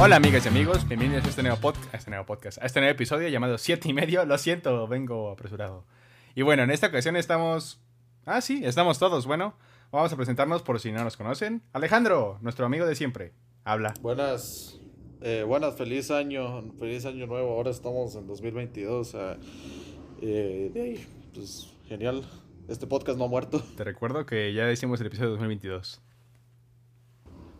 [0.00, 2.78] Hola amigas y amigos, bienvenidos a este nuevo, podcast, a este nuevo podcast, a este
[2.78, 4.24] nuevo episodio llamado 7 y medio.
[4.24, 5.84] Lo siento, vengo apresurado.
[6.36, 7.80] Y bueno, en esta ocasión estamos...
[8.24, 9.26] Ah, sí, estamos todos.
[9.26, 9.54] Bueno,
[9.90, 11.62] vamos a presentarnos por si no nos conocen.
[11.72, 13.32] Alejandro, nuestro amigo de siempre,
[13.64, 13.92] habla.
[14.00, 14.78] Buenas,
[15.20, 17.56] eh, buenas, feliz año, feliz año nuevo.
[17.56, 19.16] Ahora estamos en 2022.
[20.22, 22.24] eh, de ahí, pues genial.
[22.68, 23.60] Este podcast no ha muerto.
[23.76, 26.00] Te recuerdo que ya hicimos el episodio 2022.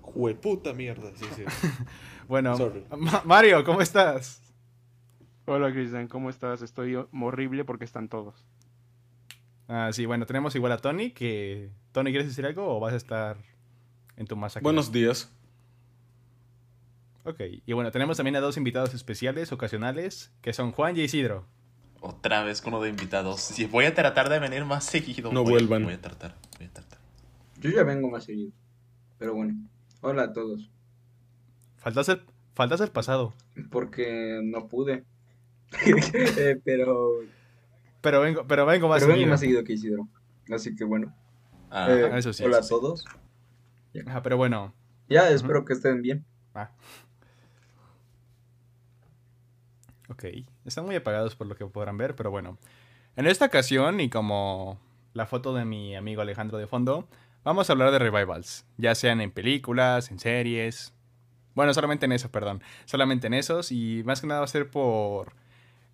[0.02, 1.42] Jueputa mierda, sí, sí.
[2.28, 2.84] bueno, Sorry.
[3.24, 4.40] Mario, ¿cómo estás?
[5.46, 6.62] Hola Cristian, ¿cómo estás?
[6.62, 8.44] Estoy horrible porque están todos.
[9.66, 11.70] Ah, sí, bueno, tenemos igual a Tony, que...
[11.92, 13.36] Tony, ¿quieres decir algo o vas a estar
[14.16, 14.60] en tu masa?
[14.60, 15.30] Buenos días.
[17.24, 21.46] Ok, y bueno, tenemos también a dos invitados especiales, ocasionales, que son Juan y Isidro.
[22.00, 23.40] Otra vez con uno de invitados.
[23.40, 25.32] Sí, voy a tratar de venir más seguido.
[25.32, 25.84] No Voy vuelvan.
[25.84, 26.98] Voy a tratar, voy a tratar.
[27.60, 28.52] Yo ya vengo más seguido.
[29.18, 29.54] Pero bueno.
[30.00, 30.70] Hola a todos.
[31.78, 32.22] Faltas el,
[32.54, 33.32] faltas el pasado,
[33.70, 35.04] Porque no pude.
[35.84, 37.20] Eh, pero
[38.00, 39.30] pero vengo, pero vengo más pero vengo seguido.
[39.30, 40.08] más seguido que Isidro.
[40.50, 41.14] Así que bueno.
[41.70, 43.04] Ah, Eh, eso sí, hola eso a todos.
[44.06, 44.72] Ajá, pero bueno,
[45.08, 46.24] Ya, espero que estén bien.
[46.54, 46.70] ah.
[50.08, 50.24] Ok,
[50.64, 52.56] están muy apagados por lo que podrán ver, pero bueno.
[53.16, 54.80] En esta ocasión, y como
[55.12, 57.06] la foto de mi amigo Alejandro de fondo,
[57.44, 60.94] vamos a hablar de revivals, ya sean en películas, en series.
[61.58, 62.62] Bueno, solamente en eso, perdón.
[62.84, 65.32] Solamente en esos, y más que nada va a ser por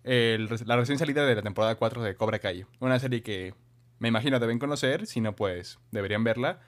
[0.03, 2.67] el- la recién salida de la temporada 4 de Cobra Kai.
[2.79, 3.55] Una serie que
[3.97, 6.59] me imagino deben conocer, si no, pues deberían verla.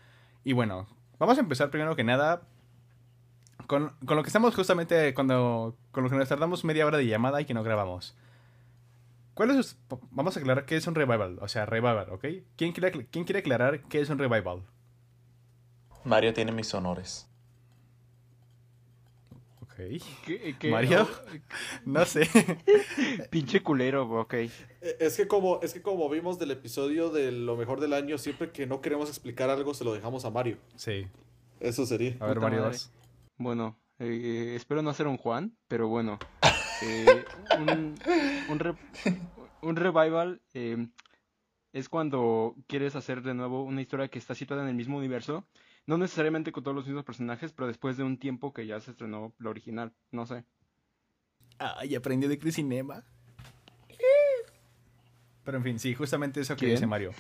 [0.44, 0.88] Y bueno,
[1.20, 2.42] vamos a empezar primero que nada
[3.68, 5.78] con, con lo que estamos justamente cuando.
[5.92, 8.18] Con lo que nos tardamos media hora de llamada y que no grabamos.
[9.36, 9.78] ¿Cuál es?
[10.10, 11.38] Vamos a aclarar qué es un revival.
[11.40, 12.26] O sea, revival, ¿ok?
[12.56, 14.64] ¿Quién quiere, quién quiere aclarar qué es un revival?
[16.04, 17.27] Mario tiene mis honores.
[20.26, 21.08] ¿Qué, qué- ¿Mario?
[21.10, 21.38] oh,
[21.86, 22.28] No sé.
[23.30, 24.34] pinche culero, ok.
[24.34, 24.52] Eh,
[25.00, 28.52] Es que como, es que como vimos del episodio de lo mejor del año, siempre
[28.52, 30.58] que no queremos explicar algo, se lo dejamos a Mario.
[30.76, 31.08] Sí.
[31.60, 32.16] Eso sería.
[32.20, 32.64] A ver, Mario.
[32.64, 32.92] vas.
[33.38, 36.20] Bueno, eh, espero no ser un Juan, pero bueno.
[36.84, 37.26] eh,
[37.60, 37.96] un,
[38.50, 38.76] un, re-
[39.62, 40.88] un revival eh,
[41.74, 45.46] es cuando quieres hacer de nuevo una historia que está situada en el mismo universo.
[45.88, 48.92] No necesariamente con todos los mismos personajes, pero después de un tiempo que ya se
[48.92, 49.94] estrenó la original.
[50.12, 50.44] No sé.
[51.58, 53.04] Ay, aprendió de Crisinema.
[55.44, 56.72] Pero en fin, sí, justamente eso que ¿Quién?
[56.76, 57.12] dice Mario.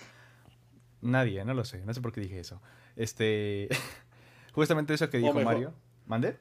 [1.01, 1.85] Nadie, no lo sé.
[1.85, 2.61] No sé por qué dije eso.
[2.95, 3.69] Este.
[4.53, 5.53] justamente eso que dijo mejor.
[5.53, 5.73] Mario.
[6.05, 6.37] ¿Mande?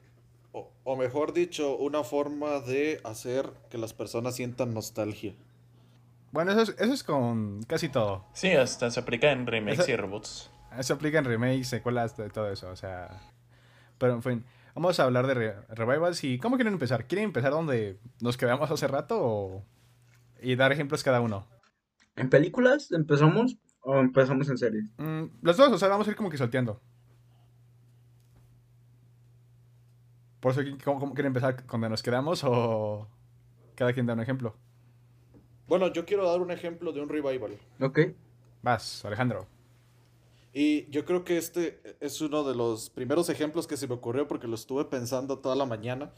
[0.51, 5.33] O, o mejor dicho, una forma de hacer que las personas sientan nostalgia.
[6.33, 8.25] Bueno, eso es, eso es con casi todo.
[8.33, 10.51] Sí, hasta se aplica en remakes Esa- y reboots.
[10.77, 13.21] Eso aplica en remakes, secuelas, de todo eso, o sea...
[13.97, 14.45] Pero en fin,
[14.75, 17.05] vamos a hablar de re- revivals y ¿cómo quieren empezar?
[17.07, 19.65] ¿Quieren empezar donde nos quedamos hace rato o...
[20.41, 21.47] y dar ejemplos cada uno?
[22.15, 24.85] ¿En películas empezamos o empezamos en series?
[24.97, 26.79] Mm, los dos, o sea, vamos a ir como que salteando.
[30.39, 31.65] Por eso, ¿cómo, cómo quieren empezar?
[31.65, 33.07] ¿Donde nos quedamos o
[33.75, 34.55] cada quien da un ejemplo?
[35.67, 37.57] Bueno, yo quiero dar un ejemplo de un revival.
[37.81, 37.99] Ok.
[38.61, 39.47] Vas, Alejandro.
[40.59, 44.27] Y yo creo que este es uno de los primeros ejemplos que se me ocurrió
[44.27, 46.11] porque lo estuve pensando toda la mañana.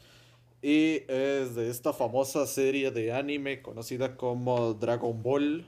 [0.62, 5.66] Y es de esta famosa serie de anime conocida como Dragon Ball.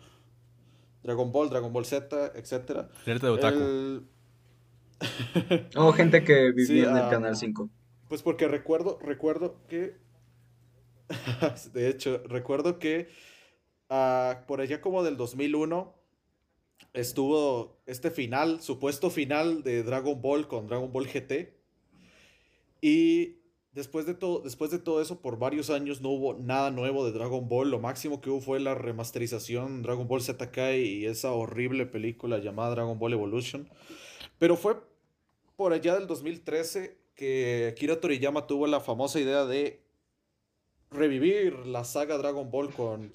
[1.03, 2.87] Dragon Ball, Dragon Ball Z, etc.
[3.05, 3.59] Alerta de otaku.
[3.59, 4.06] El-
[5.77, 7.69] O gente que vivía Sí, en el ah, Canal 5.
[8.09, 9.99] Pues porque recuerdo, recuerdo que.
[11.75, 13.10] De hecho, recuerdo que
[13.91, 16.02] ah, por allá como del 2001
[16.93, 21.54] estuvo este final, supuesto final de Dragon Ball con Dragon Ball GT.
[22.81, 23.37] Y
[23.72, 27.12] después de todo, después de todo eso, por varios años no hubo nada nuevo de
[27.12, 27.71] Dragon Ball.
[27.71, 32.39] Lo máximo que hubo fue la remasterización Dragon Ball Z Kai y esa horrible película
[32.39, 33.68] llamada Dragon Ball Evolution.
[34.39, 34.77] Pero fue
[35.57, 39.83] por allá del 2013 que Akira Toriyama tuvo la famosa idea de
[40.91, 43.12] revivir la saga Dragon Ball con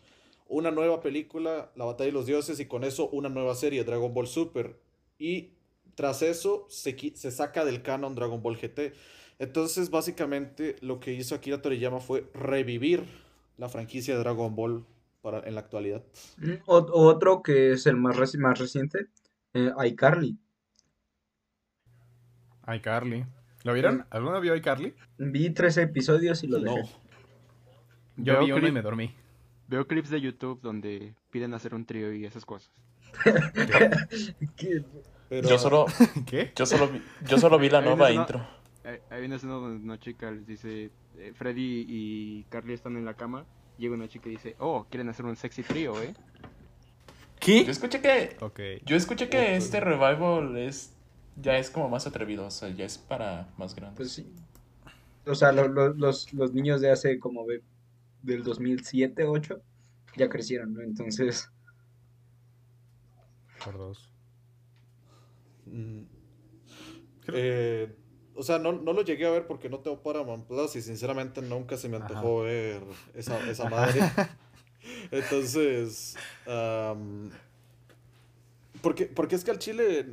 [0.49, 4.13] una nueva película, La Batalla de los Dioses, y con eso una nueva serie, Dragon
[4.13, 4.79] Ball Super.
[5.19, 5.51] Y
[5.95, 8.93] tras eso se, se saca del canon Dragon Ball GT.
[9.39, 13.03] Entonces, básicamente, lo que hizo Akira Toriyama fue revivir
[13.57, 14.85] la franquicia de Dragon Ball
[15.21, 16.03] para, en la actualidad.
[16.37, 19.07] Mm, o- otro que es el más, reci- más reciente,
[19.53, 20.37] eh, iCarly.
[22.67, 23.25] iCarly.
[23.63, 24.05] ¿Lo vieron?
[24.09, 24.93] ¿Alguno vio iCarly?
[25.17, 26.81] Vi tres episodios y lo dejé.
[26.81, 26.87] No.
[28.17, 29.13] Yo Veo vi uno y me dormí.
[29.67, 32.71] Veo clips de YouTube donde piden hacer un trío y esas cosas.
[34.55, 34.83] ¿Qué?
[35.29, 35.85] Pero, Yo solo,
[36.25, 36.53] ¿Qué?
[36.55, 38.45] yo solo, vi, yo solo vi la nueva intro.
[38.83, 43.03] hay, hay una escena donde una chica les dice, eh, Freddy y Carly están en
[43.03, 43.45] la cama,
[43.77, 46.13] llega una chica y dice, oh, quieren hacer un sexy trío, ¿eh?
[46.15, 46.45] Yo
[47.39, 47.59] ¿Qué?
[47.69, 48.35] escuché que.
[48.41, 48.59] Ok.
[48.85, 50.93] Yo escuché que este revival es.
[51.39, 53.95] Ya es como más atrevido, o sea, ya es para más grandes.
[53.97, 54.33] Pues sí.
[55.27, 57.45] O sea, lo- lo- los, los niños de hace como
[58.21, 59.61] del 2007, 8,
[60.17, 60.81] ya crecieron, ¿no?
[60.81, 61.49] Entonces,
[63.63, 64.11] Por dos.
[65.65, 66.03] Mm.
[67.33, 67.95] Eh,
[68.35, 71.41] o sea, no, no lo llegué a ver porque no tengo Paramount Plus y sinceramente
[71.41, 72.83] nunca se me antojó ver
[73.15, 73.99] esa, esa madre.
[75.11, 76.15] Entonces,
[76.45, 77.31] am,
[78.81, 80.05] porque, porque es que al Chile,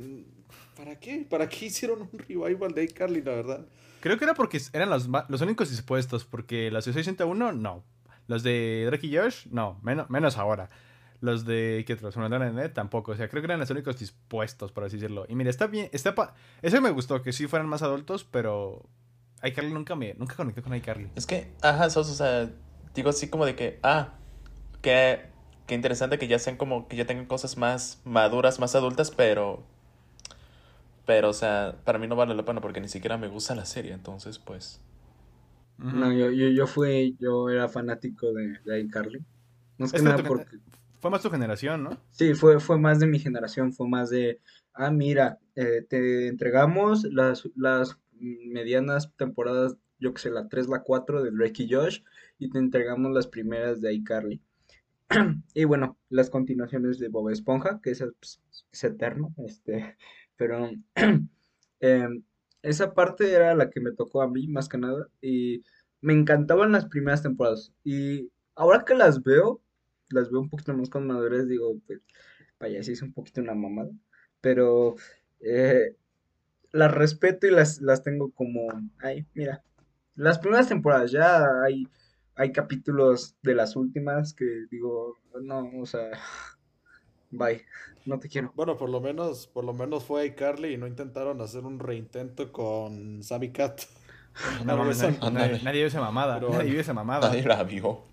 [0.75, 1.25] ¿para qué?
[1.29, 3.65] ¿Para qué hicieron un revival de iCarly, la verdad?
[4.01, 7.83] Creo que era porque eran los, los únicos dispuestos, porque los de 601, no.
[8.27, 10.69] Los de Drake y Josh, no, menos, menos ahora.
[11.21, 12.15] Los de, ¿qué otros?
[12.15, 15.25] Bueno, de Net tampoco, o sea, creo que eran los únicos dispuestos, por decirlo.
[15.29, 16.13] Y mira, está bien, está.
[16.61, 18.83] Eso me gustó, que sí fueran más adultos, pero
[19.43, 21.09] iCarly nunca me, nunca conecté con iCarly.
[21.15, 22.49] Es que, ajá, sos, o sea,
[22.93, 24.13] digo así como de que, ah,
[24.81, 25.25] que,
[25.67, 29.63] que interesante que ya sean como, que ya tengan cosas más maduras, más adultas, pero,
[31.05, 33.65] pero, o sea, para mí no vale la pena porque ni siquiera me gusta la
[33.65, 34.81] serie, entonces, pues,
[35.77, 39.23] No, yo, yo, yo fui, yo era fanático de, de iCarly.
[39.77, 40.57] No es que nada porque,
[40.99, 41.97] Fue más tu generación, ¿no?
[42.11, 44.39] sí, fue, fue más de mi generación, fue más de,
[44.73, 50.81] ah, mira, eh, te entregamos las, las medianas temporadas, yo que sé, la 3, la
[50.81, 52.01] 4 de Drake y Josh,
[52.39, 54.41] y te entregamos las primeras de iCarly.
[55.53, 59.97] Y bueno, las continuaciones de Bob Esponja, que pues, es eterno, este,
[60.35, 60.69] pero
[61.79, 62.23] em,
[62.65, 65.63] esa parte era la que me tocó a mí más que nada y
[66.01, 69.61] me encantaban las primeras temporadas y ahora que las veo,
[70.09, 72.01] las veo un poquito más con madurez, digo, pues,
[72.59, 73.91] vaya, sí es un poquito una mamada,
[74.41, 74.95] pero
[75.41, 75.95] eh,
[76.71, 78.67] las respeto y las, las tengo como,
[78.99, 79.63] ay, mira,
[80.15, 81.87] las primeras temporadas ya hay,
[82.35, 86.11] hay capítulos de las últimas que digo, no, o sea,
[87.37, 87.63] bye,
[88.05, 88.51] no te quiero.
[88.55, 92.51] Bueno, por lo menos, por lo menos fue iCarly y no intentaron hacer un reintento
[92.51, 93.81] con Sammy Cat.
[94.65, 95.17] No, mames, así.
[95.31, 96.37] nadie, vio esa mamada.
[96.41, 97.29] Pero nadie vio esa mamada.
[97.29, 98.03] nadie la vio,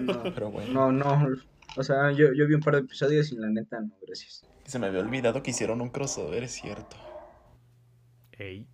[0.00, 0.90] No, pero bueno.
[0.90, 1.36] no, no,
[1.76, 4.44] o sea, yo, yo vi un par de episodios y la neta, no, gracias.
[4.64, 6.96] Se me había olvidado que hicieron un crossover, es cierto.
[8.32, 8.66] Ey.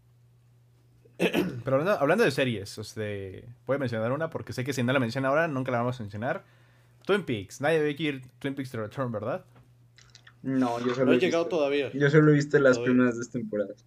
[1.18, 4.82] Pero hablando, hablando de series, o sea, voy a mencionar una porque sé que si
[4.82, 6.44] no la menciono ahora, nunca la vamos a mencionar.
[7.06, 7.60] Twin Peaks.
[7.62, 9.44] Nadie ve que ir Twin Peaks The Return, ¿verdad?
[10.42, 11.90] No, yo No solo he he llegado visto, todavía.
[11.92, 12.92] yo solo he visto las Todavía.
[12.92, 13.84] primeras dos temporadas.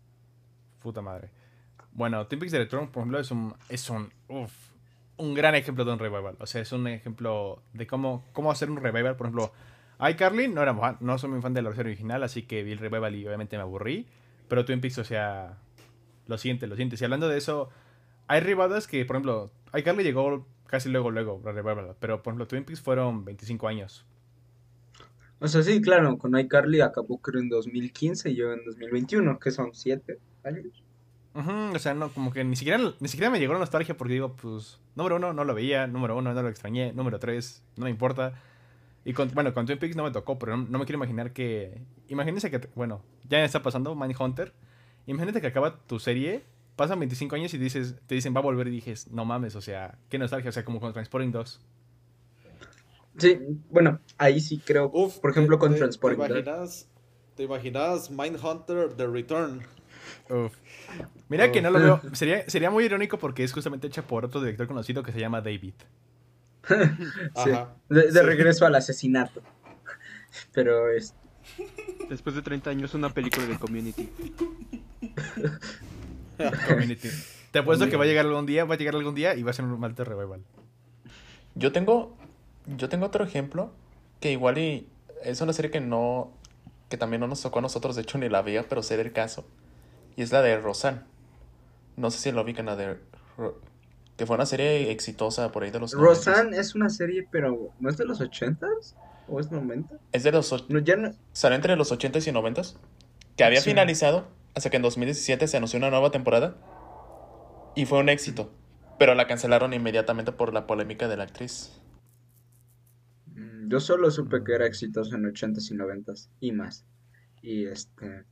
[0.81, 1.29] Puta madre.
[1.91, 4.51] Bueno, Twin Peaks The Return, por ejemplo, es un, es un, uf,
[5.17, 6.35] un gran ejemplo de un revival.
[6.39, 9.15] O sea, es un ejemplo de cómo, cómo hacer un revival.
[9.15, 9.51] Por ejemplo,
[10.09, 12.71] iCarly no, era, fan- no soy muy fan de la versión original, así que vi
[12.71, 14.07] el revival y obviamente me aburrí.
[14.47, 15.57] Pero Twin Peaks, o sea,
[16.27, 16.95] lo siente, lo siente.
[16.99, 17.69] Y hablando de eso,
[18.27, 21.41] hay revivals que, por ejemplo, iCarly llegó casi luego, luego.
[21.99, 24.05] Pero, por ejemplo, Twin Peaks fueron 25 años.
[25.39, 29.51] O sea, sí, claro, con iCarly acabó creo en 2015 y yo en 2021, que
[29.51, 30.83] son siete años.
[31.33, 34.13] Ujú, o sea, no, como que ni siquiera, ni siquiera me llegó la nostalgia porque
[34.13, 37.85] digo, pues, número uno, no lo veía, número uno, no lo extrañé, número tres, no
[37.85, 38.33] me importa.
[39.05, 41.31] Y con, bueno, con Twin Peaks no me tocó, pero no, no me quiero imaginar
[41.31, 41.81] que...
[42.09, 44.53] Imagínense que, bueno, ya está pasando Mindhunter.
[45.05, 46.43] Imagínate que acaba tu serie,
[46.79, 49.61] pasan 25 años y dices, te dicen, va a volver y dices, no mames, o
[49.61, 51.59] sea, qué nostalgia, o sea, como con Transporting 2.
[53.17, 53.37] Sí,
[53.69, 56.19] bueno, ahí sí creo, Uf, por ejemplo, te- con te- Transporting.
[56.25, 56.87] ¿Te imaginas,
[57.35, 59.59] te imaginas Mindhunter The Return?
[60.29, 60.55] Uf.
[61.27, 64.39] Mira que no lo veo, sería, sería muy irónico porque es justamente hecha por otro
[64.39, 65.73] director conocido que se llama David.
[67.43, 67.75] Sí, Ajá.
[67.89, 68.19] de, de Sí.
[68.21, 69.41] regreso al asesinato.
[70.53, 71.13] Pero es,
[72.09, 74.09] Después de 30 años, una película de Community.
[76.67, 77.09] Community.
[77.51, 79.51] Te apuesto que va a llegar algún día, va a llegar algún día y va
[79.51, 80.41] a ser un malto revival.
[81.55, 82.15] Yo tengo,
[82.77, 83.71] yo tengo otro ejemplo
[84.19, 84.87] que igual y
[85.23, 86.31] es una serie que no,
[86.89, 89.11] que también no nos tocó a nosotros, de hecho ni la veía, pero sé del
[89.11, 89.45] caso.
[90.15, 91.01] Y es la de Rosanne.
[91.97, 92.97] No sé si lo ubican, la de...
[94.15, 95.99] Que fue una serie exitosa por ahí de los 90s.
[96.01, 98.93] Roseanne es una serie, pero ¿no es de los 80s?
[99.29, 99.95] ¿O es 90?
[100.11, 100.69] Es de los...
[100.69, 101.13] No, ya no.
[101.31, 102.75] Salió entre los 80s y 90s.
[103.37, 103.69] Que había Sí.
[103.69, 106.57] finalizado hasta que en 2017 se anunció una nueva temporada.
[107.75, 108.51] Y fue un éxito.
[108.97, 111.81] Pero la cancelaron inmediatamente por la polémica de la actriz.
[113.27, 116.85] Mm, Yo solo supe que era exitoso en 80s y 90s y más.
[117.41, 118.25] Y este.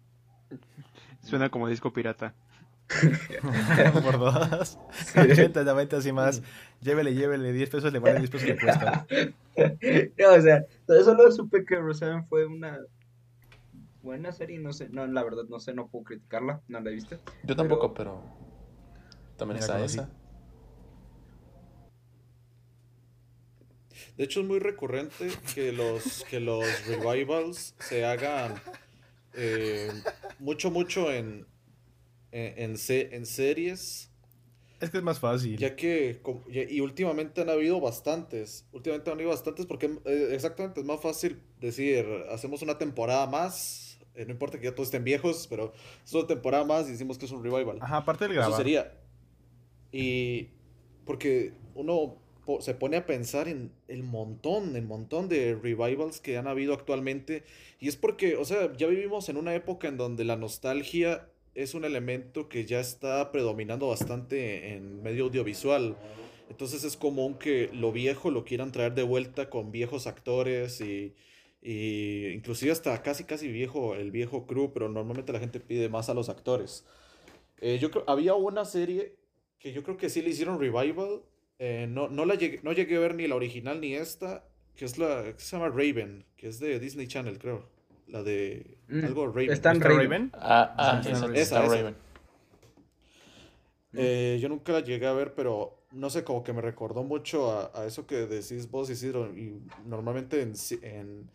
[1.22, 2.36] Suena como disco pirata.
[4.04, 4.78] Por dos.
[5.16, 6.42] 80, 90 y más.
[6.82, 7.52] Llévele, llévele.
[7.52, 9.08] 10 pesos le vale, 10 pesos le cuesta.
[10.20, 10.64] No, o sea,
[11.04, 12.78] solo supe que Roseanne fue una
[14.08, 16.94] buena serie, no sé, no, la verdad no sé, no puedo criticarla, no la he
[16.94, 17.18] visto.
[17.44, 18.24] Yo tampoco, pero...
[19.38, 20.10] También Ni la está esa.
[24.18, 28.56] De hecho, es muy recurrente que los, que los revivals se hagan
[29.36, 29.92] eh,
[30.40, 31.46] mucho, mucho en,
[32.32, 34.10] en, en se- en series.
[34.80, 35.58] Es que es más fácil.
[35.58, 36.22] Ya que,
[36.70, 41.42] y últimamente han habido bastantes, últimamente han habido bastantes porque eh, exactamente es más fácil
[41.60, 43.87] decir, hacemos una temporada más,
[44.18, 45.72] eh, no importa que ya todos estén viejos, pero
[46.04, 47.78] es una temporada más y decimos que es un revival.
[47.82, 48.58] Ajá, aparte del Eso grabar.
[48.58, 48.92] sería.
[49.92, 50.50] Y
[51.06, 56.38] porque uno po- se pone a pensar en el montón, el montón de revivals que
[56.38, 57.44] han habido actualmente.
[57.80, 61.74] Y es porque, o sea, ya vivimos en una época en donde la nostalgia es
[61.74, 65.96] un elemento que ya está predominando bastante en medio audiovisual.
[66.50, 71.14] Entonces es común que lo viejo lo quieran traer de vuelta con viejos actores y,
[71.62, 76.10] y inclusive hasta casi casi viejo el viejo crew, pero normalmente la gente pide más
[76.10, 76.86] a los actores.
[77.60, 79.16] Eh, yo creo, había una serie
[79.60, 81.24] que yo creo que sí le hicieron revival.
[81.60, 84.86] eh, no, no la llegué, no llegué a ver ni la original ni esta, que
[84.86, 87.68] es la que se llama Raven, que es de Disney Channel, creo.
[88.08, 89.52] La de Mm, algo Raven.
[89.52, 89.98] ¿Está Raven.
[89.98, 90.32] Raven?
[90.34, 91.80] Ah, ah, Sí, esa, está Raven.
[91.82, 91.96] Raven.
[93.94, 97.52] Eh, yo nunca la llegué a ver, pero no sé, como que me recordó mucho
[97.52, 99.28] a, a eso que decís vos, Isidro.
[99.36, 101.30] Y normalmente en, en,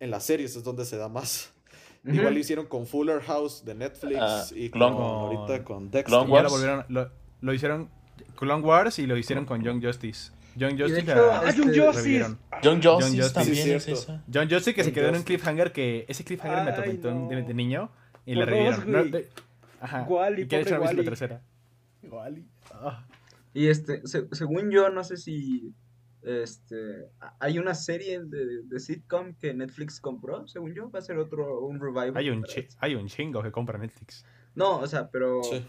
[0.00, 1.52] en las series es donde se da más.
[2.04, 6.04] Igual lo hicieron con Fuller House de Netflix Ah, y Clone- con, ahorita con Dexter.
[6.18, 6.84] Clone Y ya lo volvieron.
[6.88, 7.90] Lo, lo hicieron.
[8.36, 10.32] Clone Wars y lo hicieron con Young Justice.
[10.56, 11.74] Young Justice ¡Ah, Young.
[11.76, 12.36] Justice!
[12.62, 14.24] John Justice también es esa.
[14.32, 17.28] John Justice que se quedó en un cliffhanger que ese cliffhanger me Ay, atormentó no.
[17.28, 17.90] de, de niño
[18.26, 18.90] y Por la revivieron.
[18.92, 19.28] No, de-
[19.80, 20.02] ajá.
[20.08, 21.40] Wall-E, y que de hecho no la tercera.
[22.02, 22.42] Wall-E.
[22.72, 23.06] Ah.
[23.54, 25.74] Y este, se- según yo, no sé si
[26.22, 31.18] este hay una serie de, de sitcom que Netflix compró, según yo, va a ser
[31.18, 32.16] otro un revival.
[32.16, 34.24] Hay un, chi- hay un chingo que compra Netflix.
[34.54, 35.64] No, o sea, pero Sí.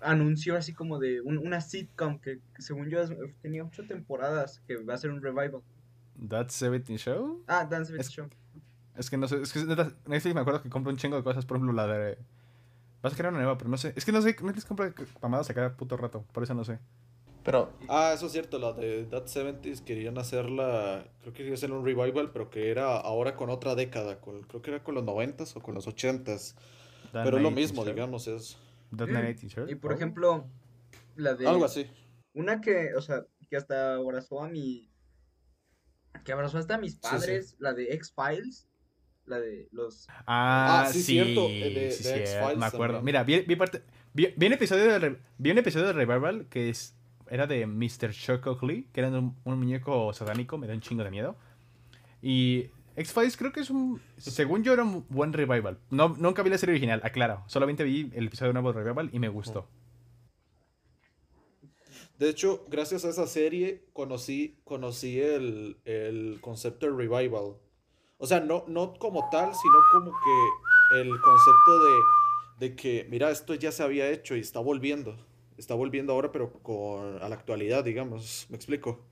[0.00, 4.60] anunció así como de un- una sitcom que, que según yo es- tenía ocho temporadas
[4.66, 5.62] que va a ser un revival.
[6.28, 7.42] That's 17 Show.
[7.46, 8.28] Ah, with Es- Show.
[8.96, 9.60] Es que no sé, es que
[10.06, 12.18] Netflix me acuerdo que compra un chingo de cosas, por ejemplo la de...
[13.00, 13.92] Vas a crear una nueva, pero no sé.
[13.96, 16.78] Es que no sé, Netflix compra mamadas a cada puto rato, por eso no sé.
[17.44, 21.72] Pero Ah, eso es cierto, la de That 70s querían hacerla, creo que querían hacer
[21.72, 25.04] un revival, pero que era ahora con otra década, con, creo que era con los
[25.04, 26.54] 90s o con los 80s.
[27.12, 28.56] That Pero es lo 19 mismo, digamos, es
[28.96, 29.26] That Mm.
[29.34, 29.68] 19 Show.
[29.68, 29.94] Y por Oh.
[29.96, 30.46] ejemplo,
[31.16, 31.86] la de algo así.
[32.34, 34.88] una que, o sea, que hasta abrazó a mi
[36.24, 37.00] que abrazó hasta a mis sí.
[37.02, 38.68] padres, la de X-Files,
[39.26, 42.94] la de los Ah, Ah, sí, sí, cierto, de- sí, de sí, X-Files me acuerdo.
[42.98, 43.04] también.
[43.04, 43.82] Mira, vi, vi parte,
[44.12, 46.94] vi, vi un episodio de, vi un episodio de Revival que es,
[47.32, 48.12] era de Mr.
[48.12, 51.34] Chuck Oakley, que era un, un muñeco satánico, me da un chingo de miedo.
[52.20, 55.78] Y X-Files creo que es un, según yo era un buen revival.
[55.88, 57.42] No, nunca vi la serie original, aclaro.
[57.46, 59.66] Solamente vi el episodio nuevo de Revival y me gustó.
[62.18, 67.56] De hecho, gracias a esa serie conocí, conocí el, el concepto de revival.
[68.18, 73.30] O sea, no, no como tal, sino como que el concepto de, de que, mira,
[73.30, 75.16] esto ya se había hecho y está volviendo.
[75.62, 78.46] Está volviendo ahora, pero con, a la actualidad, digamos.
[78.50, 79.06] ¿Me explico?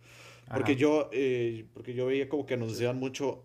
[0.53, 0.81] Porque Ajá.
[0.81, 3.45] yo, eh, porque yo veía como que anunciaban mucho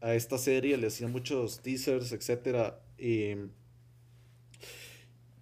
[0.00, 3.32] a esta serie, le hacían muchos teasers, etcétera, y,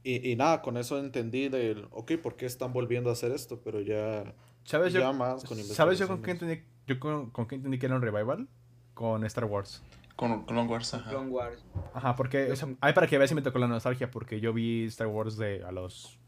[0.05, 3.61] y, y nada, con eso entendí del, ok, ¿por qué están volviendo a hacer esto?
[3.63, 7.47] Pero ya, ¿Sabes yo, ya más con ¿sabes yo con qué entendí, yo con, con
[7.47, 8.49] qué entendí que era un revival?
[8.95, 9.83] Con Star Wars.
[10.17, 11.11] con Clone Wars, ajá.
[11.11, 11.63] Clone Wars.
[11.93, 14.55] Ajá, porque Yo con- hay para que veas si me tocó la nostalgia, porque yo
[14.55, 16.19] vi Star Wars de a los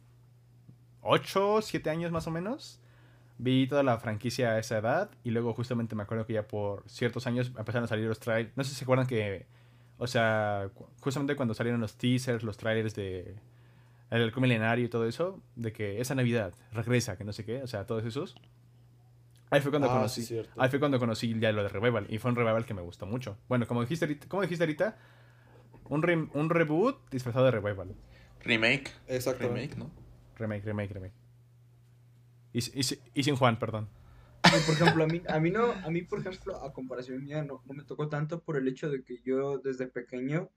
[1.05, 2.81] 8, 7 años más o menos.
[3.39, 6.83] Vi toda la franquicia a esa edad y luego justamente me acuerdo que ya por
[6.89, 8.57] ciertos años empezaron a salir los trailers.
[8.57, 9.47] No sé si se acuerdan que,
[9.99, 10.71] o sea,
[11.01, 13.35] justamente cuando salieron los teasers, los trailers de
[14.11, 17.61] El Halcón Milenario y todo eso, de que esa Navidad regresa, que no sé qué,
[17.63, 18.37] o sea, todos esos.
[19.51, 20.23] Ahí fue cuando Ah, conocí.
[20.23, 20.41] sí.
[20.57, 22.07] Ahí fue cuando conocí ya lo de Revival.
[22.09, 23.37] Y fue un Revival que me gustó mucho.
[23.49, 24.97] Bueno, como dijiste ahorita, como dijiste ahorita
[25.89, 27.95] un, re- un reboot disfrazado de Revival.
[28.45, 28.91] Remake.
[29.09, 29.75] Exactamente.
[29.75, 29.91] Remake, ¿no?
[30.37, 31.15] Remake, remake, remake.
[32.55, 33.89] Y, sin Juan, perdón.
[34.43, 37.63] Por ejemplo, a mí, a mí no, a mí, por ejemplo, a comparación mía, no,
[37.67, 40.51] me tocó tanto por el hecho de que yo desde pequeño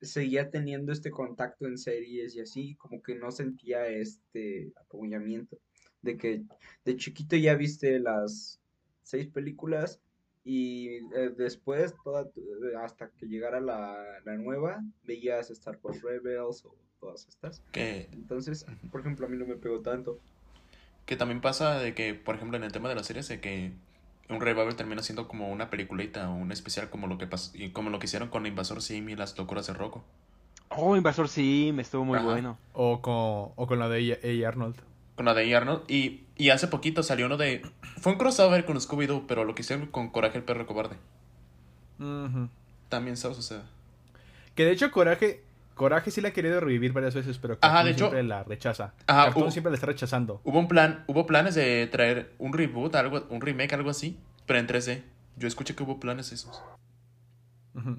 [0.00, 5.58] seguía teniendo este contacto en series y así, como que no sentía este apoyamiento.
[6.00, 6.44] De que
[6.84, 8.60] de chiquito ya viste las
[9.02, 10.00] seis películas
[10.44, 12.30] y eh, después, toda,
[12.82, 17.60] hasta que llegara la nueva, veías Star Wars Rebels o todas estas.
[17.72, 20.18] Que, Entonces, por ejemplo, a mí no me pegó tanto.
[21.06, 23.72] que también pasa de que, por ejemplo, en el tema de las series, de que
[24.30, 27.70] un revival termina siendo como una peliculita o un especial como lo que pasó, y
[27.70, 30.02] como lo que hicieron con Invasor Sim y las locuras de Rocco.
[30.70, 32.26] Oh, Invasor Sim, estuvo muy Ajá.
[32.26, 32.58] bueno.
[32.72, 34.46] O con, o con la de A.
[34.46, 34.48] A.
[34.48, 34.76] Arnold.
[35.14, 35.82] con la de Arnold.
[35.88, 37.62] Y, y hace poquito salió uno de.
[38.00, 40.96] Fue un crossover con Scooby-Doo, pero lo que hicieron con Coraje el perro cobarde.
[41.98, 42.48] Ujú.
[42.88, 43.62] También se sucede.
[44.54, 45.42] Que de hecho Coraje,
[45.74, 48.94] Coraje sí la ha querido revivir varias veces, pero Ajá, Cartoon hecho- siempre la rechaza.
[49.06, 50.40] Ajá, Cartoon hubo- siempre la está rechazando.
[50.44, 54.58] Hubo un plan, hubo planes de traer un reboot, algo, un remake, algo así, pero
[54.60, 55.02] en 3D.
[55.36, 56.62] Yo escuché que hubo planes esos.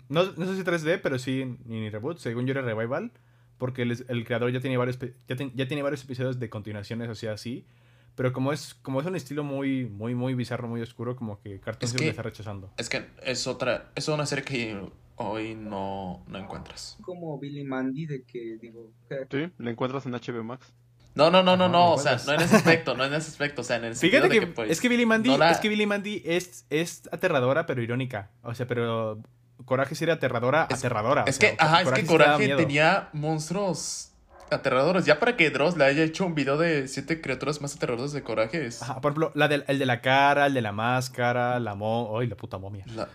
[0.08, 2.18] No, no sé si 3D, pero sí ni, ni reboot.
[2.20, 3.12] Según yo era revival.
[3.58, 7.10] Porque el, el creador ya tiene varios ya, ten- ya tiene varios episodios de continuaciones,
[7.10, 7.66] o sea, así.
[8.16, 11.60] Pero como es, como es un estilo muy, muy, muy bizarro, muy oscuro, como que
[11.62, 12.74] Cartoon Es siempre que- la está rechazando.
[12.78, 16.98] Es que es otra, es una serie que hoy no, no encuentras.
[17.02, 20.74] Como Billy Mandy de que digo, que- Sí, la encuentras en HBO Max.
[21.16, 23.30] No, no, no, no, no, ¿me o sea, no en ese aspecto, no en ese
[23.30, 25.38] aspecto, o sea, en el sentido Fíjate de que, pues, es que Billy Mandy, no
[25.38, 28.32] la- es que Billy Mandy es, es aterradora pero irónica.
[28.44, 29.20] O sea, pero
[29.64, 31.24] Coraje sí era aterradora, Es- aterradora.
[31.24, 34.12] o Es sea, que, ajá, es que Coraje tenía monstruos
[34.52, 35.06] aterradores.
[35.06, 38.22] Ya para que Dross le haya hecho un video de siete criaturas más aterradoras de
[38.22, 38.82] Coraje es...
[38.82, 42.20] Ajá, por ejemplo, la del, el de la cara, el de la máscara, la mo...
[42.20, 42.84] ¡Ay, la puta momia!
[42.94, 43.08] la-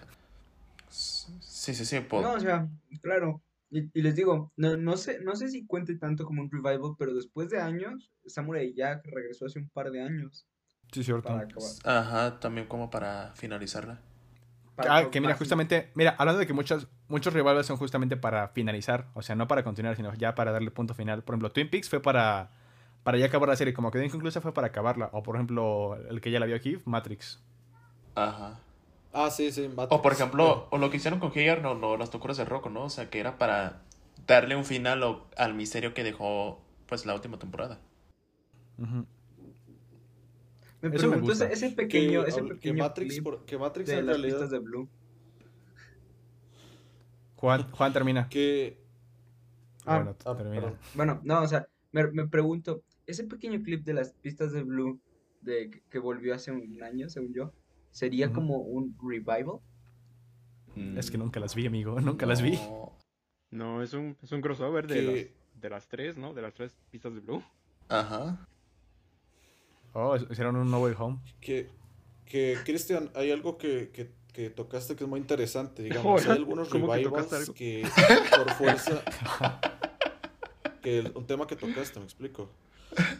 [1.60, 2.66] Sí, sí, sí, No, o sea,
[3.02, 3.42] claro.
[3.68, 6.94] Y, y les digo, no, no sé, no sé si cuente tanto como un revival,
[6.98, 10.46] pero después de años, Samurai Jack regresó hace un par de años
[10.90, 11.38] Sí, cierto.
[11.84, 13.98] Ajá, también como para finalizarla.
[14.74, 18.48] para Ah, que mira, justamente, mira, hablando de que muchos, muchos revivals son justamente para
[18.48, 21.22] finalizar, o sea, no para continuar, sino ya para darle punto final.
[21.24, 22.52] Por ejemplo, Twin Peaks fue para,
[23.02, 25.10] para ya acabar la serie, como quedó inconclusa fue para acabarla.
[25.12, 27.38] O por ejemplo, el que ya la vio aquí, Matrix.
[28.14, 28.60] Ajá.
[29.12, 29.68] Ah, sí, sí.
[29.68, 29.92] Matrix.
[29.98, 32.70] O por ejemplo, o lo que hicieron con Hey Arnold, no, las locuras de Rocco,
[32.70, 32.84] ¿no?
[32.84, 33.82] O sea, que era para
[34.26, 37.80] darle un final o- al misterio que dejó, pues, la última temporada.
[40.82, 41.54] Me Eso me pregunto ese, gusta.
[41.66, 44.38] ese que, pequeño, ese que pequeño Matrix, clip por- que Matrix de en las realidad.
[44.38, 44.88] pistas de Blue.
[47.36, 48.28] Juan, Juan termina.
[48.28, 48.76] Que.
[49.86, 50.72] Ah, bueno, ah, termina.
[50.94, 55.00] Bueno, no, o sea, me, me pregunto, ese pequeño clip de las pistas de Blue
[55.40, 57.52] de que, que volvió hace un año, según yo,
[57.90, 59.58] ¿sería como un revival?
[60.96, 62.58] Es que nunca las vi, amigo, nunca las vi.
[63.50, 63.82] No.
[63.82, 66.32] Es un, es un crossover de, las, de las tres, ¿no?
[66.32, 67.42] De las tres pistas de Blue.
[67.88, 68.46] Ajá.
[69.92, 71.18] Oh, hicieron un No Way Home.
[71.40, 71.68] Que,
[72.24, 75.82] que Cristian, hay algo que, que, que tocaste que es muy interesante.
[75.82, 77.88] Digamos, hay algunos ¿cómo que tocaste revivals que
[78.36, 79.02] por fuerza.
[80.82, 82.48] que el- un tema que tocaste, me explico.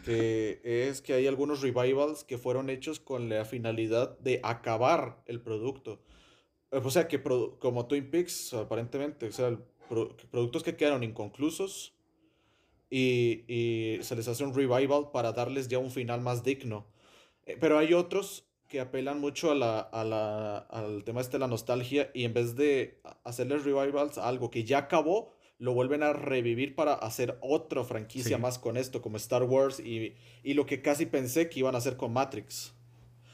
[0.03, 5.41] Que es que hay algunos revivals que fueron hechos con la finalidad de acabar el
[5.41, 5.99] producto.
[6.71, 9.57] O sea, que como Twin Peaks, aparentemente, o sea,
[10.31, 11.93] productos que quedaron inconclusos
[12.89, 16.87] y, y se les hace un revival para darles ya un final más digno.
[17.45, 21.39] Eh, Pero hay otros que apelan mucho a la, a la- al tema este de
[21.39, 26.01] la nostalgia y en vez de hacerles revivals a algo que ya acabó, lo vuelven
[26.01, 28.41] a revivir para hacer otra franquicia Sí.
[28.41, 31.77] más con esto, como Star Wars y, y lo que casi pensé que iban a
[31.77, 32.73] hacer con Matrix.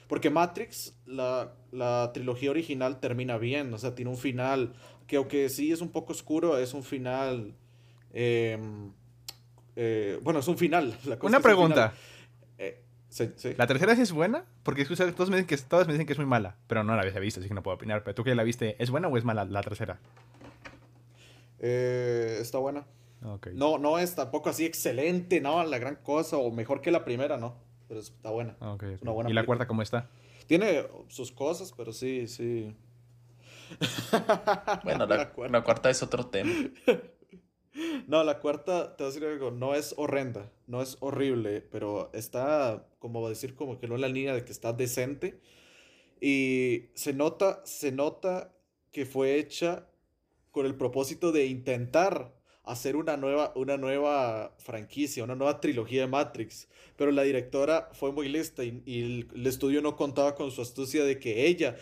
[0.10, 4.74] Porque Matrix, la, la trilogía original termina bien, o sea, tiene un final
[5.08, 7.54] que aunque sí es un poco oscuro, es un final...
[8.14, 8.92] em,
[9.78, 10.98] eh, bueno, es un final.
[11.06, 11.90] la cosa Una es que es un pregunta.
[11.92, 12.02] final.
[12.58, 13.50] Eh, sí, sí.
[13.58, 14.44] ¿La tercera sí es buena?
[14.64, 16.96] Porque escucha, todos me, dicen que, todos me dicen que es muy mala, pero no
[16.96, 18.04] la había visto, así que no puedo opinar.
[18.04, 20.00] Pero tú que la viste, ¿es buena o es mala la tercera?
[21.60, 22.86] Eh, está buena.
[23.54, 27.38] No, no es tampoco así excelente, no, la gran cosa, o mejor que la primera,
[27.38, 27.56] no.
[27.88, 28.56] Pero está buena.
[28.60, 29.02] Ok, ok.
[29.02, 29.46] una buena ¿Y la película.
[29.46, 30.10] cuarta cómo está?
[30.46, 32.76] Tiene sus cosas, pero sí, sí.
[34.84, 35.58] Bueno, la, cuarta.
[35.58, 36.52] la cuarta es otro tema.
[38.08, 42.10] No, la cuarta, te voy a decir algo, no es horrenda, no es horrible, pero
[42.14, 45.40] está, como decir, como que no en la línea de que está decente.
[46.20, 48.52] Y se nota, se nota
[48.92, 49.86] que fue hecha
[50.52, 52.34] con el propósito de intentar
[52.64, 56.68] hacer una nueva, una nueva franquicia, una nueva trilogía de Matrix.
[56.98, 60.62] Pero la directora fue muy lista y, y el, el estudio no contaba con su
[60.62, 61.78] astucia de que ella,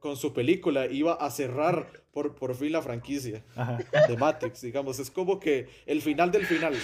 [0.00, 3.78] con su película, iba a cerrar por, por fin la franquicia Ajá.
[4.08, 4.98] de Matrix, digamos.
[4.98, 6.74] Es como que el final del final.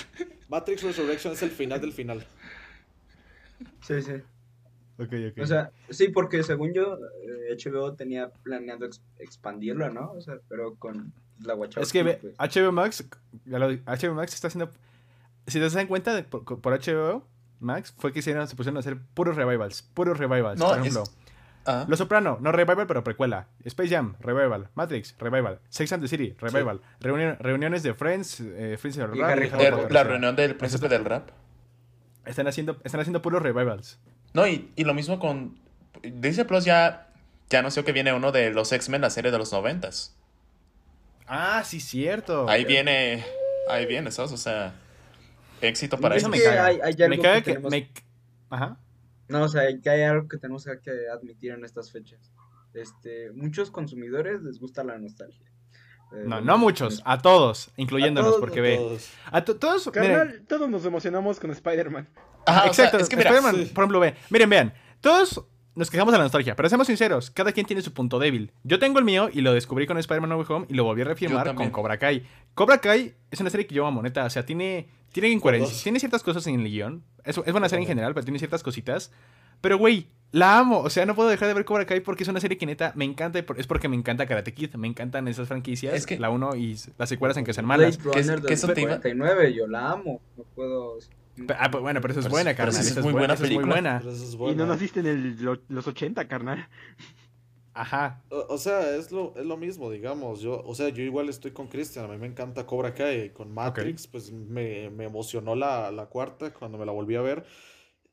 [0.48, 2.24] Matrix Resurrection es el final del final.
[3.82, 4.12] Sí, sí.
[4.98, 5.42] Ok, ok.
[5.42, 10.12] O sea, sí, porque según yo, eh, HBO tenía planeado ex- expandirlo, ¿no?
[10.12, 11.12] O sea, pero con
[11.44, 11.82] la Wachowski.
[11.82, 12.34] Es que pues.
[12.38, 13.04] HBO Max,
[13.44, 14.70] ya lo- HBO Max está haciendo.
[15.46, 17.24] Si te das cuenta, por, por HBO
[17.60, 19.82] Max fue que hicieron, se pusieron a hacer puros revivals.
[19.82, 20.58] Puros revivals.
[20.58, 21.04] No, por es- ejemplo,
[21.68, 23.48] Ah, Los Soprano, no revival, pero precuela.
[23.64, 24.68] Space Jam, revival.
[24.76, 25.58] Matrix, revival.
[25.68, 26.80] Sex and the City, revival.
[27.00, 31.30] Reunión- reuniones de Friends, eh, Friends of Potter, Potter, la reunión del príncipe del rap.
[32.24, 33.98] Están haciendo, están haciendo puros revivals.
[34.36, 35.58] No, y, y lo mismo con
[36.02, 37.08] Disney Plus ya,
[37.48, 40.14] ya anunció que viene uno de los X-Men, la serie de los noventas.
[41.26, 42.46] Ah, sí, cierto.
[42.48, 43.24] Ahí viene,
[43.70, 44.32] ahí viene, ¿sabes?
[44.32, 44.74] O sea,
[45.60, 46.66] éxito para Es Eso me que caga.
[46.66, 47.50] hay- hay me caga que que...
[47.54, 47.90] tenemos- me-
[48.50, 48.76] Ajá.
[49.28, 52.30] No, o sea, que hay algo que tenemos que admitir en estas fechas.
[52.74, 55.46] Este, muchos consumidores les gusta la nostalgia.
[56.12, 58.76] Eh, No, bueno, no muchos, a todos, incluyéndonos, todos, porque ve.
[58.76, 59.08] Todos.
[59.32, 62.06] A to- todos, Carnal, todos nos emocionamos con Spider-Man.
[62.46, 63.72] Ajá, o sea, Exacto, es que mira, Spider-Man, sí.
[63.74, 67.52] por ejemplo, ve, miren, vean, todos nos quejamos de la nostalgia, pero seamos sinceros, cada
[67.52, 68.50] quien tiene su punto débil.
[68.64, 71.02] Yo tengo el mío y lo descubrí con Spider-Man No Way Home y lo volví
[71.02, 71.70] a reafirmar con.
[71.70, 72.24] Cobra Kai.
[72.54, 75.98] Cobra Kai es una serie que yo amo, neta, o sea, tiene, tiene incoherencias, tiene
[76.00, 79.12] ciertas cosas en el guion, es, es buena serie en general, pero tiene ciertas cositas.
[79.60, 82.28] Pero, güey, la amo, o sea, no puedo dejar de ver Cobra Kai porque es
[82.28, 84.86] una serie que neta me encanta, y por- es porque me encanta Karate Kid, me
[84.86, 87.98] encantan esas franquicias, Es que- la 1 y las secuelas en que Blade malas.
[87.98, 88.90] ¿Qué es- del eso te iba?
[88.92, 90.20] 49, yo la amo.
[90.36, 90.98] No puedo.
[91.58, 93.66] Ah, pues, bueno, pero eso es Pero buena, carnal, sí es muy buena, muy película.
[93.66, 93.98] buena.
[93.98, 96.68] Pero eso es Y no naciste en el, lo- los 80, carnal.
[97.74, 98.22] Ajá.
[98.30, 100.40] O, o sea, es lo, es lo mismo, digamos.
[100.40, 102.06] Yo, o sea, yo igual estoy con Christian.
[102.06, 103.30] A mí me encanta Cobra Kai.
[103.30, 107.44] Con Matrix, pues me, me emocionó la, la cuarta cuando me la volví a ver.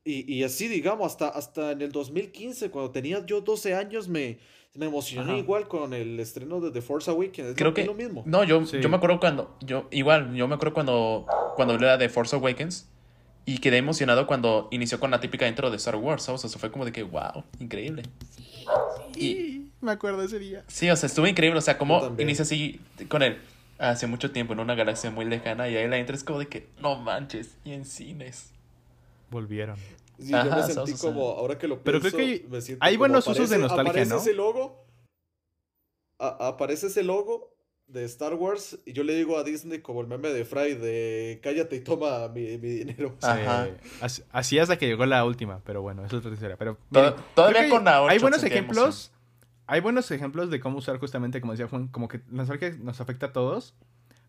[0.04, 4.38] Y, y así, digamos, hasta, hasta en el 2015, cuando tenía yo 12 años, me,
[4.74, 5.38] me emocioné Ajá.
[5.38, 7.48] igual con el estreno de The Force Awakens.
[7.48, 8.22] Es Creo lo, que es lo mismo.
[8.26, 8.80] No, yo, Sí.
[8.82, 9.56] yo me acuerdo cuando.
[9.62, 11.24] Yo, igual, yo me acuerdo cuando.
[11.56, 12.90] Cuando hablé de Force Awakens.
[13.46, 16.22] Y quedé emocionado cuando inició con la típica intro de Star Wars.
[16.22, 16.44] ¿sabes?
[16.44, 18.02] O sea, fue como de que, wow, increíble.
[19.16, 20.64] Y me acuerdo ese día.
[20.66, 21.58] sí, o sea, estuvo increíble.
[21.58, 23.38] O sea, Yo como inicia así con él.
[23.78, 25.68] Hace mucho tiempo en una galaxia muy lejana.
[25.68, 27.56] Y ahí la intro es como de que, no manches.
[27.64, 28.50] Y en cines.
[29.30, 29.76] Volvieron.
[30.18, 30.74] Sí, yo Ajá, me ¿sabes?
[30.74, 33.26] sentí O sea, como, ahora que lo pero pienso, creo que me siento hay buenos
[33.26, 34.20] usos de nostalgia, aparece ¿no?
[34.20, 34.86] ese logo,
[36.20, 37.53] a- aparece ese logo
[37.86, 41.38] de Star Wars y yo le digo a Disney como el meme de Fry de
[41.42, 43.10] cállate y toma mi, mi dinero.
[43.20, 43.68] Sí, Ajá.
[44.00, 46.56] así, así hasta que llegó la última, pero bueno, eso es otra historia.
[46.56, 49.10] Pero miren, todavía que con la hay 8 buenos ejemplos.
[49.66, 53.00] Hay buenos ejemplos de cómo usar justamente, como decía Juan, como que la nostalgia nos
[53.00, 53.74] afecta a todos.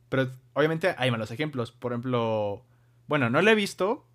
[0.08, 1.72] Pero obviamente hay malos ejemplos.
[1.72, 2.64] Por ejemplo,
[3.08, 4.06] bueno, no lo he visto,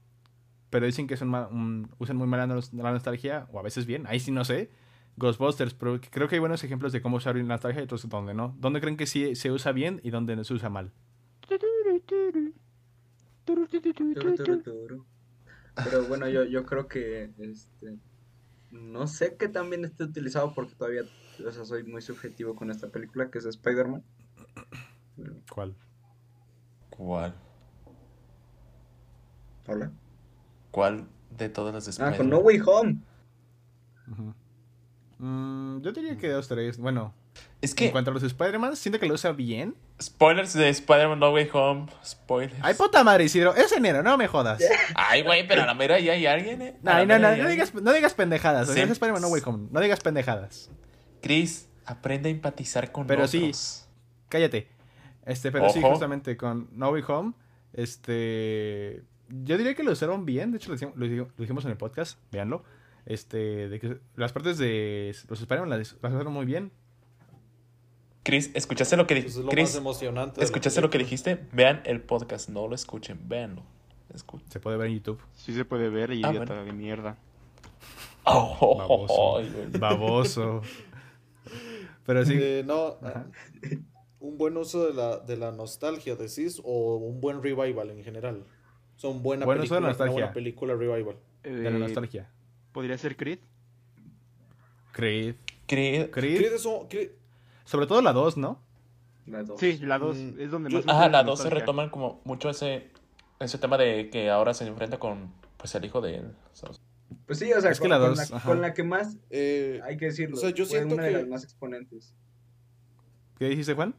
[0.71, 4.19] pero dicen que son un- usan muy mal la nostalgia, o a veces bien, ahí
[4.21, 4.71] sí no sé.
[5.17, 8.35] Ghostbusters, pero creo que hay buenos ejemplos de cómo usar la nostalgia y otros donde
[8.35, 8.55] no.
[8.59, 10.93] ¿Dónde creen que sí se usa bien y dónde no se usa mal?
[15.85, 17.99] Pero bueno, yo, yo creo que este
[18.71, 21.03] no sé qué tan bien esté utilizado porque todavía,
[21.45, 24.05] o sea, soy muy subjetivo con esta película que es Spider-Man.
[25.53, 25.75] ¿Cuál?
[26.91, 27.35] ¿Cuál?
[29.67, 29.93] Hola.
[30.71, 32.31] ¿Cuál de todas las de Ah, con Spider-Man?
[32.31, 33.01] No Way Home.
[34.11, 34.35] Ujú.
[35.23, 36.79] Mm, yo diría que dos, tres.
[36.79, 37.13] Bueno,
[37.61, 39.75] Es en que, cuanto a los Spider-Man, siento que lo usa bien.
[40.01, 41.87] spoilers de Spider-Man No Way Home.
[42.03, 42.55] Spoilers.
[42.63, 43.55] Ay, puta madre, Isidro.
[43.55, 44.63] Es enero, no me jodas.
[44.95, 46.77] Ay, güey, pero a la mera ya hay alguien, ¿eh?
[46.83, 48.63] No, no, no hay- digas, no digas pendejadas.
[48.69, 48.91] O sea, Sí.
[48.91, 49.69] es Spider-Man No Way Home.
[49.71, 50.71] No digas pendejadas.
[51.21, 53.31] Chris, aprende a empatizar con Pero otros.
[53.31, 53.53] sí.
[54.31, 54.69] Cállate.
[55.27, 57.33] Este, pero sí, justamente con No Way Home,
[57.75, 59.03] este.
[59.29, 60.51] Yo diría que lo usaron bien.
[60.51, 62.19] De hecho, lo dijimos, lo dijimos- lo dijimos en el podcast.
[62.33, 62.65] Véanlo.
[63.11, 66.71] Este, de que las partes de los Spider-Man las, las usaron muy bien.
[68.23, 69.45] Chris, ¿escuchaste lo que Pues es dijiste?
[69.45, 70.45] lo Chris, más emocionante.
[70.45, 71.33] ¿escuchaste lo que película.
[71.33, 71.57] dijiste?
[71.57, 73.63] Vean el podcast, no lo escuchen, véanlo.
[74.15, 75.21] Escu- Se puede ver en YouTube.
[75.35, 76.65] Sí se puede ver, Ah, idiota bueno.
[76.65, 77.17] de mierda.
[78.25, 79.79] Oh, Baboso.
[79.79, 80.63] Baboso.
[82.07, 82.35] Pero sí.
[82.41, 83.27] Eh, no, Ajá.
[84.21, 88.45] un buen uso de la, de la nostalgia, decís, o un buen revival en general.
[88.97, 90.13] Son buena Buen uso de película, la nostalgia.
[90.15, 91.17] una buena película revival.
[91.43, 92.31] De la Eh, nostalgia.
[92.73, 93.39] ¿Podría ser Creed?
[94.93, 95.35] Creed.
[95.67, 96.37] Creed- Creed.
[96.39, 97.13] Creed es un- Creed-
[97.65, 98.61] Sobre todo la 2, ¿no?
[99.27, 99.61] La dos.
[99.61, 100.89] Sí, la 2 Mm, es donde más...
[100.89, 102.91] Ajá, la 2 se retoman como mucho ese,
[103.39, 106.33] ese tema de que ahora se enfrenta con pues el hijo de él.
[106.53, 106.81] ¿sabes?
[107.27, 108.49] Pues sí, o sea, Es que con, la con dos, la, ajá.
[108.49, 111.13] con la que más, eh, hay que decirlo, O sea, yo fue siento una de
[111.13, 112.15] las más exponentes.
[113.39, 113.95] ¿Qué dijiste, Juan?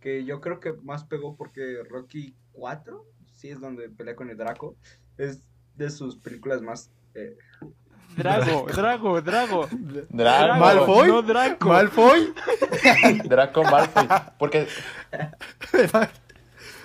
[0.00, 3.04] Que yo creo que más pegó porque Rocky 4,
[3.34, 4.76] sí es donde pelea con el Draco,
[5.18, 5.42] es
[5.74, 6.90] de sus películas más...
[7.14, 7.36] eh,
[8.16, 9.68] Drago, Drago, Drago.
[9.70, 11.08] Draco, ¿Malfoy?
[11.08, 11.68] No, Draco.
[11.68, 12.32] ¿Malfoy?
[13.24, 14.08] Draco Malfoy.
[14.38, 14.66] Porque,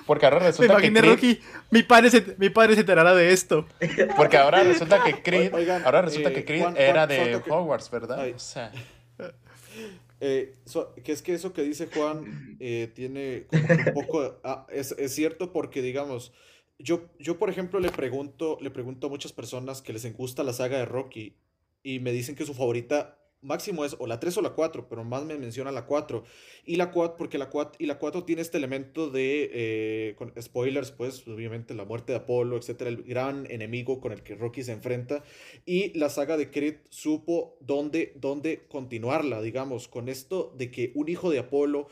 [0.06, 1.40] porque ahora Me resulta que imaginé, Creed, Rocky.
[1.70, 3.66] Mi padre, se, mi padre se enterará de esto.
[4.18, 7.42] porque ahora resulta que Creed, Oigan, ahora resulta eh, que Creed Juan- era Juan, de
[7.42, 8.20] que- Hogwarts, ¿verdad?
[8.20, 8.34] Ay.
[8.34, 8.72] O sea,
[10.20, 14.40] eh, so- que es que eso que dice Juan eh, tiene como que un poco...
[14.44, 16.34] ah, es, es cierto porque, digamos,
[16.84, 20.54] yo, yo por ejemplo le pregunto, le pregunto a muchas personas que les gusta la
[20.54, 21.36] saga de Rocky
[21.84, 25.04] y me dicen que su favorita máximo es o la 3 o la 4, pero
[25.04, 26.24] más me menciona la 4.
[26.66, 30.92] Y la 4, porque la 4, y la 4 tiene este elemento de, eh, spoilers,
[30.92, 34.74] pues obviamente la muerte de Apolo, etcétera, el gran enemigo con el que Rocky se
[34.74, 35.24] enfrenta.
[35.66, 41.10] Y la saga de Creed supo dónde, dónde continuarla, digamos, con esto de que un
[41.10, 41.88] hijo de Apolo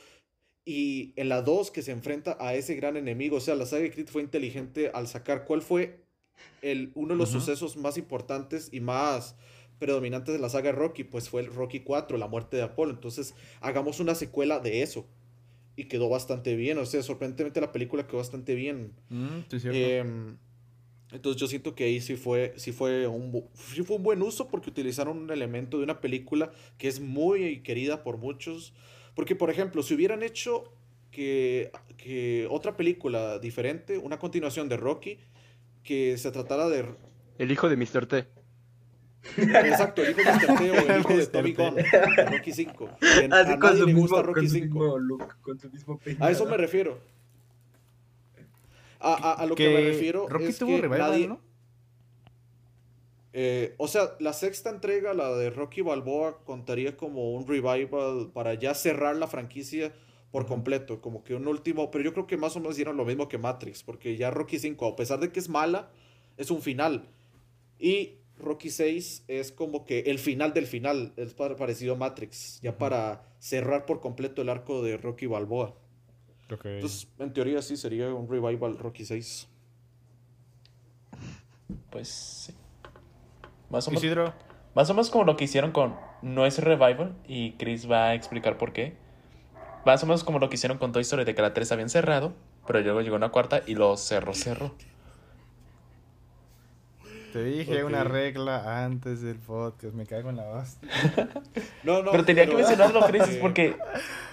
[0.69, 3.81] Y en la 2 que se enfrenta a ese gran enemigo, o sea, la saga
[3.81, 6.03] de Creed fue inteligente al sacar cuál fue
[6.61, 9.35] el, uno de los sucesos más importantes y más
[9.79, 12.91] predominantes de la saga Rocky, pues fue el Rocky 4, la muerte de Apolo.
[12.91, 15.07] Entonces, hagamos una secuela de eso.
[15.75, 18.93] Y quedó bastante bien, o sea, sorprendentemente la película quedó bastante bien.
[19.09, 19.79] Mm, sí, es cierto.
[19.79, 20.37] Em,
[21.11, 24.49] entonces yo siento que ahí sí fue, sí fue un, sí fue un buen uso
[24.49, 28.75] porque utilizaron un elemento de una película que es muy querida por muchos.
[29.15, 30.71] Porque, por ejemplo, si hubieran hecho
[31.11, 35.19] que, que otra película diferente, una continuación de Rocky,
[35.83, 36.85] que se tratara de...
[37.37, 38.05] El hijo de Mr.
[38.05, 38.27] T.
[39.37, 40.57] Exacto, el hijo de Mr.
[40.57, 41.27] T o el hijo de.
[41.27, 41.53] Tommy.
[41.53, 41.75] Gunn,
[42.31, 42.89] Rocky 5.
[42.99, 44.65] Que a Así con nadie su le mismo, gusta Rocky con su 5.
[44.79, 46.25] mismo look, con su mismo peinado.
[46.25, 46.99] A eso me refiero.
[48.99, 51.27] A, a- a lo que, que me refiero Rocky es tuvo que revival, nadie...
[51.27, 51.41] ¿no?
[53.33, 58.55] Eh, o sea, la sexta entrega, la de Rocky Balboa, contaría como un revival para
[58.55, 59.93] ya cerrar la franquicia
[60.31, 63.05] por completo, como que un último, pero yo creo que más o menos hicieron lo
[63.05, 65.89] mismo que Matrix, porque ya Rocky 5, a pesar de que es mala,
[66.37, 67.07] es un final.
[67.79, 72.59] Y Rocky 6 es como que el final del final, es pa- parecido a Matrix,
[72.61, 75.75] ya para cerrar por completo el arco de Rocky Balboa.
[76.75, 79.47] Entonces, en teoría sí sería un revival Rocky 6.
[81.91, 82.53] Pues sí.
[83.69, 84.33] Más o, menos, Isidro,
[84.75, 88.13] más o menos como lo que hicieron con No es Revival, y Chris va a
[88.15, 88.95] explicar por qué.
[89.85, 91.89] Más o menos como lo que hicieron con Toy Story, de que la 3 habían
[91.89, 92.33] cerrado,
[92.67, 94.75] pero luego llegó una cuarta y lo cerró, cerró.
[97.33, 97.89] te dije Ok.
[97.89, 100.89] una regla antes del podcast, me cago en la hostia.
[101.83, 103.77] No, no, pero tenía que pero- mencionarlo, Chris, eh, porque,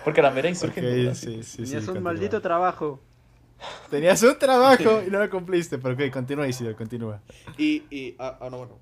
[0.04, 1.18] porque la mera y surgen Ok, dudas.
[1.18, 1.56] sí, sí, sí.
[1.64, 2.12] Tenías un continúa.
[2.12, 3.00] maldito trabajo.
[3.90, 7.20] Tenías un trabajo y no lo cumpliste, pero ok, continúa Isidro, continúa.
[7.58, 8.78] Y, y, ah, ah, no, bueno.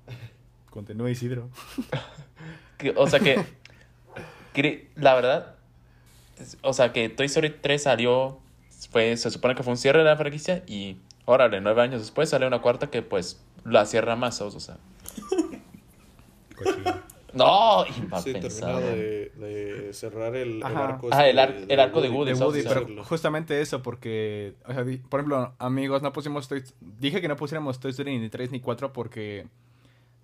[0.75, 1.49] Continúa Isidro.
[2.77, 3.41] Que- o sea que,
[4.97, 5.55] la verdad,
[6.61, 8.37] o sea que Toy Story 3 salió,
[8.91, 12.29] fue, se supone que fue un cierre de la franquicia y, órale, nueve años después
[12.29, 14.77] sale una cuarta que pues la cierra más, o sea.
[16.55, 17.05] Cochino.
[17.33, 17.83] No,
[18.23, 18.49] Sí, impensable.
[18.49, 19.31] termina de,
[19.85, 21.09] de cerrar el, arco.
[21.11, 21.37] Ah, el
[21.69, 22.95] el arco de Woody, de sí, pero sí.
[23.03, 27.35] justamente eso, porque, o sea, di- por ejemplo, amigos, no pusimos Toy Dije que no
[27.35, 29.47] pusiéramos Toy Story ni 3 ni 4 porque,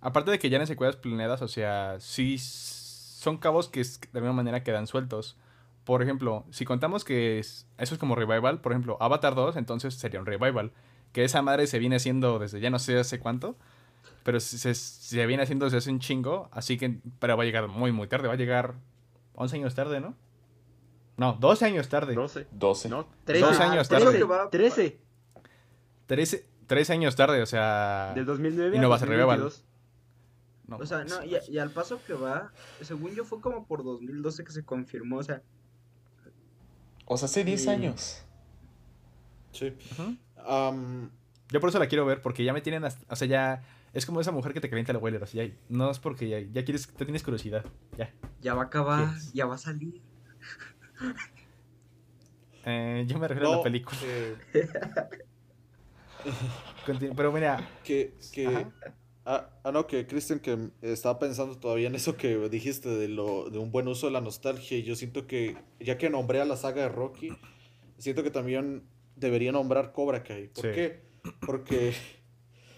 [0.01, 4.33] aparte de que ya eran secuelas planeadas, o sea, sí son cabos que de alguna
[4.33, 5.37] manera quedan sueltos.
[5.83, 9.93] Por ejemplo, si contamos que es- eso es como revival, por ejemplo, Avatar 2, entonces
[9.95, 10.71] sería un revival.
[11.11, 13.55] Que esa madre se viene haciendo desde ya no sé hace cuánto,
[14.23, 17.45] pero se, se- se viene haciendo desde hace un chingo, así que, pero va a
[17.45, 18.75] llegar muy, muy tarde, va a llegar
[19.33, 20.15] 11 años tarde, ¿no?
[21.17, 22.15] No, 12 años tarde.
[22.15, 22.47] 12.
[22.51, 22.89] 12.
[22.89, 23.63] No, Dos 13.
[23.63, 24.03] años tarde.
[24.05, 24.17] 13.
[24.19, 24.99] que va- 13.
[26.07, 28.13] 13, 13 años tarde, o sea.
[28.15, 29.39] Del 2009 Y no va a ser revival.
[29.39, 29.70] 2022.
[30.77, 33.83] No, O sea, no, y, y al paso que va, según yo fue como por
[33.83, 35.41] 2012 que se confirmó, o sea,
[37.05, 37.69] O sea, hace 10 Sí.
[37.69, 38.23] años.
[39.51, 39.73] Sí.
[40.45, 41.09] Am,
[41.49, 42.85] Yo por eso la quiero ver, porque ya me tienen.
[42.85, 43.63] hasta- o sea, ya.
[43.93, 44.97] Es como esa mujer que te calienta.
[44.97, 46.87] O sea, ya, no es porque ya, ya quieres.
[46.87, 47.65] Te tienes curiosidad.
[47.97, 48.13] Ya.
[48.41, 49.33] ya va a acabar, Yes.
[49.33, 50.01] ya va a salir.
[52.63, 53.97] Eh, yo me refiero a la película.
[54.03, 54.37] eh,
[57.15, 57.67] Pero mira.
[57.83, 58.71] que, que, Ajá.
[59.25, 63.49] Ah, ah, no, que Christian, que estaba pensando todavía en eso que dijiste de, lo,
[63.49, 64.77] de un buen uso de la nostalgia.
[64.77, 67.29] Y yo siento que, ya que nombré a la saga de Rocky,
[67.97, 68.83] siento que también
[69.15, 70.47] debería nombrar Cobra Kai.
[70.47, 70.71] ¿Por Sí.
[70.73, 70.99] qué?
[71.45, 71.93] Porque,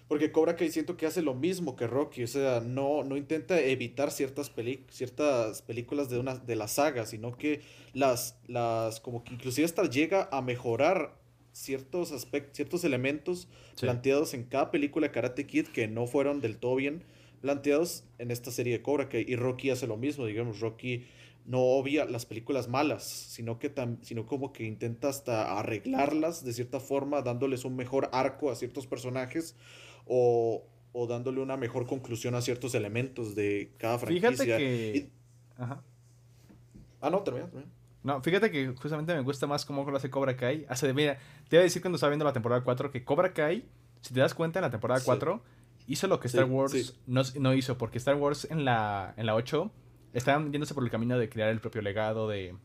[0.10, 2.24] porque Cobra Kai siento que hace lo mismo que Rocky.
[2.24, 7.06] O sea, no, no intenta evitar ciertas, peli- ciertas películas de, una, de la saga,
[7.06, 7.62] sino que
[7.94, 11.23] las, las, como que inclusive hasta llega a mejorar
[11.54, 13.86] ciertos aspectos, ciertos elementos Sí.
[13.86, 17.04] planteados en cada película de Karate Kid que no fueron del todo bien
[17.42, 19.08] planteados en esta serie de Cobra.
[19.14, 21.06] Y Rocky hace lo mismo, digamos, Rocky
[21.46, 26.54] no obvia las películas malas, sino que tam- sino como que intenta hasta arreglarlas de
[26.54, 29.56] cierta forma, dándoles un mejor arco a ciertos personajes
[30.06, 34.30] o, o dándole una mejor conclusión a ciertos elementos de cada franquicia.
[34.32, 34.94] Fíjate que.
[34.96, 35.10] Y-
[35.62, 35.84] Ajá.
[37.02, 37.70] Ah, no, termina, termina.
[38.04, 40.66] No, fíjate que justamente me gusta más cómo lo hace Cobra Kai.
[40.70, 43.34] Hace de, mira, te iba a decir cuando estaba viendo la temporada 4 que Cobra
[43.34, 43.66] Kai,
[44.02, 45.06] si te das cuenta en la temporada Sí.
[45.06, 45.42] 4,
[45.88, 46.92] hizo lo que Sí, Star Wars sí.
[47.08, 49.72] no, no hizo, porque Star Wars en la, en la 8
[50.14, 52.56] estaban yéndose por el camino de crear el propio legado, de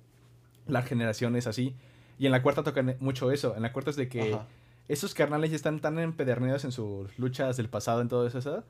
[0.67, 1.75] las generaciones así.
[2.19, 3.55] Y en la cuarta tocan mucho eso.
[3.57, 4.47] En la cuarta es de que Ajá.
[4.89, 8.63] esos carnales ya están tan empedernidos en sus luchas del pasado, en todo eso, que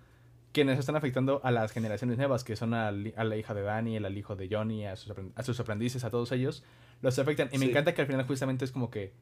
[0.65, 4.05] nos están afectando a las generaciones nuevas, que son al- a, la hija de Daniel,
[4.05, 6.65] al hijo de Johnny, a sus, a sus aprendices, a todos ellos,
[7.03, 7.49] los afectan.
[7.53, 9.13] Y me encanta que al final justamente es como que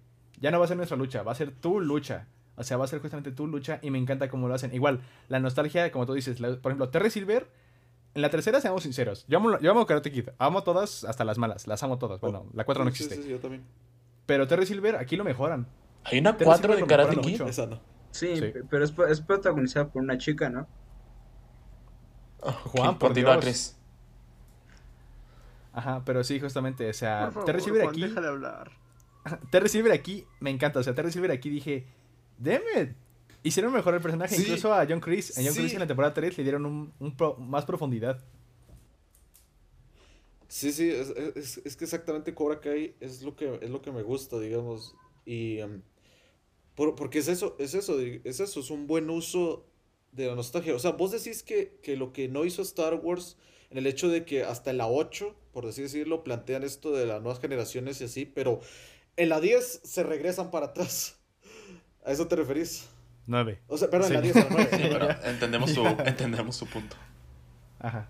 [0.41, 2.27] ya no va a ser nuestra lucha, va a ser tu lucha.
[2.59, 4.73] O sea, va a ser justamente tu lucha y me encanta cómo lo hacen.
[4.75, 7.47] Igual, la nostalgia, como tú dices, la- por ejemplo, Terry Silver,
[8.15, 11.37] en la tercera, seamos sinceros, yo amo, yo amo Karate Kid, amo todas hasta las
[11.37, 12.19] malas, las amo todas.
[12.21, 13.25] Bueno, la 4 no Sí, sí, existe.
[13.25, 13.63] sí, yo también.
[14.25, 15.67] Pero Terry Silver aquí lo mejoran.
[16.05, 17.41] Hay una Terry 4 Silver de Karate Kid.
[17.43, 17.81] no.
[18.11, 18.41] Sí, Sí.
[18.41, 20.67] pe- pero es, es protagonizada por una chica, ¿no?
[22.41, 23.41] Juan, Ok, por continúa.
[23.41, 23.77] Chris.
[25.73, 28.71] Ajá, pero sí, justamente, o sea, favor, Silver Juan, aquí, déjale hablar.
[29.51, 31.87] Terry Silver aquí me encanta, o sea, Terry Silver aquí dije,
[32.39, 32.91] damn it.
[33.43, 34.43] Hicieron mejor el personaje, Sí.
[34.43, 35.61] incluso a John Chris, a John Sí.
[35.61, 38.23] Chris en la temporada 3 le dieron un, un pro- más profundidad.
[40.49, 43.91] Sí, sí, es, es- es que exactamente Cobra Kai es lo que, es lo que
[43.93, 44.95] me gusta, digamos.
[45.25, 45.83] Y em,
[46.75, 49.67] por- porque es eso, es eso, es eso, es un buen uso
[50.17, 50.75] de la nostalgia.
[50.75, 53.37] O sea, vos decís que, que lo que no hizo Star Wars,
[53.71, 57.07] en el hecho de que hasta en la 8, por así decirlo, plantean esto de
[57.07, 58.61] las nuevas generaciones y así, pero
[59.17, 61.17] en la 10 se regresan para atrás.
[62.05, 62.87] ¿A eso te referís?
[63.27, 63.59] 9.
[63.69, 64.33] O sea, perdón, en la Sí.
[64.33, 64.69] 10, en la 9.
[64.77, 66.97] Sí, pero entendemos su, entendemos su punto.
[67.79, 68.09] Ajá.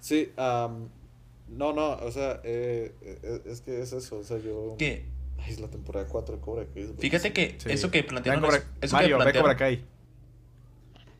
[0.00, 4.76] Sí, no, no, o sea, eh, eh, es que es eso, o sea, yo...
[4.80, 6.94] Ay, es la temporada 4 de Cobra Kai.
[6.98, 7.70] fíjate que Sí.
[7.70, 8.42] eso que plantearon.
[8.42, 9.84] Cobra- es- eso Mario, que ve Cobra plantearon Kai.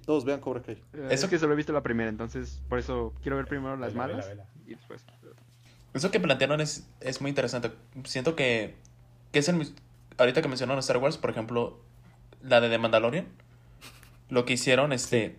[0.04, 0.74] Todos vean Cobra Kai.
[0.74, 3.76] Eh, Eso- Es que solo he visto la primera, entonces por eso quiero ver primero
[3.76, 4.64] las Vela, malas vela, vela.
[4.66, 5.04] y después.
[5.94, 7.70] Eso que plantearon es, es muy interesante.
[8.04, 8.74] Siento que,
[9.32, 9.72] que es el
[10.18, 11.78] ahorita que mencionaron Star Wars, por ejemplo,
[12.42, 13.26] la de The Mandalorian,
[14.28, 15.36] lo que hicieron, este,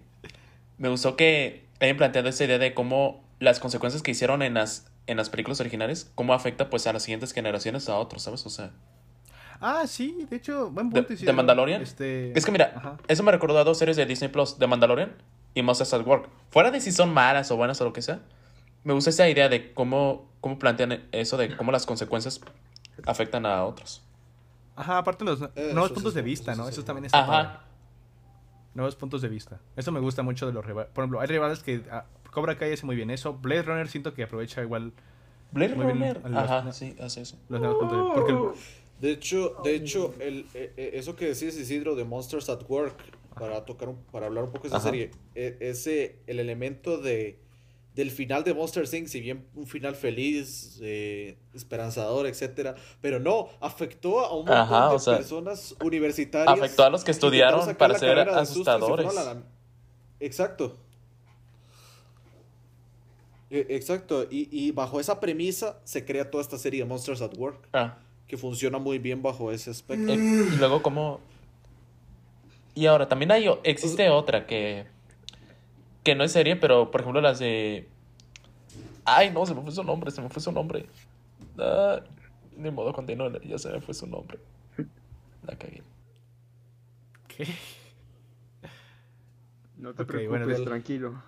[0.78, 4.90] me gustó que hayan planteado esa idea de cómo las consecuencias que hicieron en las,
[5.08, 8.46] en las películas originales, cómo afecta pues a las siguientes generaciones a otros, ¿sabes?
[8.46, 8.72] O sea,
[9.62, 11.08] Ah, sí, de hecho, buen ¿De- punto.
[11.10, 11.34] de Isidro.
[11.34, 11.82] Mandalorian?
[11.82, 12.38] Este...
[12.38, 12.98] es que mira, Ajá.
[13.08, 15.14] eso me recordó a dos series de Disney Plus, The Mandalorian
[15.54, 16.30] y Monsters at Work.
[16.50, 18.20] Fuera de si son malas o buenas o lo que sea,
[18.84, 22.42] me gusta esa idea de cómo, cómo plantean eso de cómo las consecuencias
[23.06, 24.04] afectan a otros.
[24.76, 26.68] Ajá, aparte los eso nuevos sí puntos de vista, eso ¿no?
[26.68, 27.48] sí Eso está también está padre.
[27.48, 27.62] Ajá.
[28.74, 29.60] Nuevos puntos de vista.
[29.78, 30.92] Eso me gusta mucho de los rivales.
[30.94, 33.34] Por ejemplo, hay rivales que ah, Cobra Kai hace muy bien eso.
[33.36, 34.92] Blade Runner siento que aprovecha igual
[35.52, 36.30] Blade Muy bien, Runner.
[36.30, 37.38] los- Ajá, sí, hace eso.
[37.48, 38.16] los nuevos puntos de vista.
[38.16, 42.50] Porque el- De hecho, de hecho, el, eh, eh, eso que decís Isidro de Monsters
[42.50, 42.96] at Work,
[43.38, 44.86] para tocar un- para hablar un poco de esa Ajá.
[44.90, 47.40] serie, eh, ese, el elemento de
[47.94, 53.48] del final de Monster Inc., si bien un final feliz, eh, esperanzador, etcétera, pero no,
[53.62, 56.60] afectó a un montón Ajá, de sea, personas universitarias.
[56.60, 59.16] afectó a los que estudiaron para ser asustadores.
[59.16, 59.44] la-
[60.20, 60.76] Exacto.
[63.50, 67.38] Eh, Exacto, y, y bajo esa premisa se crea toda esta serie de Monsters at
[67.38, 70.14] Work, Ah, que funciona muy bien bajo ese aspecto.
[70.14, 70.20] eh,
[70.54, 71.20] y luego como...
[72.74, 74.86] Y ahora también hay, o- existe otra que...
[76.04, 77.88] Que no es serie, pero por ejemplo las de...
[79.06, 80.86] Ay, no, se me fue su nombre, se me fue su nombre.
[81.58, 82.00] Ah,
[82.58, 84.40] ni modo, continúa, ya se me fue su nombre.
[85.46, 85.84] La cagué.
[87.28, 87.46] ¿Qué?
[89.78, 91.22] No te preocupes, bueno, tranquilo.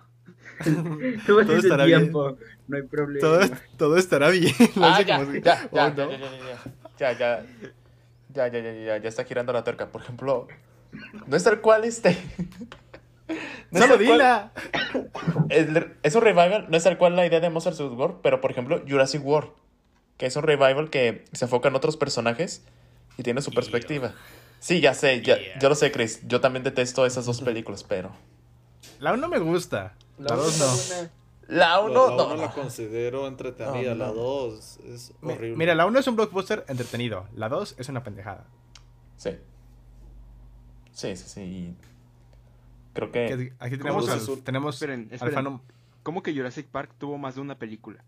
[0.64, 2.00] Tú Todo estará bien.
[2.00, 3.20] tiempo, no hay problema.
[3.20, 3.40] Todo,
[3.76, 4.52] todo estará bien.
[4.76, 5.06] Ah, Oh, no.
[5.06, 6.62] ya, ya, ya,
[6.98, 7.44] ya, ya,
[8.34, 9.86] ya, ya, ya, ya, ya está girando la tuerca.
[9.88, 10.48] Por ejemplo,
[11.26, 12.16] no es tal cual este.
[13.70, 14.52] No Solo cual- dila.
[16.02, 18.82] es un revival, no es tal cual la idea de Monsters World, pero por ejemplo,
[18.88, 19.50] Jurassic World,
[20.16, 22.62] que es un revival que se enfoca en otros personajes
[23.18, 24.14] y tiene su perspectiva.
[24.60, 25.58] Sí, ya sé, ya, Yeah.
[25.58, 26.20] yo lo sé, Chris.
[26.26, 28.12] Yo también detesto esas dos películas, pero.
[29.00, 29.92] La 1 me gusta.
[30.18, 31.08] La La 2 otra no.
[31.48, 32.26] La La- uno, la no.
[32.26, 34.14] uno la considero entretenida, No, la no.
[34.14, 35.56] 2 es horrible.
[35.56, 37.26] Mira, la 1 es un blockbuster entretenido.
[37.34, 38.46] La 2 es una pendejada.
[39.16, 39.30] Sí.
[40.92, 41.76] Sí, sí, sí.
[42.92, 43.52] Creo que.
[43.58, 45.34] Aquí tenemos ¿Cómo al, tenemos Esperen, esperen.
[45.34, 45.60] fandom.
[46.02, 48.02] ¿Cómo que Jurassic Park tuvo más de una película?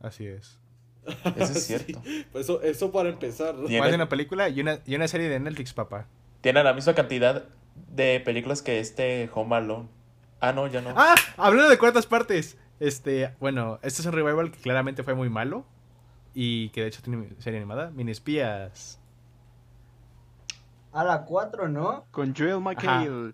[0.00, 0.58] Así es.
[1.06, 2.00] Eso es Sí, cierto.
[2.32, 3.54] pues eso, eso para empezar.
[3.54, 3.68] ¿no?
[3.68, 6.06] Más de una película y una, y una serie de Netflix, papá.
[6.40, 7.44] Tiene la misma cantidad
[7.88, 9.88] de películas que este Home Alone.
[10.48, 10.92] Ah, no, ya no.
[10.96, 12.56] Ah, hablando de cuartas partes.
[12.80, 15.64] Este, bueno, este es un revival que claramente fue muy malo.
[16.34, 17.90] Y que de hecho tiene serie animada.
[17.90, 18.98] Mini espías.
[20.92, 22.06] A la 4, ¿no?
[22.10, 23.32] Con Joel McHale.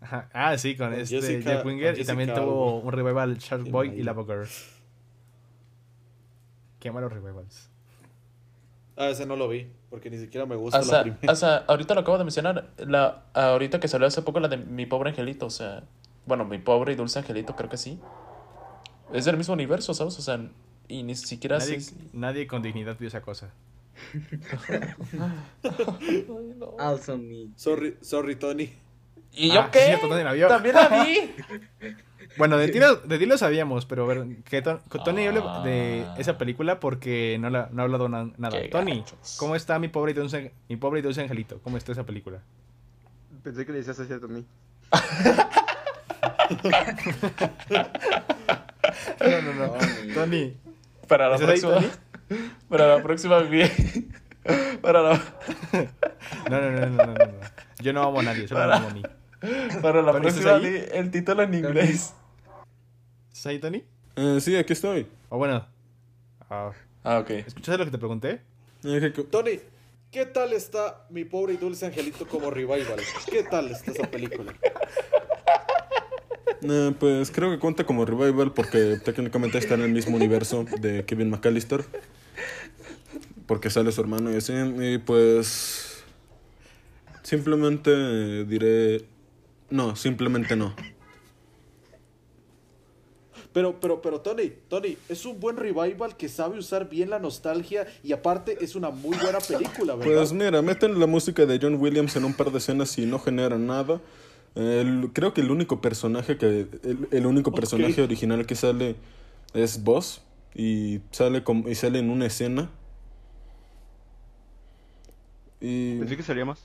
[0.00, 0.28] Ajá.
[0.32, 1.98] Ah, sí, con, Con este Jessica- Jack Winger.
[1.98, 4.02] Y también tuvo un revival Shark Boy y.
[4.02, 4.48] Lava Girl.
[6.80, 7.70] Qué malos revivals.
[8.96, 11.32] Ah, ese no lo vi, porque ni siquiera me gusta o, la sea, primera.
[11.32, 12.70] o sea, ahorita lo acabo de mencionar.
[12.78, 15.46] La, ahorita que salió hace poco la de Mi Pobre Angelito.
[15.46, 15.84] O sea,
[16.26, 17.98] bueno, Mi Pobre y Dulce Angelito, creo que sí.
[19.12, 20.18] Es del mismo universo, ¿sabes?
[20.18, 20.40] O sea,
[20.88, 23.50] y ni siquiera Nadie, se- nadie con dignidad vio esa cosa.
[24.68, 26.74] Ay, no.
[26.78, 27.48] Also me.
[27.56, 28.72] Sorry, sorry, Tony.
[29.32, 29.80] ¿Y yo Ah, qué?
[29.86, 30.48] cierto, nadie la vio.
[30.48, 31.34] También la vi.
[32.38, 35.42] Bueno, de ti lo, de ti lo sabíamos, pero a ver, que Ton- Tony hable
[35.68, 36.14] de Ah.
[36.16, 38.58] esa película porque no, la, no ha hablado na- nada.
[38.58, 39.36] Qué Tony, gachos.
[39.38, 41.60] ¿cómo está mi pobre, y dulce, mi pobre y dulce angelito?
[41.62, 42.40] ¿Cómo está esa película?
[43.42, 44.46] Pensé que le decías así a Tony.
[49.20, 49.72] No, no, no.
[49.72, 50.14] Tony.
[50.14, 50.56] Tony,
[51.08, 51.74] Para la ¿estás ahí, próxima.
[52.28, 52.50] Tony?
[52.68, 54.08] Para la próxima vi-
[54.80, 55.22] Para la,
[56.50, 57.26] No, no, no, no, no, no.
[57.80, 59.02] Yo no amo a nadie, solo amo a mí.
[59.82, 60.70] para la Tony, ¿estás próxima ahí?
[60.70, 62.14] vi el título en inglés.
[63.28, 63.84] ¿Estás ahí, Tony?
[64.16, 65.06] Eh, sí, aquí estoy.
[65.28, 65.66] O bueno.
[66.50, 66.70] ah,
[67.04, 67.30] Ah, ok.
[67.30, 68.40] ¿Escuchaste lo que te pregunté?
[68.84, 69.58] Eh, Tony,
[70.10, 73.00] ¿qué tal está mi pobre y dulce angelito como revival?
[73.30, 74.52] ¿Qué tal está esa película?
[76.62, 81.04] Eh, pues creo que cuenta como revival porque técnicamente está en el mismo universo de
[81.04, 81.84] Kevin McAllister.
[83.46, 84.52] Porque sale su hermano y así.
[84.52, 86.02] Y pues.
[87.22, 89.04] Simplemente diré.
[89.70, 90.74] No, simplemente no.
[93.52, 97.86] Pero, pero, pero, Tony, Tony, es un buen revival que sabe usar bien la nostalgia
[98.02, 100.14] y aparte es una muy buena película, ¿verdad?
[100.14, 103.18] Pues mira, meten la música de John Williams en un par de escenas y no
[103.18, 104.00] genera nada.
[104.54, 108.96] El- creo que el único personaje que el, el único personaje original que sale
[109.54, 110.20] es Boss
[110.54, 112.70] y sale como y sale en una escena.
[115.60, 116.60] Y, Pensé que sería más.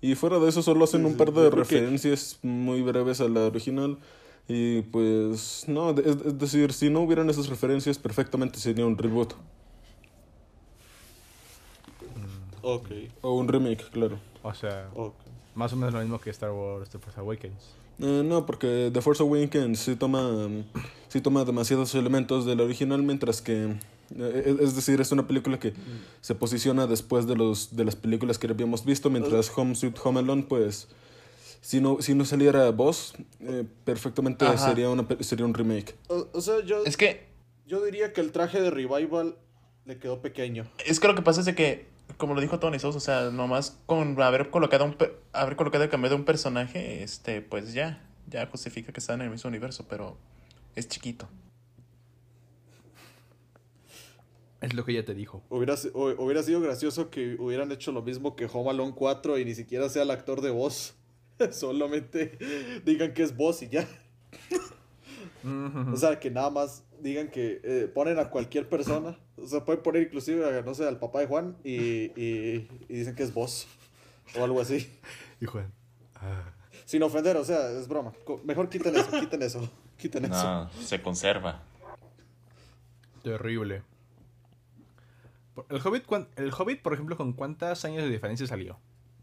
[0.00, 3.28] y fuera de eso solo hacen Sí, un par de que- referencias muy breves a
[3.28, 3.98] la original.
[4.48, 8.98] Y pues no, de- es, es decir, si no hubieran esas referencias perfectamente sería un
[8.98, 9.34] reboot
[12.62, 12.88] Ok,
[13.22, 14.18] o un remake, claro.
[14.42, 15.14] O sea, ok.
[15.54, 17.74] Más o menos lo mismo que Star Wars The Force Awakens.
[17.98, 20.64] Eh, no, porque The Force Awakens sí toma, mm,
[21.08, 23.76] sí toma demasiados elementos de la original, mientras que,
[24.16, 25.74] eh, es es decir, es una película que
[26.20, 30.20] se posiciona después de, los, de las películas que habíamos visto, mientras Home Sweet Home
[30.20, 30.88] Alone, pues,
[31.60, 34.56] si no, si no saliera Boss, eh, perfectamente Ajá.
[34.58, 35.94] sería, una, sería un remake.
[36.08, 37.28] O, o sea, yo, Es que,
[37.66, 39.36] yo diría que el traje de revival
[39.84, 40.66] le quedó pequeño.
[40.84, 41.86] es que lo que pasa es de que,
[42.16, 44.96] como lo dijo Tony Sos, o sea, nomás con haber colocado un
[45.32, 49.22] haber colocado el cambio de un personaje, este, pues ya, ya justifica que está en
[49.22, 50.16] el mismo universo, pero
[50.74, 51.28] es chiquito.
[54.60, 55.42] Es lo que ella te dijo.
[55.48, 59.56] Hubiera, hubiera sido gracioso que hubieran hecho lo mismo que Home Alone 4 y ni
[59.56, 60.94] siquiera sea el actor de voz.
[61.50, 62.38] Solamente
[62.84, 63.88] digan que es voz y ya.
[65.92, 69.18] O sea, que nada más digan que eh, ponen a cualquier persona.
[69.36, 71.74] O sea, pueden poner inclusive, no sé, al papá de Juan y,
[72.20, 73.66] y- y dicen que es voz.
[74.38, 74.88] O algo así.
[75.40, 75.72] Y Juan.
[76.16, 76.52] ah.
[76.84, 78.12] Sin ofender, o sea, es broma.
[78.44, 79.70] Mejor quiten eso, quiten eso.
[79.98, 80.34] Quiten eso.
[80.34, 81.62] No, se conserva.
[83.22, 83.82] Terrible.
[85.68, 86.04] El Hobbit,
[86.36, 88.78] el Hobbit, por ejemplo, ¿con cuántos años de diferencia salió?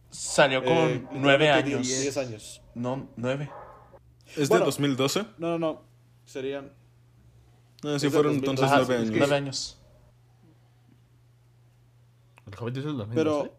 [0.09, 1.87] Salió con Eh, nueve años.
[1.87, 2.61] 10 años.
[2.75, 3.49] No, nueve.
[4.37, 4.65] ¿Es Bueno.
[4.65, 5.23] de 2012?
[5.37, 5.81] No, no, no.
[6.25, 6.71] Serían.
[7.83, 8.49] Ah, sí, Es fueron 2012.
[8.51, 9.17] entonces nueve años.
[9.17, 9.81] nueve años.
[12.47, 13.15] ¿El Hobbit es el 2012?
[13.15, 13.53] Pero.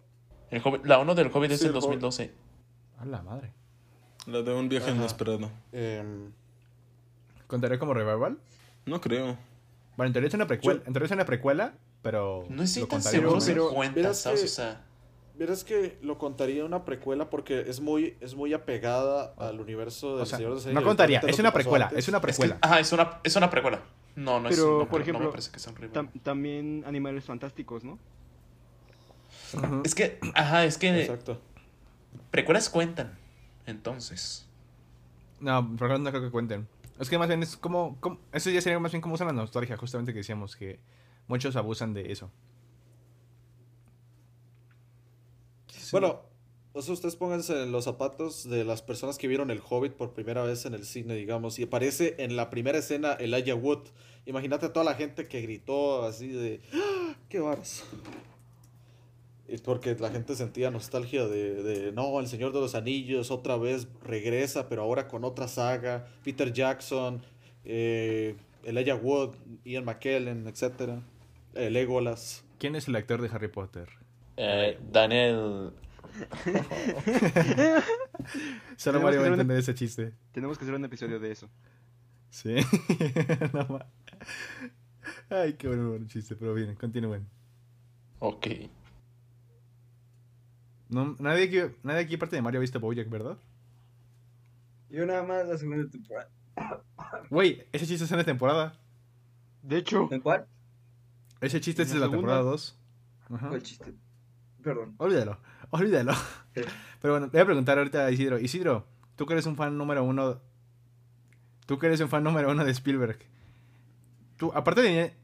[0.50, 2.00] El Hobbit- la uno del Hobbit es Sí, el el Hobbit.
[2.00, 2.34] 2012.
[2.98, 3.52] A la madre.
[4.26, 4.96] La de un viaje Ajá.
[4.98, 5.50] inesperado.
[5.72, 6.32] em,
[7.46, 8.38] ¿Contaría como revival?
[8.86, 9.36] No creo.
[9.96, 12.44] Bueno, en teoría es una precuela, Yo- en teoría es una precuela, pero...
[12.48, 14.40] No estoy tan contaría seguro pero- cuenta, verás ¿sabes?
[14.40, 14.84] que- O sea,
[15.36, 20.22] Verás que lo contaría una precuela porque es muy, es muy apegada al universo del
[20.24, 22.58] O sea, Señor de los no contaría, es una precuela, es una es que, precuela.
[22.60, 23.80] ajá, es una, es una precuela.
[24.16, 25.92] No, no es no, por no me ejemplo, parece que sea un.
[25.92, 27.98] Tam- también Animales Fantásticos, ¿no?
[29.84, 31.40] Es que, ajá, es que Exacto.
[32.30, 33.16] precuelas cuentan.
[33.66, 34.46] Entonces,
[35.40, 36.68] No, ejemplo, no creo que cuenten.
[36.98, 39.32] Es que más bien es como, como- Eso ya sería más bien como usan la
[39.32, 40.78] nostalgia, justamente que decíamos que
[41.28, 42.30] muchos abusan de eso.
[45.92, 46.20] Bueno,
[46.72, 50.12] o sea, ustedes pónganse en los zapatos de las personas que vieron El Hobbit por
[50.12, 53.88] primera vez en el cine, digamos, y aparece en la primera escena Elijah Wood.
[54.26, 57.16] Imagínate a toda la gente que gritó así de ¡Ah!
[57.28, 57.84] ¡Qué varas!
[59.48, 63.56] Y porque la gente sentía nostalgia de, de, no, El Señor de los Anillos otra
[63.56, 66.06] vez regresa, pero ahora con otra saga.
[66.22, 67.20] Peter Jackson,
[67.64, 71.00] eh, Elijah Wood, Ian McKellen, etc.
[71.54, 72.44] Eh, Legolas.
[72.58, 73.88] ¿Quién es el actor de Harry Potter?
[74.36, 75.72] eh, Daniel.
[78.76, 80.12] Solo Mario va a entender ese chiste.
[80.32, 81.48] Tenemos que hacer un episodio de eso.
[82.30, 82.56] Sí.
[83.52, 83.86] No ma-
[85.28, 87.26] Ay, qué bueno buen chiste, pero bien, continúen.
[88.18, 88.46] Ok.
[90.88, 93.38] No, nadie, aquí, nadie aquí parte de Mario ha visto Bojack, ¿verdad?
[94.90, 96.28] Yo nada más la segunda temporada.
[97.30, 98.78] Güey, ese chiste es en la temporada.
[99.62, 100.46] De hecho, ¿En cuál?
[101.40, 102.32] Ese chiste ¿En es la de la segunda?
[102.32, 102.78] temporada 2.
[103.30, 103.48] Ajá.
[103.48, 103.94] ¿Cuál chiste?
[104.62, 104.94] Perdón.
[104.98, 105.38] Olvídalo,
[105.70, 106.14] olvídalo.
[106.54, 106.62] Sí.
[107.00, 108.38] Pero bueno, le voy a preguntar ahorita a Isidro.
[108.38, 108.86] Isidro,
[109.16, 110.40] tú que eres un fan número uno.
[111.66, 113.18] Tú que eres un fan número uno de Spielberg.
[114.36, 115.14] Tú, aparte de,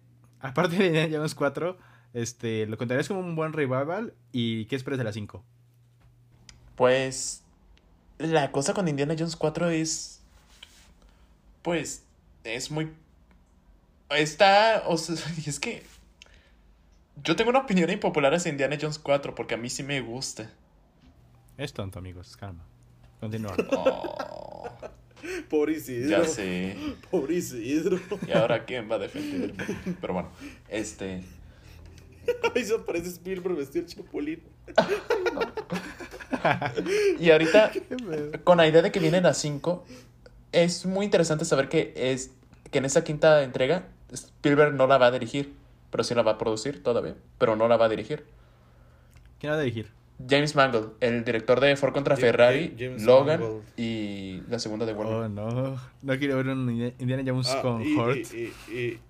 [0.41, 1.77] aparte de Indiana Jones 4,
[2.15, 4.15] este, ¿lo contarías como un buen revival?
[4.33, 5.45] ¿Y qué esperas de la 5?
[6.77, 7.43] Pues.
[8.19, 10.21] La cosa con Indiana Jones 4 es.
[11.63, 12.05] Pues.
[12.45, 12.91] Es muy.
[14.11, 14.85] Está.
[14.87, 15.17] O sea,
[15.47, 15.83] es que.
[17.23, 20.51] Yo tengo una opinión impopular hacia Indiana Jones 4 porque a mí sí me gusta.
[21.57, 22.37] Es tonto, amigos.
[22.37, 22.65] Calma.
[23.21, 23.55] Continúa.
[23.69, 24.69] Oh,
[25.49, 26.23] Pobre Isidro.
[26.23, 26.77] ya sé.
[27.11, 27.99] Pobre Isidro.
[28.29, 29.65] ¿Y ahora quién va a defenderme?
[30.01, 30.29] Pero bueno,
[30.69, 31.23] este.
[32.55, 34.43] Ahí se aparece Spielberg vestido el chapulín.
[37.19, 37.73] Y ahorita,
[38.45, 39.85] con la idea de que vienen las 5,
[40.53, 42.31] es muy interesante saber que, es,
[42.71, 45.55] que en esa quinta entrega Spielberg no la va a dirigir,
[45.97, 48.27] pero sí la va a producir todavía, pero no la va a dirigir.
[49.41, 49.91] ¿Quién va a dirigir?
[50.29, 53.65] James Mangold, el director de Ford contra Ferrari, Jam- James Logan Mangold.
[53.79, 55.25] y la segunda de Wolverine.
[55.25, 55.81] Oh, no.
[56.03, 58.17] No quiero ver un Indi- Indiana Jones Ah, con y, Hurt.
[58.35, 59.01] y, y, y,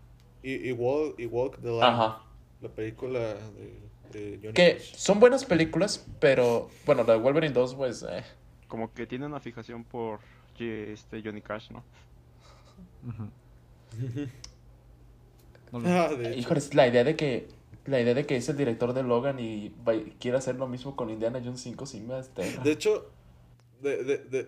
[0.48, 1.82] y, y Walk, y Walk the Line.
[1.82, 2.22] Ajá.
[2.60, 3.80] La película de,
[4.12, 8.04] de Johnny Que son buenas películas, pero bueno, la de Wolverine 2, pues.
[8.08, 8.22] eh,
[8.68, 10.20] Como que tiene una fijación por
[10.60, 11.82] este Johnny Cash, ¿no?
[13.08, 13.28] Ujú.
[15.72, 16.38] No lo- Ah, de hecho.
[16.38, 17.48] Híjoles, la idea de que.
[17.86, 20.96] La idea de que es el director de Logan y va- quiere hacer lo mismo
[20.96, 22.62] con Indiana Jones 5 sí me aterra.
[22.64, 23.08] De hecho,
[23.80, 24.42] de, de, de,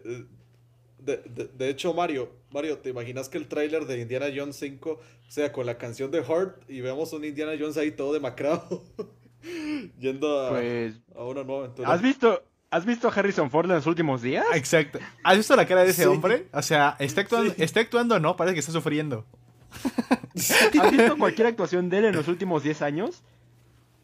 [0.99, 4.99] de, de- de hecho, Mario, Mario, ¿te imaginas que el tráiler de Indiana Jones 5
[5.29, 8.83] sea con la canción de Heart y veamos un Indiana Jones ahí todo demacrado?
[10.01, 11.93] Yendo a, Pues, a una nueva aventura.
[11.93, 14.45] ¿has visto, ¿has visto a Harrison Ford en los últimos días?
[14.55, 14.99] Exacto.
[15.23, 16.09] ¿Has visto la cara de ese Sí.
[16.09, 16.49] hombre?
[16.53, 17.63] O sea, está actuando, Sí.
[17.63, 19.25] está actuando o no, parece que está sufriendo.
[20.81, 23.23] ¿Has visto cualquier actuación de él en los últimos 10 años?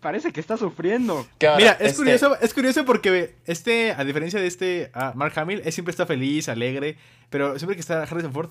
[0.00, 1.26] Parece que está sufriendo.
[1.40, 5.32] Ahora, Mira, es este, curioso, es curioso porque este, a diferencia de este ah, Mark
[5.36, 6.98] Hamill, él siempre está feliz, alegre,
[7.30, 8.50] pero siempre que está Harrison Ford,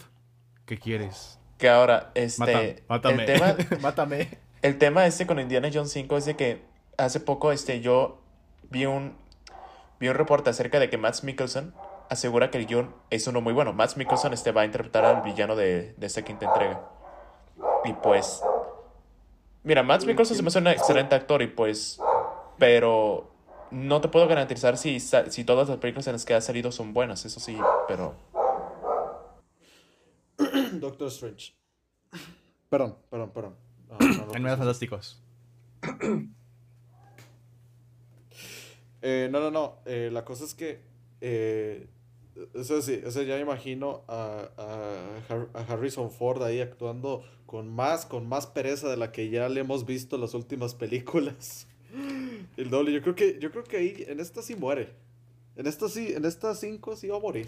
[0.65, 1.37] ¿qué quieres?
[1.59, 2.81] Que ahora, este.
[2.87, 3.23] Mata- mátame.
[3.23, 4.37] El tema, Mátame.
[4.63, 6.61] el tema este con Indiana Jones 5 es de que
[6.97, 8.19] hace poco este, yo
[8.71, 9.15] vi un,
[9.99, 11.71] vi un reporte acerca de que Matt Mikkelsen
[12.09, 13.73] asegura que el guion es uno muy bueno.
[13.73, 16.81] Matt Mikkelsen este, va a interpretar al villano de, de esta quinta entrega.
[17.85, 18.41] Y pues.
[19.63, 21.99] Mira, Matt Mikkelsen se me hace un excelente actor y pues.
[22.57, 23.29] Pero.
[23.71, 26.93] No te puedo garantizar si, si todas las películas en las que ha salido son
[26.93, 27.57] buenas, eso sí,
[27.87, 28.13] pero.
[30.73, 31.55] Doctor Strange.
[32.69, 33.55] Perdón, perdón, perdón.
[33.89, 35.21] No, no, no, fantásticos.
[39.01, 39.79] Eh, no, no, no.
[39.85, 40.81] eh, la cosa es que.
[41.19, 41.87] Eh,
[42.53, 47.69] eso sí, eso ya me imagino a, a Har- a Harrison Ford ahí actuando con
[47.73, 51.67] más, con más pereza de la que ya le hemos visto en las últimas películas.
[52.57, 52.91] El doble.
[52.91, 54.89] Yo creo que, yo creo que ahí, en esta sí muere.
[55.55, 57.47] En esta sí, en estas cinco sí va a morir.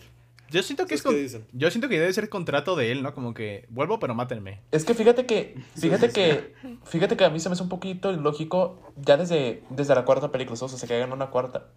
[0.51, 1.57] Yo siento que es ¿Ustedes con- dicen?
[1.59, 3.15] yo siento que debe ser contrato de él, ¿no?
[3.15, 4.61] Como que vuelvo, pero mátenme.
[4.71, 8.11] Es que fíjate que, fíjate que, fíjate que a mí se me hace un poquito
[8.13, 11.71] ilógico ya desde, desde la cuarta película, o sea, que hagan una cuarta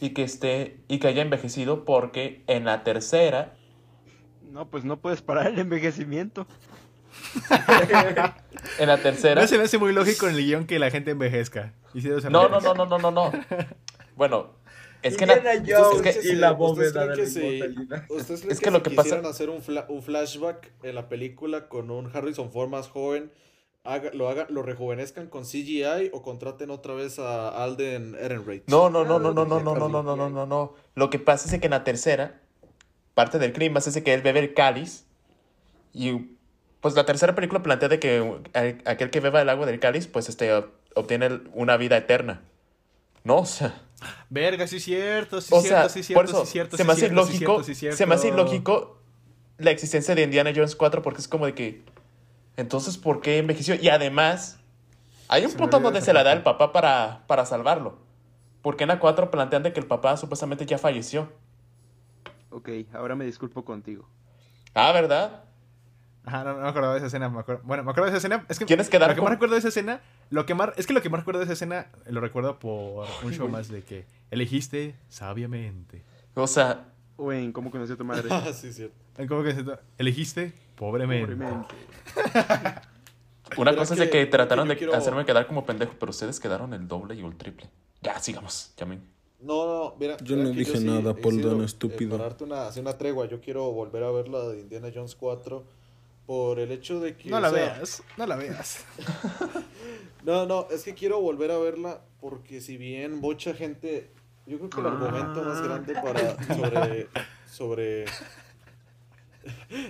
[0.00, 3.54] y que esté, y que haya envejecido porque en la tercera,
[4.50, 6.46] No, pues no puedes parar el envejecimiento.
[8.78, 11.10] en la tercera, No se me hace muy lógico en el guion que la gente
[11.10, 11.74] envejezca.
[11.94, 13.32] Y si no, no, no, no, no, no, no,
[14.16, 14.54] bueno,
[15.02, 18.70] es que, la- es que- ¿Ustedes y la bóveda de la creen Es que, que
[18.70, 22.50] lo si que pasa- hacer un, fla- un flashback en la película con un Harrison
[22.50, 23.30] Ford más joven,
[23.84, 28.64] haga- lo, hagan, lo rejuvenezcan con CGI o contraten otra vez a Alden Ehrenreich?
[28.66, 31.18] no, no, no, no, no, no, no, no, no, no, no, no, no, lo que
[31.18, 32.40] pasa es que en la tercera,
[33.14, 35.06] parte del crimen es que él bebe el cáliz
[35.92, 36.36] y
[36.80, 38.40] pues la tercera película plantea de que
[38.84, 40.52] aquel que beba el agua del cáliz, pues este,
[40.94, 42.42] obtiene una vida eterna.
[43.24, 43.82] No, o sea,
[44.30, 46.42] Verga, sí es cierto, sí o es cierto, sea, sí es cierto, por eso, sí
[46.44, 46.76] es cierto.
[46.76, 47.96] se me es hace cierto, sí es ilógico, cierto, sí es cierto.
[47.96, 48.98] se me hace ilógico
[49.58, 51.82] la existencia de Indiana Jones 4 porque es como de que,
[52.58, 53.74] entonces, ¿por qué envejeció?
[53.74, 54.58] Y además,
[55.28, 57.98] hay un Se punto donde se la da el papá para, para salvarlo.
[58.62, 61.32] Porque en la 4 plantean de que el papá supuestamente ya falleció.
[62.50, 64.08] Ok, ahora me disculpo contigo.
[64.74, 65.44] Ah, ¿verdad?
[66.24, 67.28] Ajá, no, no me acordaba de esa escena.
[67.28, 68.44] me acuerdo- Bueno, me acuerdo de esa escena.
[68.48, 70.00] Es que ¿Quieres quedar lo que con- más recuerdo de esa escena,
[70.30, 73.06] lo que más, es que lo que más recuerdo de esa escena lo recuerdo por
[73.22, 76.02] un show más de que elegiste sabiamente.
[76.34, 76.86] O sea,
[77.18, 78.28] Owen, ¿cómo conocí a tu madre?
[78.30, 78.94] Ah, sí, cierto.
[79.28, 81.34] ¿Cómo to- elegiste pobremente?
[81.36, 81.74] Pobremente.
[83.56, 86.38] una cosa es que- de que trataron de quiero- hacerme quedar como pendejo, pero ustedes
[86.40, 87.68] quedaron el doble y el triple.
[88.00, 89.02] Ya, sigamos, llamen.
[89.40, 90.16] No, no, mira.
[90.18, 92.18] Yo mira no dije sí, nada, eh, Paul Dano, eh, estúpido.
[92.18, 95.64] darte una, hacer una tregua, yo quiero volver a ver la de Indiana Jones 4
[96.26, 97.30] por el hecho de que...
[97.30, 98.84] No o la sea, veas, no la veas.
[100.24, 104.10] No, no, es que quiero volver a verla porque si bien mucha gente,
[104.48, 104.90] yo creo que el Ah.
[104.92, 107.08] argumento más grande para sobre
[107.46, 108.04] sobre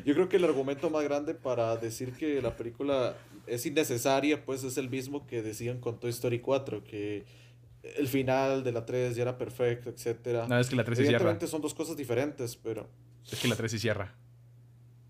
[0.04, 4.62] yo creo que el argumento más grande para decir que la película es innecesaria, pues
[4.64, 7.24] es el mismo que decían con Toy Story 4, que
[7.96, 10.46] el final de la 3 ya era perfecto, etcétera.
[10.48, 11.38] No, es que la 3 sí cierra.
[11.46, 12.88] Son dos cosas diferentes, pero
[13.30, 14.14] Es que la 3 sí cierra.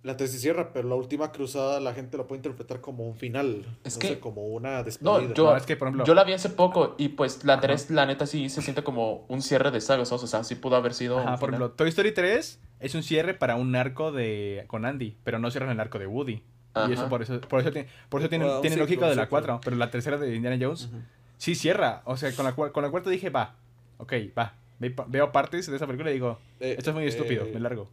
[0.08, 3.66] La tesis cierra, pero la última cruzada la gente lo puede interpretar como un final.
[3.84, 5.12] Es no que- sé, como una despedida.
[5.20, 7.60] No, yo, No, es que, por ejemplo- yo la vi hace poco y pues la
[7.60, 10.22] 3, la neta, sí se siente como un cierre de saga, ¿sabes?
[10.24, 11.60] O sea, sí pudo haber sido Ajá, un por final.
[11.60, 15.50] ejemplo, Toy Story 3 es un cierre para un arco de con Andy, pero no
[15.50, 16.42] cierran el arco de Woody.
[16.88, 19.30] Y eso por eso, por eso tiene, por eso tiene, tiene lógica de la ciclo.
[19.30, 20.88] 4, pero la tercera de Indiana Jones
[21.36, 22.00] sí cierra.
[22.06, 23.56] O sea, con la, con la cuarta dije, va,
[23.98, 24.54] ok, va.
[24.78, 27.60] Ve- Veo partes de esa película y digo, Eh, esto es muy estúpido, eh, me
[27.60, 27.90] largo.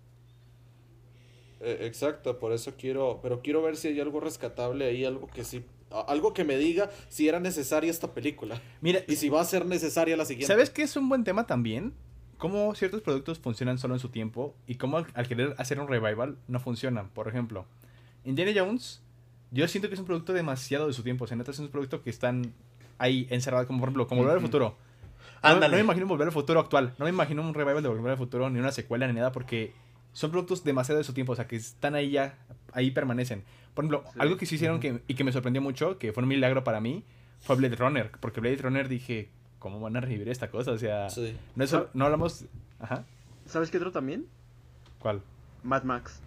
[1.65, 5.43] Eh, exacto, por eso quiero, pero quiero ver si hay algo rescatable ahí, algo que
[5.43, 5.65] sí,
[6.07, 9.65] algo que me diga si era necesaria esta película Mira, y si va a ser
[9.65, 10.53] necesaria la siguiente.
[10.53, 11.93] ¿sabes qué es un buen tema también?
[12.37, 15.87] Cómo ciertos productos funcionan solo en su tiempo y cómo al, al querer hacer un
[15.87, 17.09] revival no funcionan.
[17.09, 17.65] Por ejemplo,
[18.25, 19.01] Indiana Jones,
[19.49, 21.25] yo siento que es un producto demasiado de su tiempo.
[21.25, 22.53] Se nota es un producto que están
[22.97, 24.41] ahí encerrados, como por ejemplo, como Volver al.
[24.41, 24.75] Futuro.
[25.43, 26.93] No, me imagino un Volver al Futuro actual.
[26.97, 29.73] No me imagino un revival de Volver al Futuro, ni una secuela, ni nada, porque
[30.15, 31.33] son productos demasiado de su tiempo.
[31.33, 32.37] O sea, que están ahí ya,
[32.71, 33.43] ahí permanecen.
[33.73, 34.19] Por ejemplo, Sí.
[34.19, 36.79] algo que sí hicieron que, y que me sorprendió mucho, que fue un milagro para
[36.79, 37.03] mí,
[37.41, 38.09] fue Blade Runner.
[38.21, 40.71] Porque Blade Runner dije, ¿cómo van a revivir esta cosa?
[40.71, 41.35] O sea, Sí.
[41.55, 42.45] no, es no hablamos...
[42.79, 43.03] Ajá.
[43.45, 44.25] ¿Sabes qué otro también?
[44.99, 45.21] ¿Cuál?
[45.63, 46.21] Mad Max.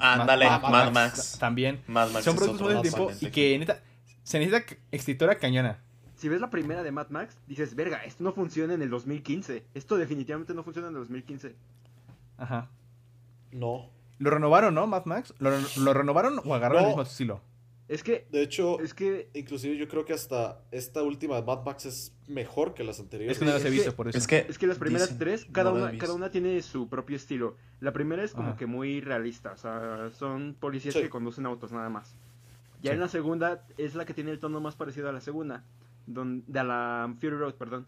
[0.00, 1.36] Ándale, Ma- Mad, Max.
[1.38, 1.80] También.
[1.86, 3.80] Mad Max Son productos muy del tiempo y que, neta,
[4.22, 5.78] se necesita escritora cañona.
[6.16, 9.64] Si ves la primera de Mad Max, dices, verga, esto no funciona en el 2015.
[9.74, 11.54] Esto definitivamente no funciona en el 2015.
[12.38, 12.70] Ajá.
[13.52, 13.90] No.
[14.18, 15.34] Lo renovaron, ¿no, Mad Max?
[15.38, 16.88] ¿Lo, lo renovaron o agarraron No.
[16.88, 17.40] el mismo estilo?
[17.86, 21.64] Es que, De hecho, es que, inclusive yo creo que hasta esta última de Mad
[21.64, 23.36] Max es mejor que las anteriores.
[23.36, 24.16] Es que no las he es visto, que- por eso.
[24.16, 26.88] Es que, es que las primeras dicen, tres, cada, no una, cada una tiene su
[26.88, 27.56] propio estilo.
[27.80, 28.56] La primera es como Ajá.
[28.56, 31.02] que muy realista, o sea, son policías Sí.
[31.02, 32.16] que conducen autos nada más.
[32.82, 32.94] Ya Sí.
[32.94, 35.64] en la segunda es la que tiene el tono más parecido a la segunda,
[36.06, 37.86] don- de la Fury Road, perdón.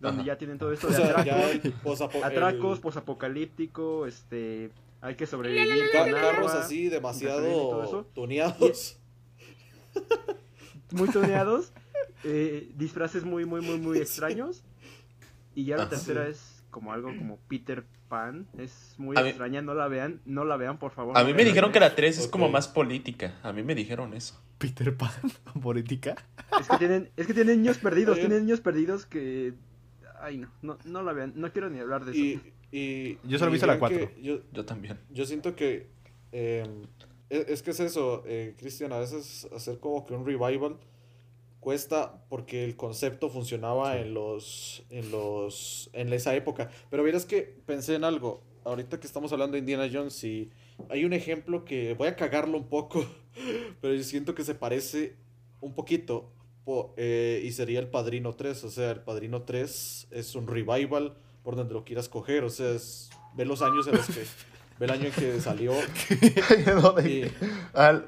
[0.00, 0.26] Donde Ajá.
[0.28, 4.70] ya tienen todo esto O de sea, atracos, posapo- atracos, el- posapocalíptico, este,
[5.00, 8.98] hay que sobrevivir ca- con carros agua, así demasiado tuneados.
[10.92, 11.72] muy toneados,
[12.24, 14.62] eh, disfraces muy, muy, muy, muy extraños.
[15.54, 19.60] Y ya la tercera es como algo como Peter Pan, es muy A mí- extraña,
[19.62, 21.18] no la vean, no la vean por favor.
[21.18, 22.30] a mí me dijeron que la 3 es Ok.
[22.30, 23.34] como más política.
[23.42, 24.40] A mí me dijeron eso.
[24.58, 25.10] Peter Pan,
[25.62, 26.14] política.
[26.60, 29.54] Es que tienen, es que tienen niños perdidos, tienen niños perdidos que...
[30.20, 32.20] Ay, no, no, no la vean, no quiero ni hablar de eso.
[32.20, 34.20] Y, y- Yo solo visto la vean que cuatro.
[34.22, 34.98] Yo, Yo también.
[35.10, 35.88] yo siento que
[36.32, 36.64] eh,
[37.30, 40.76] es, es que es eso, eh, Cristian, a veces hacer como que un revival
[41.60, 46.70] cuesta porque el concepto funcionaba en los en los en esa época.
[46.90, 48.42] Pero verás que pensé en algo.
[48.64, 50.50] Ahorita que estamos hablando de Indiana Jones y
[50.90, 53.04] hay un ejemplo que voy a cagarlo un poco,
[53.80, 55.16] pero yo siento que se parece
[55.60, 56.30] un poquito
[56.68, 61.14] po- eh, y sería El Padrino 3, o sea, El Padrino 3 es un revival
[61.42, 64.20] por donde lo quieras coger, o sea, es ve los años en los que
[64.78, 65.72] ve el año en que salió
[67.06, 67.24] y
[67.72, 68.04] Al...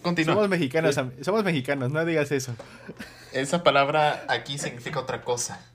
[0.00, 0.34] Continúa.
[0.34, 2.54] Somos mexicanos, somos mexicanos, no digas eso.
[3.32, 5.66] Esa palabra aquí significa otra cosa.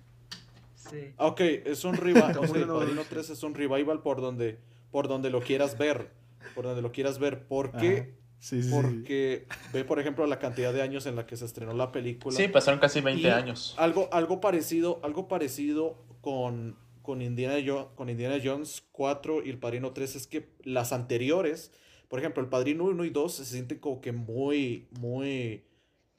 [0.89, 1.11] Sí.
[1.17, 2.31] Ok, es un revival.
[2.31, 3.05] El Padrino dice.
[3.09, 4.59] 3 es un revival por donde,
[4.91, 6.09] por donde lo quieras ver.
[6.55, 7.43] Por donde lo quieras ver.
[7.45, 7.97] ¿Por qué?
[7.97, 8.22] Ajá.
[8.43, 8.75] Sí, sí, sí.
[8.75, 12.35] Porque ve, por ejemplo, la cantidad de años en la que se estrenó la película.
[12.35, 13.73] Sí, pasaron casi 20 Y años.
[13.77, 17.55] Algo, algo parecido, algo parecido con, con, Indiana
[17.95, 21.71] con Indiana Jones 4 y El Padrino 3 es que las anteriores,
[22.09, 25.63] por ejemplo, El Padrino 1 y 2 se sienten como que muy, muy,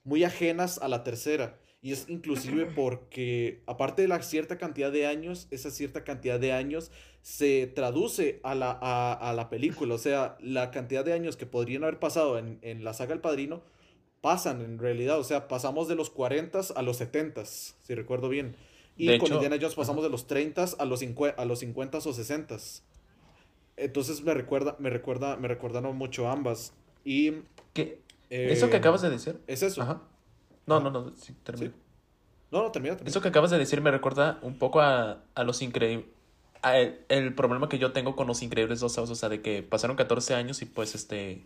[0.02, 1.58] muy ajenas a la tercera.
[1.84, 6.50] Y es inclusive porque, aparte de la cierta cantidad de años, esa cierta cantidad de
[6.50, 9.94] años se traduce a la, a, a la película.
[9.94, 13.20] O sea, la cantidad de años que podrían haber pasado en, en la saga El
[13.20, 13.62] Padrino
[14.22, 15.18] pasan en realidad.
[15.18, 18.56] O sea, pasamos de los 40 a los 70, si recuerdo bien.
[18.96, 21.58] Y De con hecho, Indiana Jones pasamos de los 30 a los, 50, a los
[21.58, 22.56] 50 o 60.
[23.76, 26.72] Entonces me recuerda, me recuerda, me recordaron mucho ambas.
[27.04, 27.32] Y
[27.74, 28.00] ¿Qué?
[28.30, 29.38] eh, ¿Eso que acabas de decir?
[29.46, 29.82] Es eso.
[29.82, 30.00] Ajá.
[30.66, 31.70] No, no, no, sí, termina.
[31.70, 31.76] Sí.
[32.50, 33.10] No, no, termina, termina.
[33.10, 36.06] Eso que acabas de decir me recuerda un poco a, a los increíbles.
[36.62, 39.10] El, el problema que yo tengo con los increíbles dos, ¿sabes?
[39.10, 41.44] o sea, de que pasaron 14 años y pues este.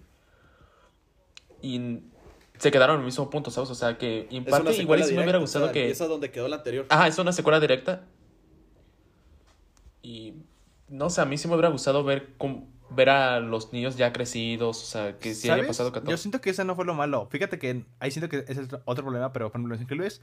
[1.60, 2.00] Y
[2.58, 3.70] se quedaron en el mismo punto, ¿sabes?
[3.70, 5.80] O sea, que en parte igual sí me hubiera o gustado sea, que.
[5.82, 6.86] Empieza donde quedó la anterior.
[6.88, 8.04] Ajá, es una secuela directa.
[10.02, 10.34] Y
[10.88, 14.12] no sé, a mí sí me hubiera gustado ver cómo- ver a los niños ya
[14.12, 16.16] crecidos, o sea, que sí haya pasado Yo 14.
[16.22, 17.26] siento que ese no fue lo malo.
[17.30, 20.20] Fíjate que ahí siento que ese es otro problema, pero por ejemplo, Los Increíbles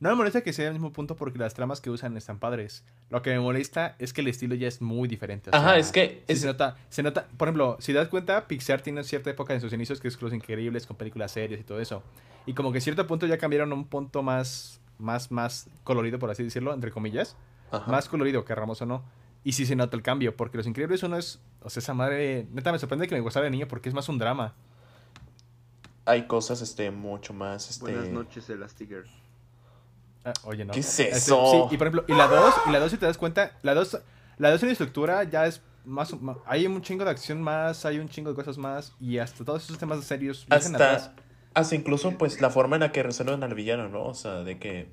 [0.00, 2.84] no me molesta que sea el mismo punto porque las tramas que usan están padres.
[3.10, 5.50] Lo que me molesta es que el estilo ya es muy diferente.
[5.50, 8.46] o Ajá, sea, es que es- se nota, se nota, por ejemplo, si das cuenta,
[8.46, 11.64] Pixar tiene cierta época en sus inicios que es Los Increíbles con películas serias y
[11.64, 12.02] todo eso.
[12.46, 16.18] Y como que a cierto punto ya cambiaron a un punto más, más, más colorido,
[16.18, 17.36] por así decirlo, entre comillas.
[17.72, 17.90] Ajá.
[17.90, 19.02] Más colorido, querramos o no.
[19.46, 22.48] Y sí se nota el cambio, porque Los Increíbles uno es, o sea, esa madre,
[22.50, 24.54] neta me sorprende que me gustara de niño porque es más un drama.
[26.04, 27.92] Hay cosas, este, mucho más, este...
[27.92, 29.08] Buenas noches, Elastigirl.
[30.24, 30.72] Ah, oye, no.
[30.72, 31.68] ¿Qué es Este, eso?
[31.68, 33.74] sí, y por ejemplo, y la 2, y la 2 si te das cuenta, la
[33.74, 33.98] 2,
[34.38, 36.12] la 2 en estructura ya es más,
[36.44, 39.62] hay un chingo de acción más, hay un chingo de cosas más, y hasta todos
[39.62, 40.72] esos temas serios atrás.
[40.72, 41.14] Hasta,
[41.54, 44.06] hasta incluso, pues, la forma en la que resuelven al villano, ¿no?
[44.06, 44.90] O sea, de que...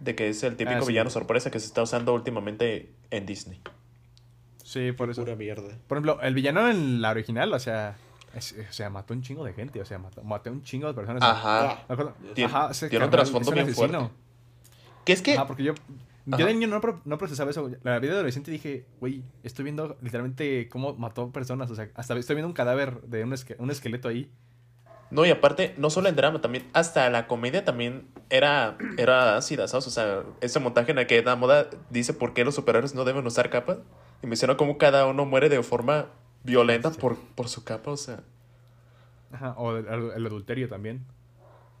[0.00, 0.88] De que es el típico Ah, sí.
[0.88, 3.60] villano sorpresa que se está usando últimamente en Disney.
[4.62, 5.22] Sí, por eso.
[5.22, 5.68] Pura mierda.
[5.86, 7.96] Por ejemplo, el villano en la original, o sea,
[8.34, 10.94] es- o sea, mató un chingo de gente, o sea, mató, mató un chingo de
[10.94, 11.22] personas.
[11.22, 11.84] Ajá.
[11.88, 13.98] Acuerdo- Tiene- Ajá, tiene un trasfondo bien fuerte.
[15.04, 15.34] Que es que...
[15.34, 16.36] Ajá, porque yo, Ajá.
[16.38, 17.70] yo de niño no, no procesaba eso.
[17.84, 21.70] La vida de adolescente dije, güey, estoy viendo literalmente cómo mató personas.
[21.70, 24.28] O sea, hasta estoy viendo un cadáver de un, esque- un esqueleto ahí.
[25.10, 29.68] No, y aparte, no solo en drama, también hasta la comedia también era, era ácida,
[29.68, 29.86] ¿sabes?
[29.86, 33.04] O sea, ese montaje en el que la moda dice por qué los superhéroes no
[33.04, 33.78] deben usar capas.
[34.22, 36.06] Y menciona cómo cada uno muere de forma
[36.42, 36.98] violenta Sí.
[37.00, 38.20] por, por su capa, o sea.
[39.32, 41.04] Ajá, o el, el adulterio también.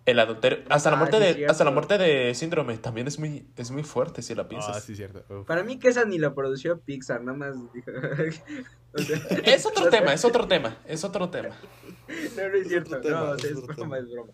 [0.06, 0.60] El adulterio.
[0.70, 1.34] Hasta la Ah, muerte sí, de.
[1.34, 1.50] cierto.
[1.52, 4.82] Hasta la muerte de síndrome también es muy, es muy fuerte si la Ah, piensas.
[4.84, 5.24] sí, cierto.
[5.40, 5.46] Uf.
[5.46, 7.90] Para mí que esa ni la produció Pixar, nada más dijo.
[8.94, 11.50] O sea, Es otro tema, es otro tema, es otro tema.
[11.50, 12.14] No,
[12.48, 12.98] no es Es cierto.
[13.02, 13.98] tema, no, es broma, tema.
[13.98, 14.32] es broma.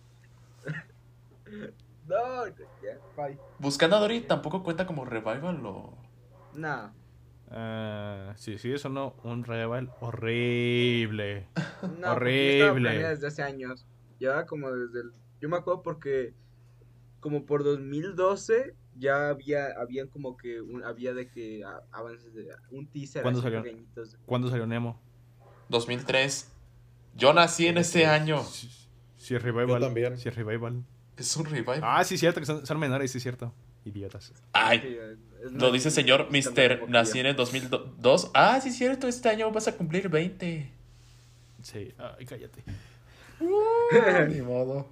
[2.07, 2.45] No,
[3.17, 3.39] bye.
[3.59, 5.97] Buscando a Dory tampoco cuenta como revival o.
[6.55, 6.93] No.
[7.51, 11.49] Ah, sí, sí, eso no, un revival horrible.
[11.99, 12.81] No, Horrible.
[12.81, 13.85] planeada desde hace años.
[14.19, 15.13] Llevaba como desde el...
[15.43, 16.33] Yo me acuerdo porque
[17.21, 22.49] como por 2012 ya había habían como que un- había de que a- avances de
[22.71, 23.61] un teaser ¿Cuándo salió?
[23.63, 24.17] pequeñitos.
[24.25, 25.01] ¿Cuándo salió Nemo?
[25.69, 26.49] 2003.
[27.17, 28.41] Yo nací en ese año.
[28.45, 29.81] Sí, es revival.
[29.81, 30.17] Yo también.
[30.17, 30.85] Sí, es revival.
[31.17, 31.81] Es un revival.
[31.83, 33.53] Ah, sí, cierto, que son, son menores, sí, cierto.
[33.85, 34.27] Idiotas.
[34.27, 34.97] Sí, Ay,
[35.45, 36.89] es lo dice el señor Mister.
[36.89, 38.31] Nací en el 2002.
[38.33, 40.71] Ah, sí, cierto, este año vas a cumplir 20.
[41.63, 42.63] Sí, ay, cállate.
[44.29, 44.89] Ni modo.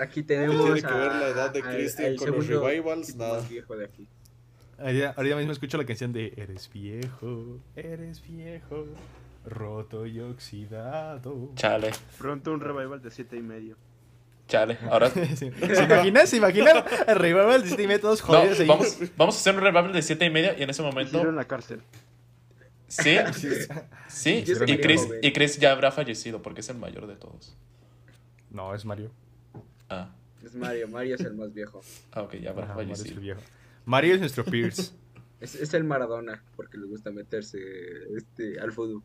[0.00, 3.14] Aquí ¿Qué tenemos tiene que a- ver la edad de a- Christian con los revivals?
[3.16, 3.42] Nada.
[4.78, 8.86] Ahorita, mismo escucho la canción de Eres viejo, eres viejo,
[9.44, 11.50] roto y oxidado.
[11.54, 13.76] Chale, Pronto un revival de siete y medio.
[14.48, 14.78] chale.
[14.90, 15.10] Ahora.
[15.36, 15.46] ¿Se
[15.84, 16.26] imaginan?
[16.26, 16.82] ¿Se imaginan?
[17.06, 18.66] El revival de City Media todos No, jodidos ahí.
[18.66, 21.28] vamos, vamos a hacer un revival de 7 y media y en ese Hicieron momento.
[21.28, 21.82] en la cárcel.
[22.88, 23.16] Sí,
[24.08, 24.44] sí.
[24.66, 27.54] Y Chris, y Chris ya habrá fallecido porque es el mayor de todos.
[28.50, 29.12] No, es Mario.
[29.90, 30.08] Ah,
[30.44, 31.82] Es Mario, Mario es el más viejo.
[32.12, 33.40] ah ok, ya habrá Ajá, Mario es el viejo.
[33.84, 34.92] Mario es nuestro Pierce.
[35.40, 37.58] Es, es el Maradona, porque le gusta meterse
[38.14, 39.02] este, al fútbol.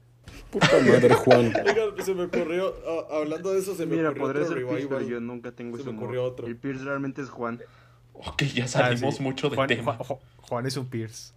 [0.52, 1.46] Puta madre, Juan.
[1.66, 4.68] Oigan, se me ocurrió, ah, hablando de eso, se me Mira, ocurrió podría otro ser
[4.68, 6.04] Pierce, pero yo nunca tengo Se ese me humor.
[6.10, 6.48] ocurrió otro.
[6.48, 7.62] El Pierce realmente es Juan.
[8.12, 9.24] Ok, ya salimos Ah, sí.
[9.24, 9.98] mucho de Juan, tema.
[10.42, 11.32] Juan- es un Pierce.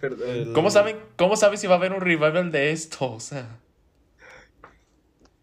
[0.00, 0.28] Perdón.
[0.30, 3.12] El- ¿Cómo saben, ¿Cómo sabes si va a haber un revival de esto?
[3.12, 3.58] O sea.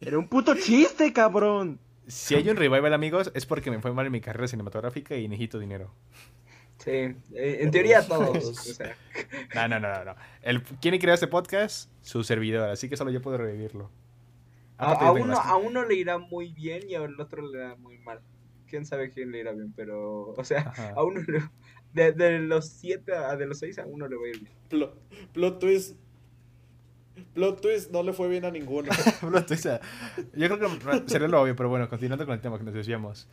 [0.02, 1.80] Era un puto chiste, cabrón.
[2.08, 5.28] Si hay un revival, amigos, es porque me fue mal en mi carrera cinematográfica y
[5.28, 5.94] necesito dinero.
[6.78, 7.16] Sí, eh,
[7.62, 8.44] en teoría todos.
[8.46, 8.96] o sea,
[9.56, 10.06] No, no, no, no.
[10.06, 10.16] no.
[10.42, 11.90] El, ¿Quién creó este podcast?
[12.02, 13.90] Su servidor, así que solo yo puedo revivirlo.
[14.78, 17.98] a, uno, las- a uno le irá muy bien y al otro le irá muy
[18.00, 18.20] mal.
[18.68, 20.90] Quién sabe quién le irá bien, pero, o sea, Ajá.
[20.96, 21.50] a uno le-
[21.94, 24.54] de, de los siete a de los seis a uno le va a ir bien.
[24.70, 24.94] Plo-
[25.34, 25.98] plot twist.
[27.34, 28.90] Plot twist, no le fue bien a ninguno.
[29.22, 29.66] Plot twist.
[30.36, 33.28] Yo creo que sería lo obvio, pero bueno, continuando con el tema que nos desviamos.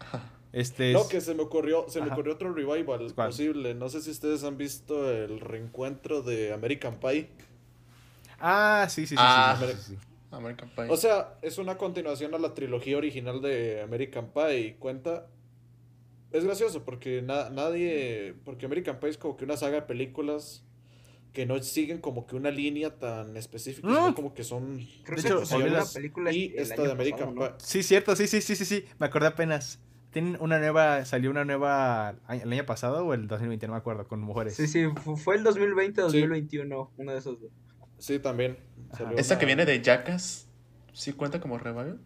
[0.52, 0.94] Este es...
[0.94, 3.28] No, que se me ocurrió, se me ocurrió otro revival ¿Cuál?
[3.28, 3.74] posible.
[3.74, 7.30] No sé si ustedes han visto el reencuentro de American Pie.
[8.38, 9.16] Ah, sí, sí, sí.
[9.18, 9.56] Ah.
[9.58, 9.98] sí, sí, sí, sí.
[10.30, 10.86] American Pie.
[10.88, 14.60] O sea, es una continuación a la trilogía original de American Pie.
[14.60, 15.26] y Cuenta.
[16.32, 18.34] Es gracioso porque na- nadie.
[18.44, 20.64] Porque American Pie es como que una saga de películas
[21.32, 23.94] que no siguen como que una línea tan específica, Mm.
[23.94, 24.80] sino como que son.
[25.04, 27.56] Creo De que hecho, salió una película Y el esta de American pasado, ¿no?
[27.58, 27.66] Pie.
[27.66, 28.84] Sí, cierto, sí, sí, sí, sí, sí.
[28.98, 29.80] Me acordé apenas.
[30.10, 34.06] Tienen una nueva, salió una nueva el año pasado o el 2020, no me acuerdo,
[34.06, 34.54] con mujeres.
[34.54, 37.50] Sí, sí, fu- fue el 2020 2021, uno de esos dos.
[37.96, 38.58] Sí, también.
[38.94, 40.48] Salió Esta una- que viene de Jackass,
[40.92, 41.98] ¿sí cuenta como revival?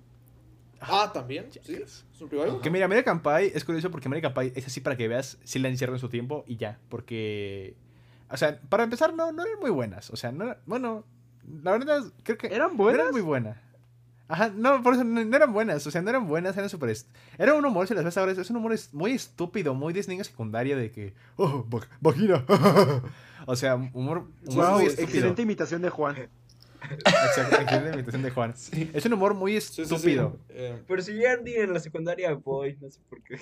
[0.78, 1.46] Ah, también.
[1.62, 2.60] Sí, es un revival.
[2.60, 5.58] Que mira, American Pie es curioso porque American Pie es así para que veas si
[5.58, 6.78] la encierro en su tiempo y ya.
[6.88, 7.74] Porque.
[8.30, 10.10] O sea, para empezar, no, no eran muy buenas.
[10.10, 11.04] O sea, no era- bueno,
[11.62, 12.48] la verdad, creo que.
[12.48, 13.00] ¿Eran No buenas?
[13.00, 13.58] eran muy buenas.
[14.28, 15.86] Ajá, no, por eso no, no eran buenas.
[15.86, 16.96] O sea, no eran buenas, eran súper.
[17.38, 20.02] Era un humor, si las ves ahora, es un humor es- muy estúpido, muy de
[20.24, 21.14] secundaria de que.
[21.36, 22.44] ¡Oh, va- vagina!
[23.46, 25.04] o sea, humor, humor Wow, muy estúpido.
[25.06, 26.16] excelente imitación de Juan.
[26.90, 28.54] Exacto, excelente imitación de Juan.
[28.92, 29.94] Es un humor muy Sí, sí, sí.
[29.94, 30.38] estúpido.
[30.48, 33.38] Eh, Pero si ya ni en la secundaria voy, no sé por qué.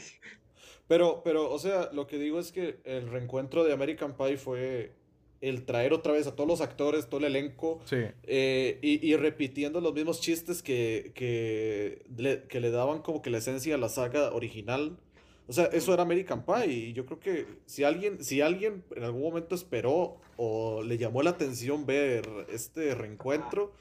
[0.88, 4.92] Pero, pero, o sea, lo que digo es que el reencuentro de American Pie fue
[5.40, 7.96] el traer otra vez a todos los actores, todo el elenco, Sí.
[8.22, 13.30] eh, y, y repitiendo los mismos chistes que, que, le, que le daban como que
[13.30, 14.98] la esencia a la saga original.
[15.46, 16.66] O sea, eso era American Pie.
[16.66, 21.22] Y yo creo que si alguien, si alguien en algún momento esperó o le llamó
[21.22, 23.72] la atención ver este reencuentro,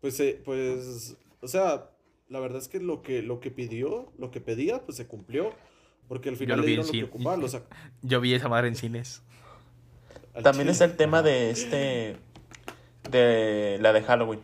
[0.00, 1.90] pues, eh, pues, o sea,
[2.28, 5.52] la verdad es que lo que, lo que pidió, lo que pedía, pues se cumplió.
[6.12, 7.58] Porque al final lo le vi en lo que
[8.02, 9.22] Yo vi esa madre en cines.
[10.34, 10.72] al También chile.
[10.72, 12.18] está el tema de este.
[13.08, 14.42] De la de Halloween.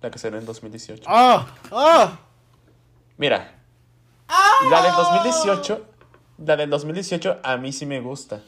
[0.00, 1.02] La que salió en 2018.
[1.06, 1.46] ¡Ah!
[1.70, 2.20] ¡Ah!
[3.18, 3.62] Mira.
[4.70, 5.86] La del 2018.
[6.38, 8.40] La del 2018 a mí sí me gusta.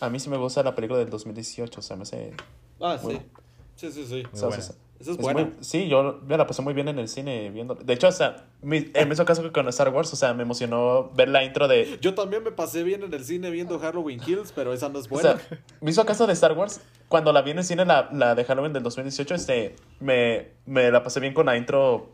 [0.00, 1.78] A mí sí me gusta la película del 2018.
[1.78, 2.34] O sea, me hace.
[2.80, 3.20] Ah, sí.
[3.80, 3.92] Bueno.
[3.94, 4.22] Sí, sí, sí.
[4.32, 4.62] o sea, buena.
[4.64, 7.74] o Esa es muy- sí, yo me la pasé muy bien en el cine viendo.
[7.74, 10.42] De hecho, o sea, mi- el mismo caso que con Star Wars, o sea, me
[10.44, 11.98] emocionó ver la intro de.
[12.00, 15.06] Yo también me pasé bien en el cine viendo Halloween Kills, pero esa no es
[15.06, 15.36] O buena.
[15.38, 18.44] sea, mismo caso de Star Wars, cuando la vi en el cine, la, la de
[18.44, 22.08] Halloween del 2018, este, me, me la pasé bien con la intro,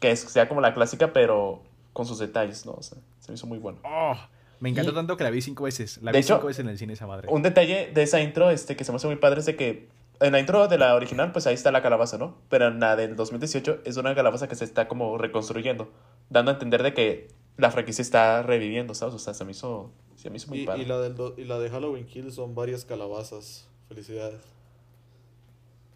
[0.00, 1.62] que es, sea como la clásica, pero
[1.92, 2.72] con sus detalles, ¿no?
[2.72, 3.78] O sea, se me hizo muy bueno.
[3.84, 4.14] ¡Oh!
[4.58, 5.98] Me encantó Y- tanto que la vi cinco veces.
[6.02, 7.28] La De vi hecho, cinco veces en el cine esa madre.
[7.30, 9.88] Un detalle de esa intro, este, que se me hace muy padre, es de que
[10.20, 12.36] en la intro de la original, pues ahí está la calabaza, ¿no?
[12.48, 15.90] Pero en la del 2018 es una calabaza que se está como reconstruyendo,
[16.28, 19.14] dando a entender de que la franquicia está reviviendo, ¿sabes?
[19.14, 20.82] O sea, se me hizo, se me hizo muy Y, padre.
[20.82, 23.68] y la del do- y la de Halloween Kills son varias calabazas.
[23.88, 24.40] Felicidades.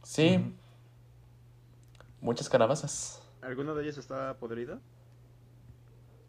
[0.02, 0.52] Sí.
[2.20, 3.22] Muchas calabazas.
[3.42, 4.78] ¿Alguna de ellas está podrida?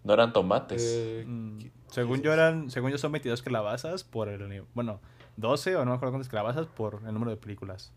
[0.04, 0.84] No eran tomates.
[0.86, 5.00] Eh, Mm, ¿qué- según yo eran, según yo son 22 calabazas por el bueno,
[5.38, 7.92] 12 o no me acuerdo cuántas calabazas por el número de películas.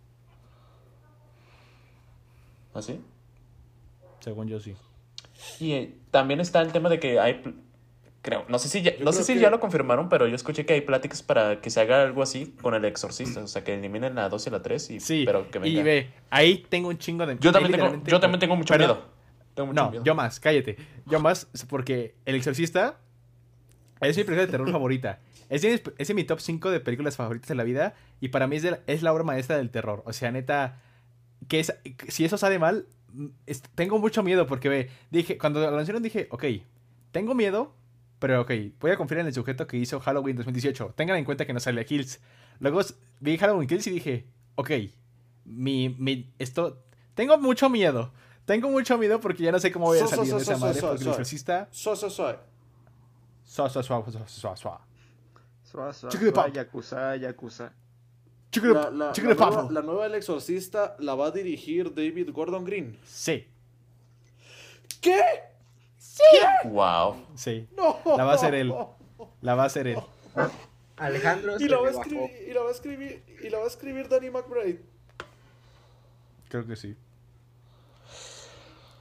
[2.74, 3.00] ¿Así?
[4.20, 4.74] Según yo sí.
[5.60, 7.42] Y eh, también está el tema de que hay,
[8.22, 10.34] creo, no sé si ya, Yo no sé si que- ya lo confirmaron, pero yo
[10.34, 13.62] escuché que hay pláticas para que se haga algo así con el exorcista, o sea,
[13.64, 15.82] que eliminen la 2 y la 3 y Sí, pero que y venga.
[15.82, 18.96] ve, ahí tengo un chingo de Yo también tengo, yo también tengo mucho Perdón.
[18.98, 19.08] miedo.
[19.54, 20.04] Tengo mucho No, miedo.
[20.04, 20.76] yo más, cállate.
[21.06, 22.96] Yo más, porque El Exorcista
[24.00, 25.20] es mi película de terror favorita.
[25.48, 27.94] Es de, es de mi top 5 de películas favoritas de la vida.
[28.20, 30.02] Y para mí es, de es la obra maestra del terror.
[30.06, 30.80] O sea, neta,
[31.48, 31.72] que es,
[32.08, 34.46] si eso sale mal, mm, es- tengo mucho miedo.
[34.46, 36.44] Porque ve, dije, cuando lo anunciaron dije, ok,
[37.12, 37.74] tengo miedo,
[38.18, 40.92] pero ok, voy a confiar en el sujeto que hizo Halloween 2018.
[40.96, 42.20] Tengan en cuenta que no sale a Kills.
[42.60, 42.80] Luego
[43.20, 44.26] vi Halloween Kills y dije,
[44.56, 44.70] ok,
[45.44, 46.82] mi, mi, esto,
[47.14, 48.12] tengo mucho miedo.
[48.44, 50.42] Tengo mucho miedo porque ya no sé cómo voy a So, so, salir so, de
[50.42, 50.80] esa so, madre.
[50.80, 51.10] so, Porque el so.
[51.10, 51.68] exorcista.
[53.66, 54.80] Suá, suá, suá, suá.
[55.64, 56.54] Suá, suá, Chicle suá, pop.
[56.54, 57.72] yakuza, yakuza.
[58.52, 62.64] La, la- chicle la nueva, la nueva El Exorcista la va a dirigir David Gordon
[62.64, 62.96] Green.
[63.04, 63.46] Sí,
[65.00, 65.20] ¿Qué?
[66.66, 67.26] Wow.
[67.34, 67.68] sí.
[67.76, 67.98] No.
[68.16, 68.72] La va a hacer él.
[69.42, 69.98] La va a hacer él.
[70.96, 73.68] Alejandro Y la, va a escribir, y la va a escribir, y la va a
[73.68, 74.82] escribir Danny McBride.
[76.48, 76.96] Creo que sí.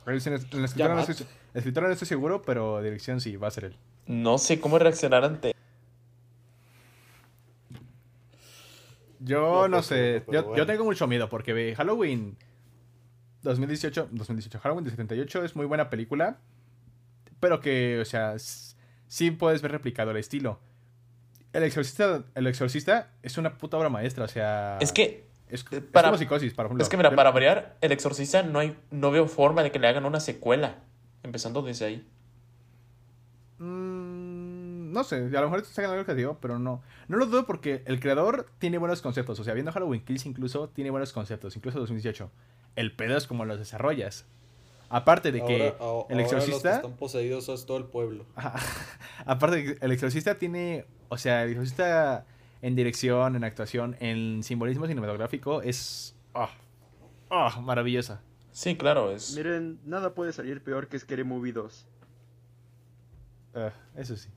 [0.08, 0.14] En
[0.62, 3.78] la estoy, no estoy seguro, pero dirección sí, va a ser él.
[4.08, 5.54] No sé cómo reaccionar ante
[9.20, 10.24] Yo No, no pues, sé.
[10.32, 10.58] Yo, bueno.
[10.58, 12.38] yo tengo mucho miedo porque ve Halloween
[13.44, 16.38] 2018, 2018, Halloween de 78 es muy buena película,
[17.40, 18.36] pero que, o sea,
[19.08, 20.60] sí puedes ver replicado el estilo.
[21.54, 25.82] El exorcista, el exorcista es una puta obra maestra, o sea, Es que es, es
[25.82, 26.84] para- como psicosis, ejemplo.
[26.84, 29.88] es que mira, para variar, el exorcista no hay no veo forma de que le
[29.88, 30.76] hagan una secuela,
[31.24, 32.08] empezando desde ahí.
[34.92, 36.82] No sé, a lo mejor te sacan algo creativo, pero no.
[37.08, 39.40] No lo dudo porque el creador tiene buenos conceptos.
[39.40, 42.30] O sea, viendo Halloween Kills incluso tiene buenos conceptos, incluso 2018.
[42.76, 44.26] El pedo es como los desarrollas.
[44.90, 46.76] Aparte de que Ahora- el ahora los que exorcista.
[46.78, 48.26] están poseídos es todo el pueblo.
[49.26, 50.86] Aparte de que el exorcista tiene.
[51.10, 52.26] O sea, el exorcista
[52.62, 56.16] en dirección, en actuación, en simbolismo cinematográfico es.
[56.34, 56.50] ah,
[57.30, 58.22] ah, maravillosa.
[58.54, 61.86] Sí, claro, es Miren, nada puede salir peor que Scary Movie 2.
[63.56, 64.30] Ah, eso sí.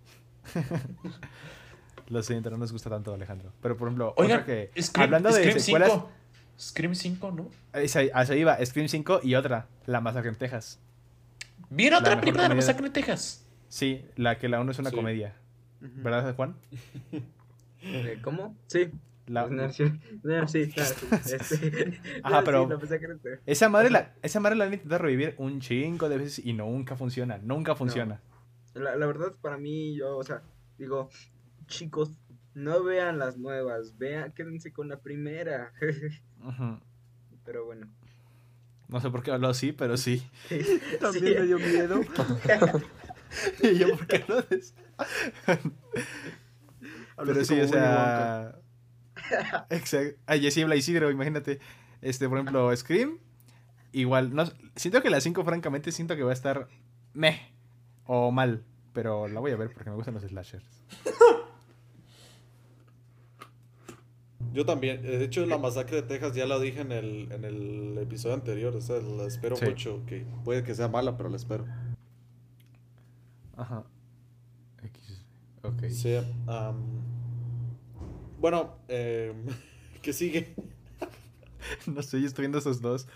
[2.08, 3.52] Lo siento, no nos gusta tanto, Alejandro.
[3.62, 4.82] Pero por ejemplo, Oigan, otra que.
[4.82, 5.90] Scream, hablando de Scream secuelas.
[5.92, 6.10] 5.
[6.58, 7.50] Scream 5, ¿no?
[7.72, 10.80] A eso iba, Scream 5 y otra, La Masacre en Texas.
[11.70, 13.46] ¿Vieron La otra película de la masacre en Texas?
[13.68, 14.96] Sí, la que la uno es una Sí.
[14.96, 15.36] comedia.
[15.80, 16.56] ¿Verdad, Juan?
[17.82, 18.56] Eh, ¿Cómo?
[18.66, 18.90] Sí.
[19.26, 19.84] La- No, sí,
[20.24, 20.90] no, sí, claro,
[21.24, 22.68] sí, este, Ajá, no, pero-.
[23.46, 26.96] Esa madre la, esa madre la han intentado revivir un chingo de veces y nunca
[26.96, 27.38] funciona.
[27.38, 28.20] Nunca funciona.
[28.80, 30.42] La, la verdad, para mí, yo, o sea,
[30.78, 31.10] digo,
[31.66, 32.10] chicos,
[32.54, 35.72] no vean las nuevas, vean, quédense con la primera.
[37.44, 37.88] Pero bueno.
[38.88, 40.28] No sé por qué habló así, pero sí.
[41.00, 41.34] También Sí.
[41.38, 42.00] me dio miedo.
[43.62, 44.74] y yo, ¿por qué habló de eso?
[47.16, 48.56] Pero sí, o sea.
[49.70, 50.18] Exacto.
[50.26, 51.60] Ay, así habla Isidro, imagínate.
[52.02, 53.18] Este, por ejemplo, Scream.
[53.92, 54.44] Igual, no,
[54.76, 56.68] siento que la 5, francamente, siento que va a estar
[57.12, 57.52] meh
[58.06, 58.64] o mal.
[58.92, 60.82] Pero la voy a ver porque me gustan los slashers.
[64.52, 65.02] Yo también.
[65.02, 68.74] De hecho, la masacre de Texas ya la dije en el, en el episodio anterior.
[68.74, 69.64] O sea, la espero Sí.
[69.66, 70.02] mucho.
[70.06, 71.66] Que puede que sea mala, pero la espero.
[73.56, 73.84] Ajá.
[74.82, 75.24] X.
[75.62, 75.84] Ok.
[75.90, 76.16] Sí.
[78.38, 79.34] bueno, eh,
[80.02, 80.54] ¿qué sigue?
[81.86, 83.06] No sé, yo estoy viendo esos dos.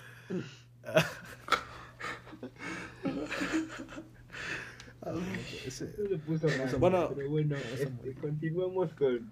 [5.69, 5.87] Se
[6.27, 6.47] puso
[6.79, 9.31] Bueno, pero bueno, este, continuamos con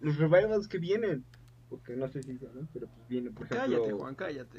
[0.00, 1.24] los revivals que vienen.
[1.70, 3.78] Porque no sé si saben, pero pues viene, por ejemplo.
[3.78, 4.58] Cállate, Juan, cállate.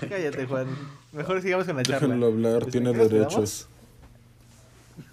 [0.08, 0.66] Cállate, Juan.
[1.12, 2.08] Mejor sigamos con la charla.
[2.08, 3.68] Déjenlo hablar, Este, tiene ¿qué nos derechos.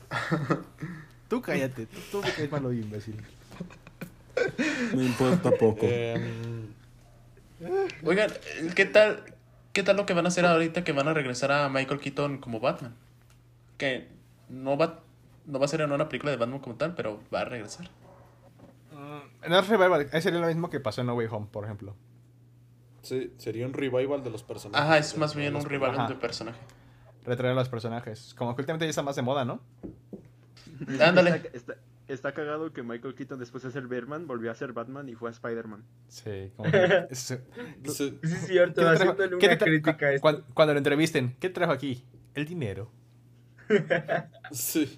[1.29, 1.85] Tú cállate.
[1.85, 3.15] Tú, tú me caes malo, imbécil.
[4.95, 5.85] Me importa poco.
[5.85, 6.67] Em,
[8.03, 8.31] Oigan,
[8.75, 9.23] ¿qué tal,
[9.73, 12.37] ¿qué tal lo que van a hacer ahorita que van a regresar a Michael Keaton
[12.37, 12.95] como Batman?
[13.77, 14.07] Que
[14.49, 15.01] no va,
[15.45, 17.89] no va a ser en una película de Batman como tal, pero va a regresar.
[19.47, 20.09] No es revival.
[20.11, 21.95] Ahí sería lo mismo que pasó en No Way Home, por ejemplo.
[23.01, 24.83] sí, sería un revival de los personajes.
[24.85, 26.07] Ajá, es más bien un rival Ajá.
[26.07, 26.59] de personaje.
[27.23, 28.33] Retraer a los personajes.
[28.35, 29.61] Como que últimamente ya está más de moda, ¿no?
[31.01, 31.29] Ándale.
[31.31, 31.75] Está, está-
[32.07, 35.29] está cagado que Michael Keaton después de ser Batman volvió a ser Batman y fue
[35.29, 35.83] a Spider-Man.
[36.07, 37.05] Sí, como que...
[37.09, 37.97] es- es
[38.47, 42.03] cierto, ¿Qué te trajo- haciéndole una crítica a cu- Cuando lo entrevisten, ¿qué trajo aquí?
[42.33, 42.89] El dinero.
[44.51, 44.93] Sí.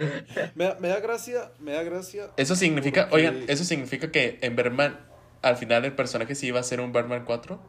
[0.56, 2.32] Me, da- me da gracia, me da gracia.
[2.38, 5.00] Eso significa, Porque- oigan, eso significa que en Batman,
[5.42, 7.60] al final el personaje sí iba a ser un Batman 4.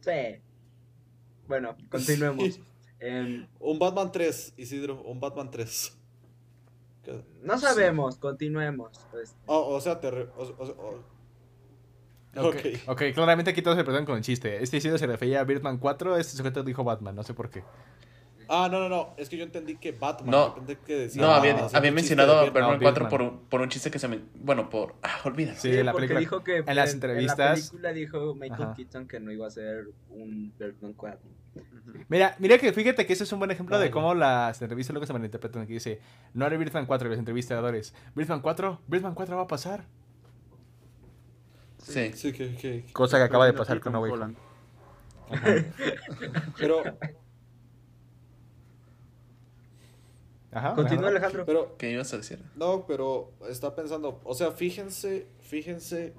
[0.00, 0.40] Sí.
[1.46, 2.54] Bueno, continuemos.
[2.54, 2.64] Sí.
[3.00, 5.96] Em, Un Batman 3, Isidro, un Batman 3.
[7.02, 8.98] Que- no sabemos, continuemos.
[9.10, 10.10] Pues, Oh, o sea, te...
[10.10, 11.20] re- o- o- o-
[12.86, 14.62] Ok, claramente aquí todos se presentan con el chiste.
[14.62, 17.64] Este Isidro se refería a Birdman 4, este sujeto dijo Batman, no sé por qué.
[18.52, 19.14] Ah, no, no, no.
[19.16, 20.30] Es que yo entendí que Batman.
[20.30, 20.54] No.
[20.84, 21.54] que decía- No, había,
[21.92, 22.52] mencionado a Batman.
[22.52, 23.08] Batman No, 4 Birdman.
[23.10, 24.18] por un, por un chiste que se me...
[24.34, 24.96] Bueno, por...
[25.02, 25.56] Ah, olvídalo.
[25.58, 26.20] Sí, en la porque película.
[26.20, 28.74] dijo que en las la entrevistas- película dijo Michael Ajá.
[28.74, 31.20] Keaton que no iba a ser un Batman 4.
[32.08, 35.06] Mira, mira que fíjate que ese es un buen ejemplo de cómo las entrevistas luego
[35.06, 35.66] se malinterpretan.
[35.68, 36.00] Que dice,
[36.34, 37.94] no haré Birdman 4 y los entrevistadores.
[38.16, 38.80] ¿Birdman 4?
[38.88, 39.84] ¿Birdman 4 va a pasar?
[41.78, 42.12] Sí.
[42.14, 44.12] Sí, que, que- Cosa que acaba de pasar aquí con No Way.
[46.58, 46.82] Pero,
[50.52, 50.74] Ajá.
[50.74, 51.10] Continúa ajá.
[51.10, 51.44] Alejandro.
[51.46, 52.40] pero, ¿Qué ibas a decir?
[52.56, 56.12] no, pero está pensando, o sea, fíjense, fíjense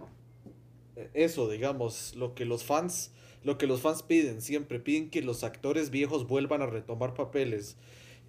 [0.95, 3.13] eh, eso, digamos, lo que los fans,
[3.43, 7.77] lo que los fans piden siempre, piden que los actores viejos vuelvan a retomar papeles.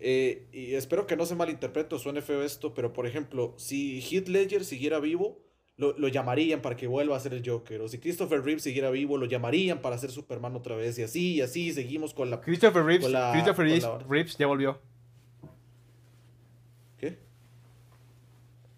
[0.01, 4.01] Eh, y espero que no se malinterprete o suene feo esto, pero por ejemplo, si
[4.01, 5.39] Heath Ledger siguiera vivo,
[5.77, 7.81] lo, lo llamarían para que vuelva a ser el Joker.
[7.83, 10.99] O si Christopher Reeve siguiera vivo, lo llamarían para ser Superman otra vez.
[10.99, 12.41] Y así, y así, seguimos con la...
[12.41, 14.81] Christopher Reeves, la- Christopher Reeves, la- Reeves ya volvió.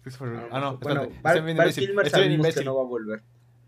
[0.05, 1.73] Christopher Reeves- Ah, no, bueno, espérate.
[1.81, 3.23] Kilmer Estoy sabemos que no va a volver.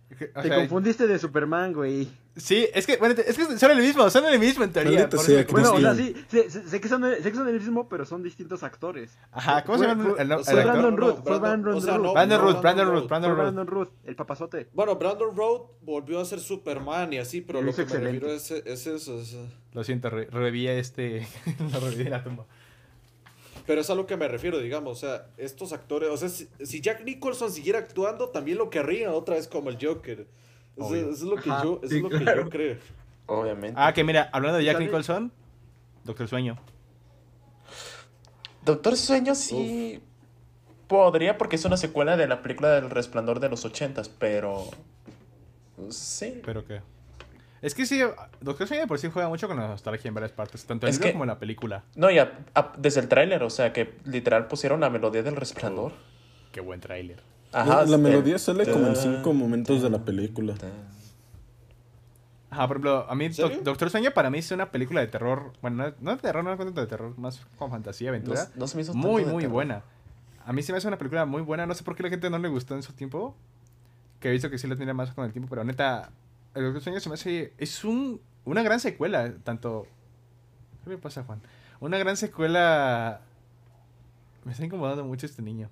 [0.10, 2.08] O Te sea, confundiste de Superman, güey.
[2.38, 5.10] Sí, es que, bueno, es que son el mismo, son el mismo en teoría.
[5.12, 8.06] Sea, Bueno, o sea, sí, sé, sé- que son, sé que son el mismo, pero
[8.06, 9.18] son distintos actores.
[9.32, 10.64] Ajá, ¿cómo se llama el, el, el Fue actor?
[10.64, 11.84] Brandon Root, fue Brandon- Root.
[12.14, 12.96] Brandon Root, Brandon Root.
[13.00, 13.40] Root, Brandon Root.
[13.42, 14.70] Brandon Root, el papazote.
[14.74, 18.12] Bueno, Brandon Road volvió a ser Superman y así, pero Lo que me excelente.
[18.28, 19.20] refiero es, es eso.
[19.20, 19.36] es-
[19.74, 21.28] Lo siento, re- reviví a este.
[21.74, 22.46] lo reviví de la tumba.
[23.68, 24.98] Pero es a lo que me refiero, digamos.
[24.98, 26.10] O sea, estos actores.
[26.10, 29.78] O sea, si, si Jack Nicholson siguiera actuando, también lo querrían otra vez como el
[29.80, 30.26] Joker.
[30.78, 32.44] Eso, es lo que, Ajá, yo, eso sí, es lo que claro.
[32.46, 32.78] yo creo.
[33.26, 33.76] Obviamente.
[33.80, 34.80] Ah, que mira, hablando de Jack.
[34.80, 35.34] Nicholson,
[36.06, 36.58] Doctor Sueño.
[38.64, 40.02] Doctor Sueño sí
[40.88, 44.70] podría porque es una secuela de la película del Resplandor de los ochentas, pero
[45.90, 46.42] sí.
[46.46, 46.82] ¿Pero qué?
[47.62, 48.02] Es que sí,
[48.40, 50.94] Doctor de por sí juega mucho con la nostalgia en varias partes, tanto en el
[50.96, 51.84] Es que- como en la película.
[51.96, 52.38] No, ya
[52.78, 55.94] desde el tráiler, o sea que literal pusieron la melodía del Resplandor.
[56.52, 57.22] Qué buen tráiler.
[57.54, 57.78] Ajá.
[57.78, 60.54] la, la el- melodía sale como en cinco momentos de la película.
[62.50, 63.30] Ajá, por ejemplo, a mí
[63.64, 66.80] Doctor Sueño para mí es una película de terror, bueno, no, de terror, no cuento
[66.80, 68.48] de terror, más como fantasía, aventura.
[68.56, 69.52] no se me hizo tanto muy, muy terror.
[69.54, 69.84] buena.
[70.46, 72.30] A mí se me hace una película muy buena, no sé por qué la gente
[72.30, 73.36] no le gustó en su tiempo,
[74.22, 76.10] que he visto que sí la tiene más con el tiempo, pero neta,
[76.58, 79.88] el Doctor Sueño se me hace, es un, una gran secuela, tanto...
[80.84, 81.42] ¿Qué le pasa, Juan?
[81.80, 83.22] Una gran secuela...
[84.44, 85.70] Me está incomodando mucho este niño.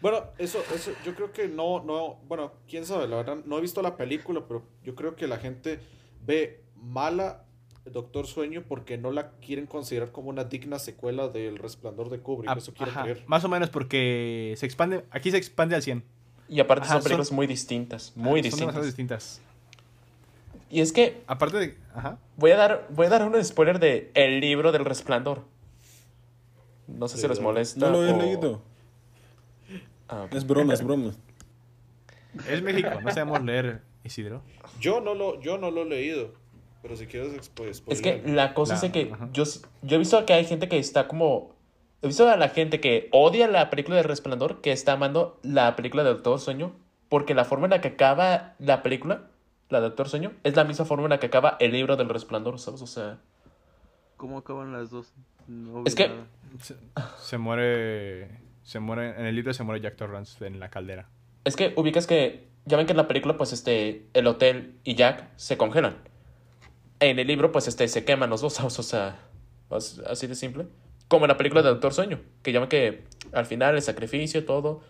[0.00, 3.60] Bueno, eso, eso, yo creo que no, no, bueno, quién sabe, la verdad, no he
[3.60, 5.78] visto la película, pero yo creo que la gente
[6.24, 7.44] ve mala
[7.84, 12.50] Doctor Sueño porque no la quieren considerar como una digna secuela del Resplandor de Kubrick,
[12.50, 13.24] Ah, eso quiero ajá, creer.
[13.26, 16.02] Más o menos porque se expande, aquí se expande al 100.
[16.50, 18.58] Y aparte Ajá, son son- películas muy distintas, muy Son distintas.
[18.60, 19.40] demasiado distintas.
[20.68, 21.78] Y es que Aparte de.
[21.94, 22.18] Ajá.
[22.36, 25.44] voy a dar, voy a dar un spoiler de El libro del resplandor.
[26.88, 27.78] No sé si les molesta.
[27.80, 28.62] No lo he o- leído.
[30.08, 30.26] Ah.
[30.32, 31.12] Es broma, es broma.
[32.48, 34.42] Es México, no sabemos leer, Isidro.
[34.80, 36.32] Yo no lo, yo no lo he leído.
[36.82, 39.28] Pero si quieres expo- Es que la cosa La- es que ajá.
[39.32, 39.44] yo,
[39.82, 41.54] yo he visto que hay gente que está como...
[42.02, 45.76] He visto a la gente que odia la película de Resplandor, que está amando la
[45.76, 46.72] película de Doctor Sueño,
[47.08, 49.24] porque la forma en la que acaba la película,
[49.68, 52.08] la de Doctor Sueño, es la misma forma en la que acaba el libro del
[52.08, 52.80] Resplandor, ¿sabes?
[52.82, 53.18] O sea,
[54.16, 55.12] ¿Cómo acaban las dos?
[55.46, 56.10] No Es que-.
[56.60, 56.74] Se,
[57.18, 58.30] se muere.
[58.62, 59.18] Se muere.
[59.18, 61.08] En el libro se muere Jack Torrance en la caldera.
[61.44, 64.94] es que ubicas que, ya ven que en la película, pues, este, el hotel y
[64.94, 65.96] Jack se congelan.
[67.00, 68.78] En el libro, pues, este, se queman los dos, ¿sabes?
[68.78, 69.18] O sea,
[69.70, 70.66] as- así de simple.
[71.10, 73.02] Como en la película de Doctor Sueño, que llaman que
[73.32, 74.80] al final el sacrificio, todo...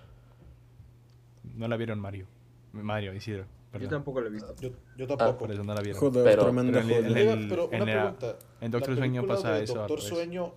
[1.56, 2.26] No la vieron Mario.
[2.72, 3.46] Mario, Isidro.
[3.78, 4.54] Yo tampoco lo he visto.
[4.60, 5.38] Yo, yo tampoco.
[5.38, 5.98] Por eso no la vieron.
[5.98, 8.38] Joder, Pero- en el- en el- pero una en la- pregunta.
[8.60, 10.00] en Doctor La Sueño pasa de eso Doctor.
[10.02, 10.52] Sueño.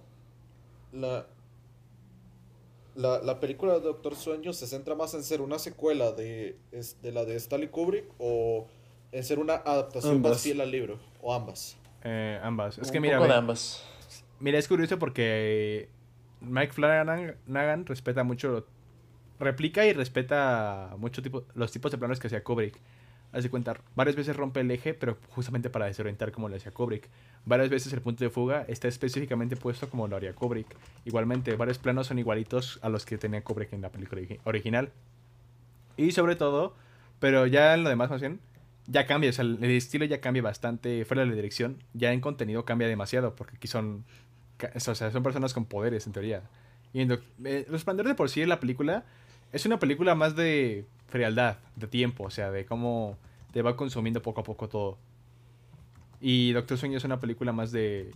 [0.91, 1.25] La,
[2.95, 7.01] la, la película de Doctor Sueño se centra más en ser una secuela de, es-
[7.01, 8.67] de la de Stanley Kubrick o
[9.11, 10.33] en ser una adaptación Ambas.
[10.33, 10.99] más fiel al libro.
[11.21, 11.77] O ambas.
[12.03, 12.77] Eh, ambas.
[12.77, 13.85] Es un que mira, poco de ve, ambas.
[14.43, 15.87] Mira, es curioso porque
[16.41, 18.67] Mike Flanagan Nagan respeta mucho,
[19.39, 22.77] replica y respeta mucho tipo, los tipos de planos que hacía Kubrick.
[23.31, 26.71] Haz de cuenta, varias veces rompe el eje, pero justamente para desorientar como lo hacía
[26.73, 27.09] Kubrick.
[27.45, 30.67] Varias veces el punto de fuga está específicamente puesto como lo haría Kubrick.
[31.05, 34.91] Igualmente, varios planos son igualitos a los que tenía Kubrick en la película origi- original.
[35.97, 36.75] Y sobre todo,
[37.19, 38.39] pero ya en lo demás más bien,
[38.85, 42.19] ya cambia, o sea, el estilo ya cambia bastante fuera de la dirección, ya en
[42.19, 44.03] contenido cambia demasiado, porque aquí son,
[44.75, 46.41] o sea, son personas con poderes en teoría.
[46.93, 47.11] Y en
[47.43, 49.03] eh, Los de por sí la película
[49.51, 53.17] es una película más de frialdad, de tiempo, o sea, de cómo
[53.51, 54.97] te va consumiendo poco a poco todo.
[56.21, 58.11] Y Doctor Sueño es una película más de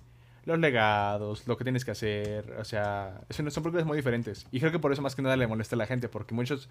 [0.46, 4.48] los legados, lo que tienes que hacer, o sea, una- son películas muy diferentes.
[4.52, 6.70] Y creo que por eso más que nada le molesta a la gente, porque muchos,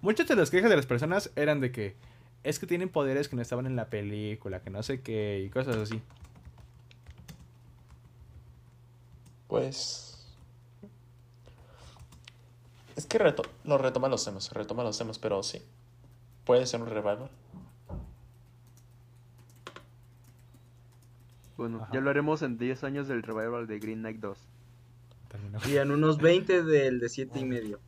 [0.00, 1.96] muchas de las quejas de las personas eran de que
[2.44, 5.50] es que tienen poderes que no estaban en la película, que no sé qué, y
[5.50, 6.00] cosas así.
[9.48, 10.02] Pues.
[12.96, 15.62] Es que reto- lo retoma los temas, retoma los temas, pero sí.
[16.44, 17.30] Puede ser un revival.
[21.56, 21.92] Bueno, Ajá.
[21.92, 24.38] ya lo haremos en 10 años del revival de Green Knight 2.
[25.28, 25.60] También, ¿no?
[25.68, 27.80] Y en unos 20 del de 7 y medio.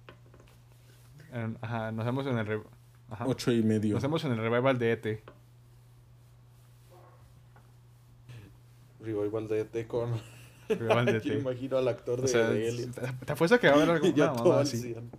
[1.60, 2.62] Ajá, nos vemos en el re-
[3.10, 3.26] ajá.
[3.26, 3.94] Ocho y medio.
[3.94, 5.22] Nos vemos en el revival de ET.
[9.00, 10.20] Revival de ET con.
[10.68, 12.92] Yo imagino al actor de, O sea, de Alien.
[12.92, 14.78] te apuesto que va a haber algo Ya una todo mamada al así.
[14.78, 15.10] 100.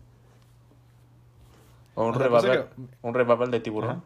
[1.95, 4.03] O un revival, que- un revival de tiburón.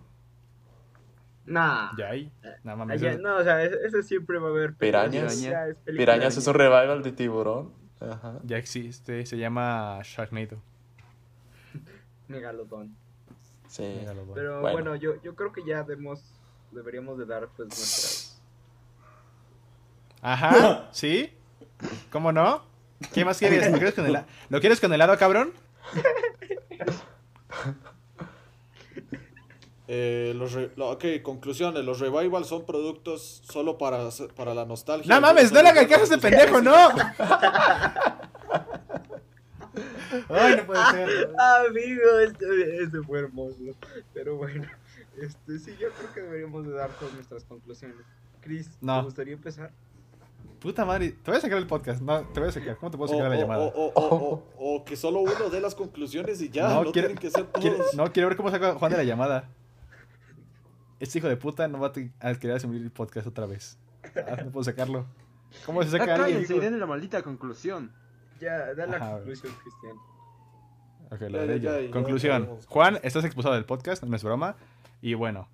[1.45, 1.91] Nah.
[1.97, 2.31] Ya hay.
[2.63, 3.01] Nada mames.
[3.01, 4.73] Allá- no, o sea, ese, siempre va a haber.
[4.75, 5.33] Pirañas.
[5.43, 7.71] es Pirañas es un revival de tiburón.
[7.99, 8.39] Ajá.
[8.43, 10.57] Ya existe, se llama Sharknado.
[12.27, 12.95] Megalodón.
[13.67, 13.83] Sí.
[13.99, 14.33] Megalodon.
[14.33, 14.73] Pero Bueno.
[14.73, 16.21] bueno, yo, yo creo que ya debemos,
[16.71, 18.12] deberíamos de dar pues nuestras...
[20.23, 21.31] Ajá, ¿sí?
[22.11, 22.63] ¿Cómo no?
[23.13, 23.69] ¿Qué más quieres?
[23.69, 25.51] ¿Lo quieres con, hela- ¿Lo quieres con helado, cabrón?
[29.87, 31.83] Eh, los re- lo- ok, conclusiones.
[31.83, 35.13] Los revivals son productos solo para, para la nostalgia.
[35.13, 36.73] No mames, no le hagan caso a pendejo, no.
[40.29, 41.33] Ay, no puede ser.
[41.67, 43.57] Amigo, este, este fue hermoso.
[44.13, 44.63] Pero bueno,
[45.21, 47.97] este sí, yo creo que deberíamos de dar todas nuestras conclusiones.
[48.41, 48.99] Chris, No.
[48.99, 49.71] ¿te gustaría empezar?
[50.63, 52.01] Puta madre, te voy a sacar el podcast.
[52.01, 52.77] No, te voy a sacar.
[52.77, 53.63] ¿Cómo te puedo O, sacar la o- llamada?
[53.63, 56.69] o- o- o- o- o que solo uno dé las conclusiones y ya.
[56.69, 57.93] No, No, quiero- tienen que ser Quiero- todos.
[57.95, 59.49] no, quiero ver cómo saca Juan de la llamada.
[61.01, 61.91] Este hijo de puta no va
[62.21, 63.77] a querer asumir el podcast otra vez.
[64.15, 65.05] Ah, no puedo sacarlo.
[65.65, 66.43] ¿Cómo se saca alguien?
[66.45, 67.91] cállense den la maldita conclusión.
[68.39, 69.11] Ya, da la Ajá.
[69.17, 69.97] conclusión, Cristian.
[71.11, 71.85] Ok, Ya, lo ya, haré ya, yo.
[71.87, 72.49] ya Conclusión.
[72.67, 74.55] Juan, estás expulsado del podcast, no es broma.
[75.01, 75.49] Y bueno.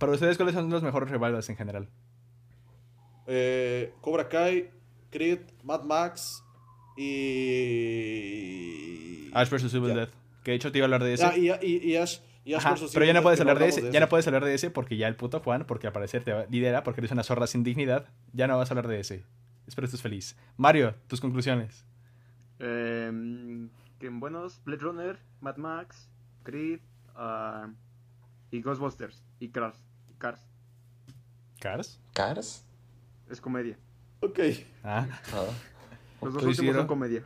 [0.00, 1.88] Para ustedes, ¿cuáles son los mejores rivals en general?
[3.32, 4.70] Eh, Cobra Kai,
[5.10, 6.42] Creed, Mad Max
[7.60, 9.30] y.
[9.32, 9.72] Ash vs.
[9.74, 9.94] Evil.
[9.94, 10.08] Dead.
[10.42, 11.24] Que de hecho te iba a hablar de ese.
[11.24, 13.68] Ah, y, y, y Ash, y Ash Ajá, versus pero ya no puedes hablar de
[13.68, 16.24] ese, ya no puedes hablar de ese porque ya el puto Juan, porque al parecer
[16.24, 19.00] te va- lidera porque eres una zorra sin dignidad, ya no vas a hablar de
[19.00, 19.24] ese.
[19.66, 20.36] Espero estés feliz.
[20.56, 21.84] Mario, tus conclusiones.
[22.58, 26.08] Eh, que en buenos, Blade Runner, Mad Max,
[26.42, 26.80] Creed
[27.14, 27.68] ah,
[28.50, 29.78] y Ghostbusters y Cars.
[30.18, 30.40] Cars.
[31.60, 32.00] ¿Cars?
[32.14, 32.64] ¿Cars?
[33.30, 33.78] Es comedia.
[34.20, 34.40] Ok.
[34.84, 35.06] Ah.
[36.20, 37.22] Los dos ¿Tú, últimos son comedia.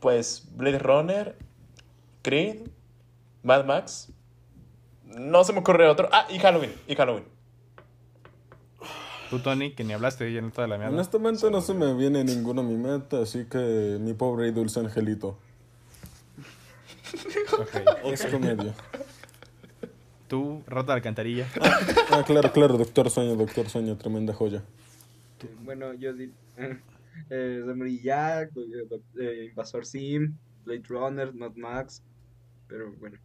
[0.00, 1.36] Pues Blade Runner
[2.22, 2.62] Creed,
[3.42, 4.10] Mad Max.
[5.04, 6.08] No se me ocurre otro.
[6.12, 6.72] Ah, y Halloween.
[6.88, 7.24] Y Halloween.
[9.30, 10.92] Tú, Tony, que ni hablaste ya en toda la mierda.
[10.94, 14.80] Honestamente no se me viene ninguno a mi mente, así que mi pobre y dulce
[14.80, 15.38] angelito.
[17.52, 18.06] Ok.
[18.06, 18.74] Es comedia.
[20.34, 21.46] Tú, rata de alcantarilla.
[22.10, 24.64] Ah, claro, claro, Doctor Sueño, Doctor Sueño, tremenda joya.
[25.62, 26.32] Bueno, yo di
[27.30, 32.02] eh, Samurai Jack, eh, eh, Invasor Sim, Blade Runner, Mad Max,
[32.66, 33.16] pero bueno,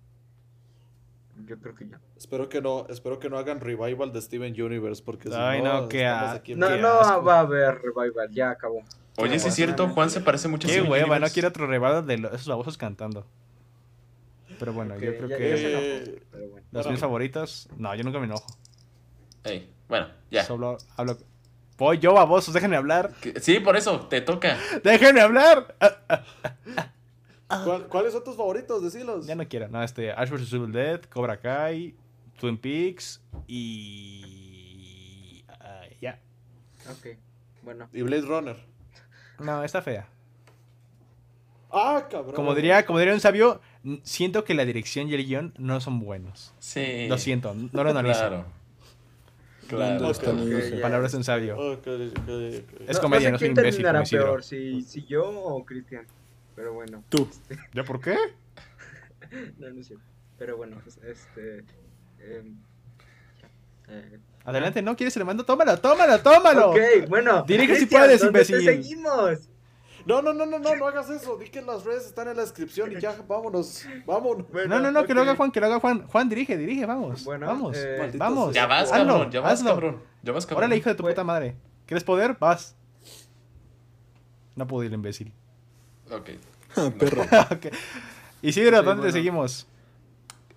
[1.47, 1.99] yo creo que ya.
[2.15, 5.89] Espero que no, espero que no hagan revival de Steven Universe, porque si Ay, no,
[5.89, 8.83] qué estamos a- No, Qué no va a haber revival, ya acabó.
[9.17, 11.65] Oye, sí es cierto, Juan se parece mucho a Qué Steven hueva, no quiero otro
[11.65, 13.25] rebado de esos babosos cantando.
[14.59, 16.65] Pero bueno, yo creo ya- que ya se enojó, pero bueno.
[16.71, 16.91] los bueno.
[16.91, 17.69] mis favoritos.
[17.77, 18.45] No, yo nunca me enojo.
[19.43, 20.43] Ey, bueno, ya.
[20.43, 21.17] Solo hablo.
[21.77, 23.11] Voy yo, babosos, déjenme hablar.
[23.39, 24.57] Sí, por eso, te toca.
[24.83, 25.75] ¡Déjenme hablar!
[27.47, 28.83] ¿cuál- ¿Cuáles son tus favoritos?
[28.83, 29.25] Decilos.
[29.25, 29.67] ya no quiero.
[29.69, 30.11] No, este.
[30.11, 30.51] Ash vs.
[30.53, 31.95] Evil Dead, Cobra Kai,
[32.39, 33.21] Twin Peaks
[34.09, 35.43] y.
[35.47, 36.19] ah, ya.
[36.91, 37.17] Ok,
[37.63, 37.87] bueno.
[37.93, 38.57] Y Blade Runner.
[39.39, 40.07] No, está fea.
[41.71, 42.33] Ah, cabrón.
[42.35, 43.61] Como diría, como diría un sabio,
[44.03, 46.53] siento que la dirección y el guion no son buenos.
[46.59, 47.07] Sí.
[47.07, 48.19] Lo siento, no lo analizo.
[48.19, 48.45] Claro.
[49.69, 50.11] ¿Dónde Claro.
[50.11, 50.75] está mi ok, hija?
[50.77, 50.81] ya.
[50.81, 51.57] Palabras de un sabio.
[51.73, 51.87] Ok.
[52.87, 53.83] Es No- comedia, no sé soy quién imbécil.
[53.83, 56.05] terminará como peor, si, si yo o Cristian.
[56.55, 57.29] Pero bueno, Tú.
[57.73, 58.15] ¿Ya por qué?
[59.59, 60.03] no, no es cierto.
[60.39, 61.63] Pero bueno, es- este.
[62.19, 62.55] em,
[63.89, 65.45] eh, Adelante, ¿no quieres el mando?
[65.45, 66.71] Tómalo, tómalo, tómalo.
[66.71, 67.43] Ok, bueno.
[67.43, 68.65] Dirige si puedes, ¿dónde te imbécil.
[68.83, 69.49] seguimos?
[70.05, 71.37] No, no, no, no, no, no hagas eso.
[71.37, 73.85] Di que las redes están en la descripción y ya, vámonos.
[74.05, 74.49] Vámonos.
[74.51, 76.07] Bueno, No, no, no, que lo haga Juan, que lo haga Juan.
[76.07, 77.23] Juan, dirige, dirige, vamos.
[77.25, 78.53] Bueno, vamos, eh, vamos.
[78.53, 79.31] Ya vas, Hazlo, cabrón.
[79.31, 79.69] Ya vas, hazlo.
[79.69, 80.03] cabrón.
[80.23, 80.63] Ya vas, cabrón.
[80.65, 81.15] Órale, hijo de tu Bueno.
[81.15, 81.55] puta madre.
[81.85, 82.37] ¿Quieres poder?
[82.39, 82.75] Vas.
[84.55, 85.31] No puedo ir, imbécil.
[86.11, 86.29] Ok.
[86.75, 87.23] Ah, perro.
[87.51, 87.67] Ok.
[88.41, 89.67] Isidro, ¿dónde te seguimos?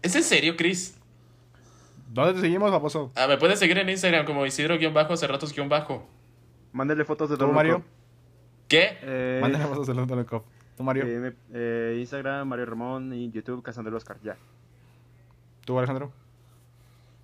[0.02, 0.96] ¿Es en serio, Chris?
[2.08, 3.10] ¿Dónde te seguimos, baboso?
[3.14, 6.06] Ah, me puedes seguir en Instagram como Isidro-Cerratos-Bajo.
[6.72, 7.72] Mándale fotos de ¿Tú, Don Mario?
[7.78, 7.84] Loco.
[8.72, 8.96] ¿Qué?
[9.02, 10.44] Eh, Mándale fotos del London Cup.
[10.78, 11.04] ¿Tú, Mario?
[11.06, 14.34] eh, eh, Instagram, Mario Ramón y YouTube, Cazando el Oscar, ya.
[15.66, 16.10] ¿Tú, Alejandro?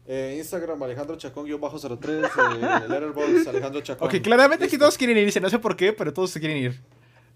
[0.07, 2.05] Eh, Instagram, Alejandro Chacón-03.
[2.05, 4.09] Eh, Letterboxd, Alejandro Chacón.
[4.09, 6.81] Ok, claramente aquí todos quieren irse, no sé por qué, pero todos se quieren ir.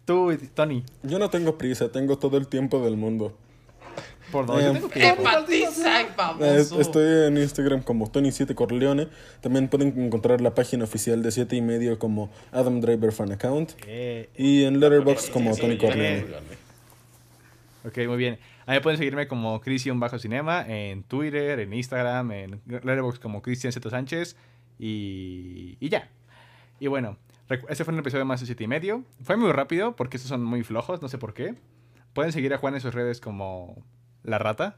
[0.05, 0.85] Tú, y Tony.
[1.03, 3.35] Yo no tengo prisa, tengo todo el tiempo del mundo.
[4.33, 4.67] ¿Por dónde?
[4.69, 5.05] Eh, tengo que ir.
[5.05, 6.01] ¡Empatiza,
[6.41, 6.65] Eh!
[6.81, 9.07] Estoy en Instagram como Tony7 Corleone.
[9.41, 13.73] También pueden encontrar la página oficial de 7 y medio como Adam Driver Fan Account.
[13.87, 16.25] Eh, Y en Letterboxd como Tony Corleone.
[17.85, 18.39] Ok, muy bien.
[18.65, 23.43] A mí pueden seguirme como Cristian Bajo Cinema en Twitter, en Instagram, en Letterboxd como
[23.43, 24.37] Cristian Z Sánchez
[24.79, 26.09] y, y ya.
[26.79, 27.19] Y bueno,
[27.69, 29.05] este fue un episodio más de 7 y medio.
[29.23, 31.55] Fue muy rápido porque estos son muy flojos, no sé por qué.
[32.15, 33.77] Pueden seguir a Juan en sus redes como
[34.25, 34.77] La Rata.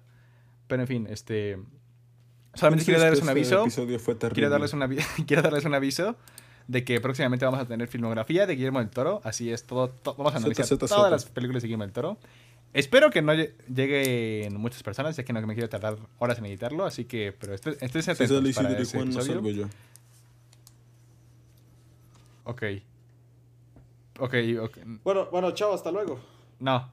[0.67, 1.59] Pero en fin, este...
[2.55, 3.63] Solamente quiero darles un Este aviso.
[3.63, 4.35] episodio fue terrible.
[4.35, 6.17] Quiero darles, un avi- quiero darles un aviso
[6.69, 9.21] de que próximamente vamos a tener filmografía de Guillermo del Toro.
[9.25, 11.93] Así es, todo, to- vamos a analizar Z, Z, todas las películas de Guillermo del
[11.93, 12.17] Toro.
[12.73, 16.47] Espero que no lle- lleguen muchas personas, ya que no me quiero tardar horas en
[16.47, 16.85] editarlo.
[16.85, 19.51] Así que, pero estén Si atentos sale para ese no episodio.
[19.51, 19.67] yo.
[22.45, 22.63] Ok.
[24.21, 24.79] Ok, ok.
[25.03, 26.21] Bueno, bueno, chao, hasta luego.
[26.61, 26.93] No.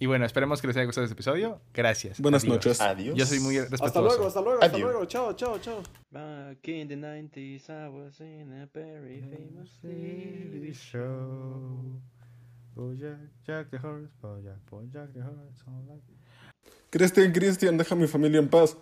[0.00, 1.60] Y bueno, esperemos que les haya gustado este episodio.
[1.74, 2.18] Gracias.
[2.20, 2.54] Buenas Adiós.
[2.56, 2.80] noches.
[2.80, 3.14] Adiós.
[3.18, 3.84] Yo soy muy respetuoso.
[3.84, 4.90] Hasta luego, hasta luego, hasta Adiós.
[4.90, 5.04] luego.
[5.04, 5.82] Chao, chao, chao.
[6.10, 12.00] Back in the 90s, I was in a very famous TV show.
[12.74, 15.64] Bojack, Jack the horse, Bojack, Bojack the horse,
[16.88, 18.78] Cristian, Cristian, deja a mi familia en paz.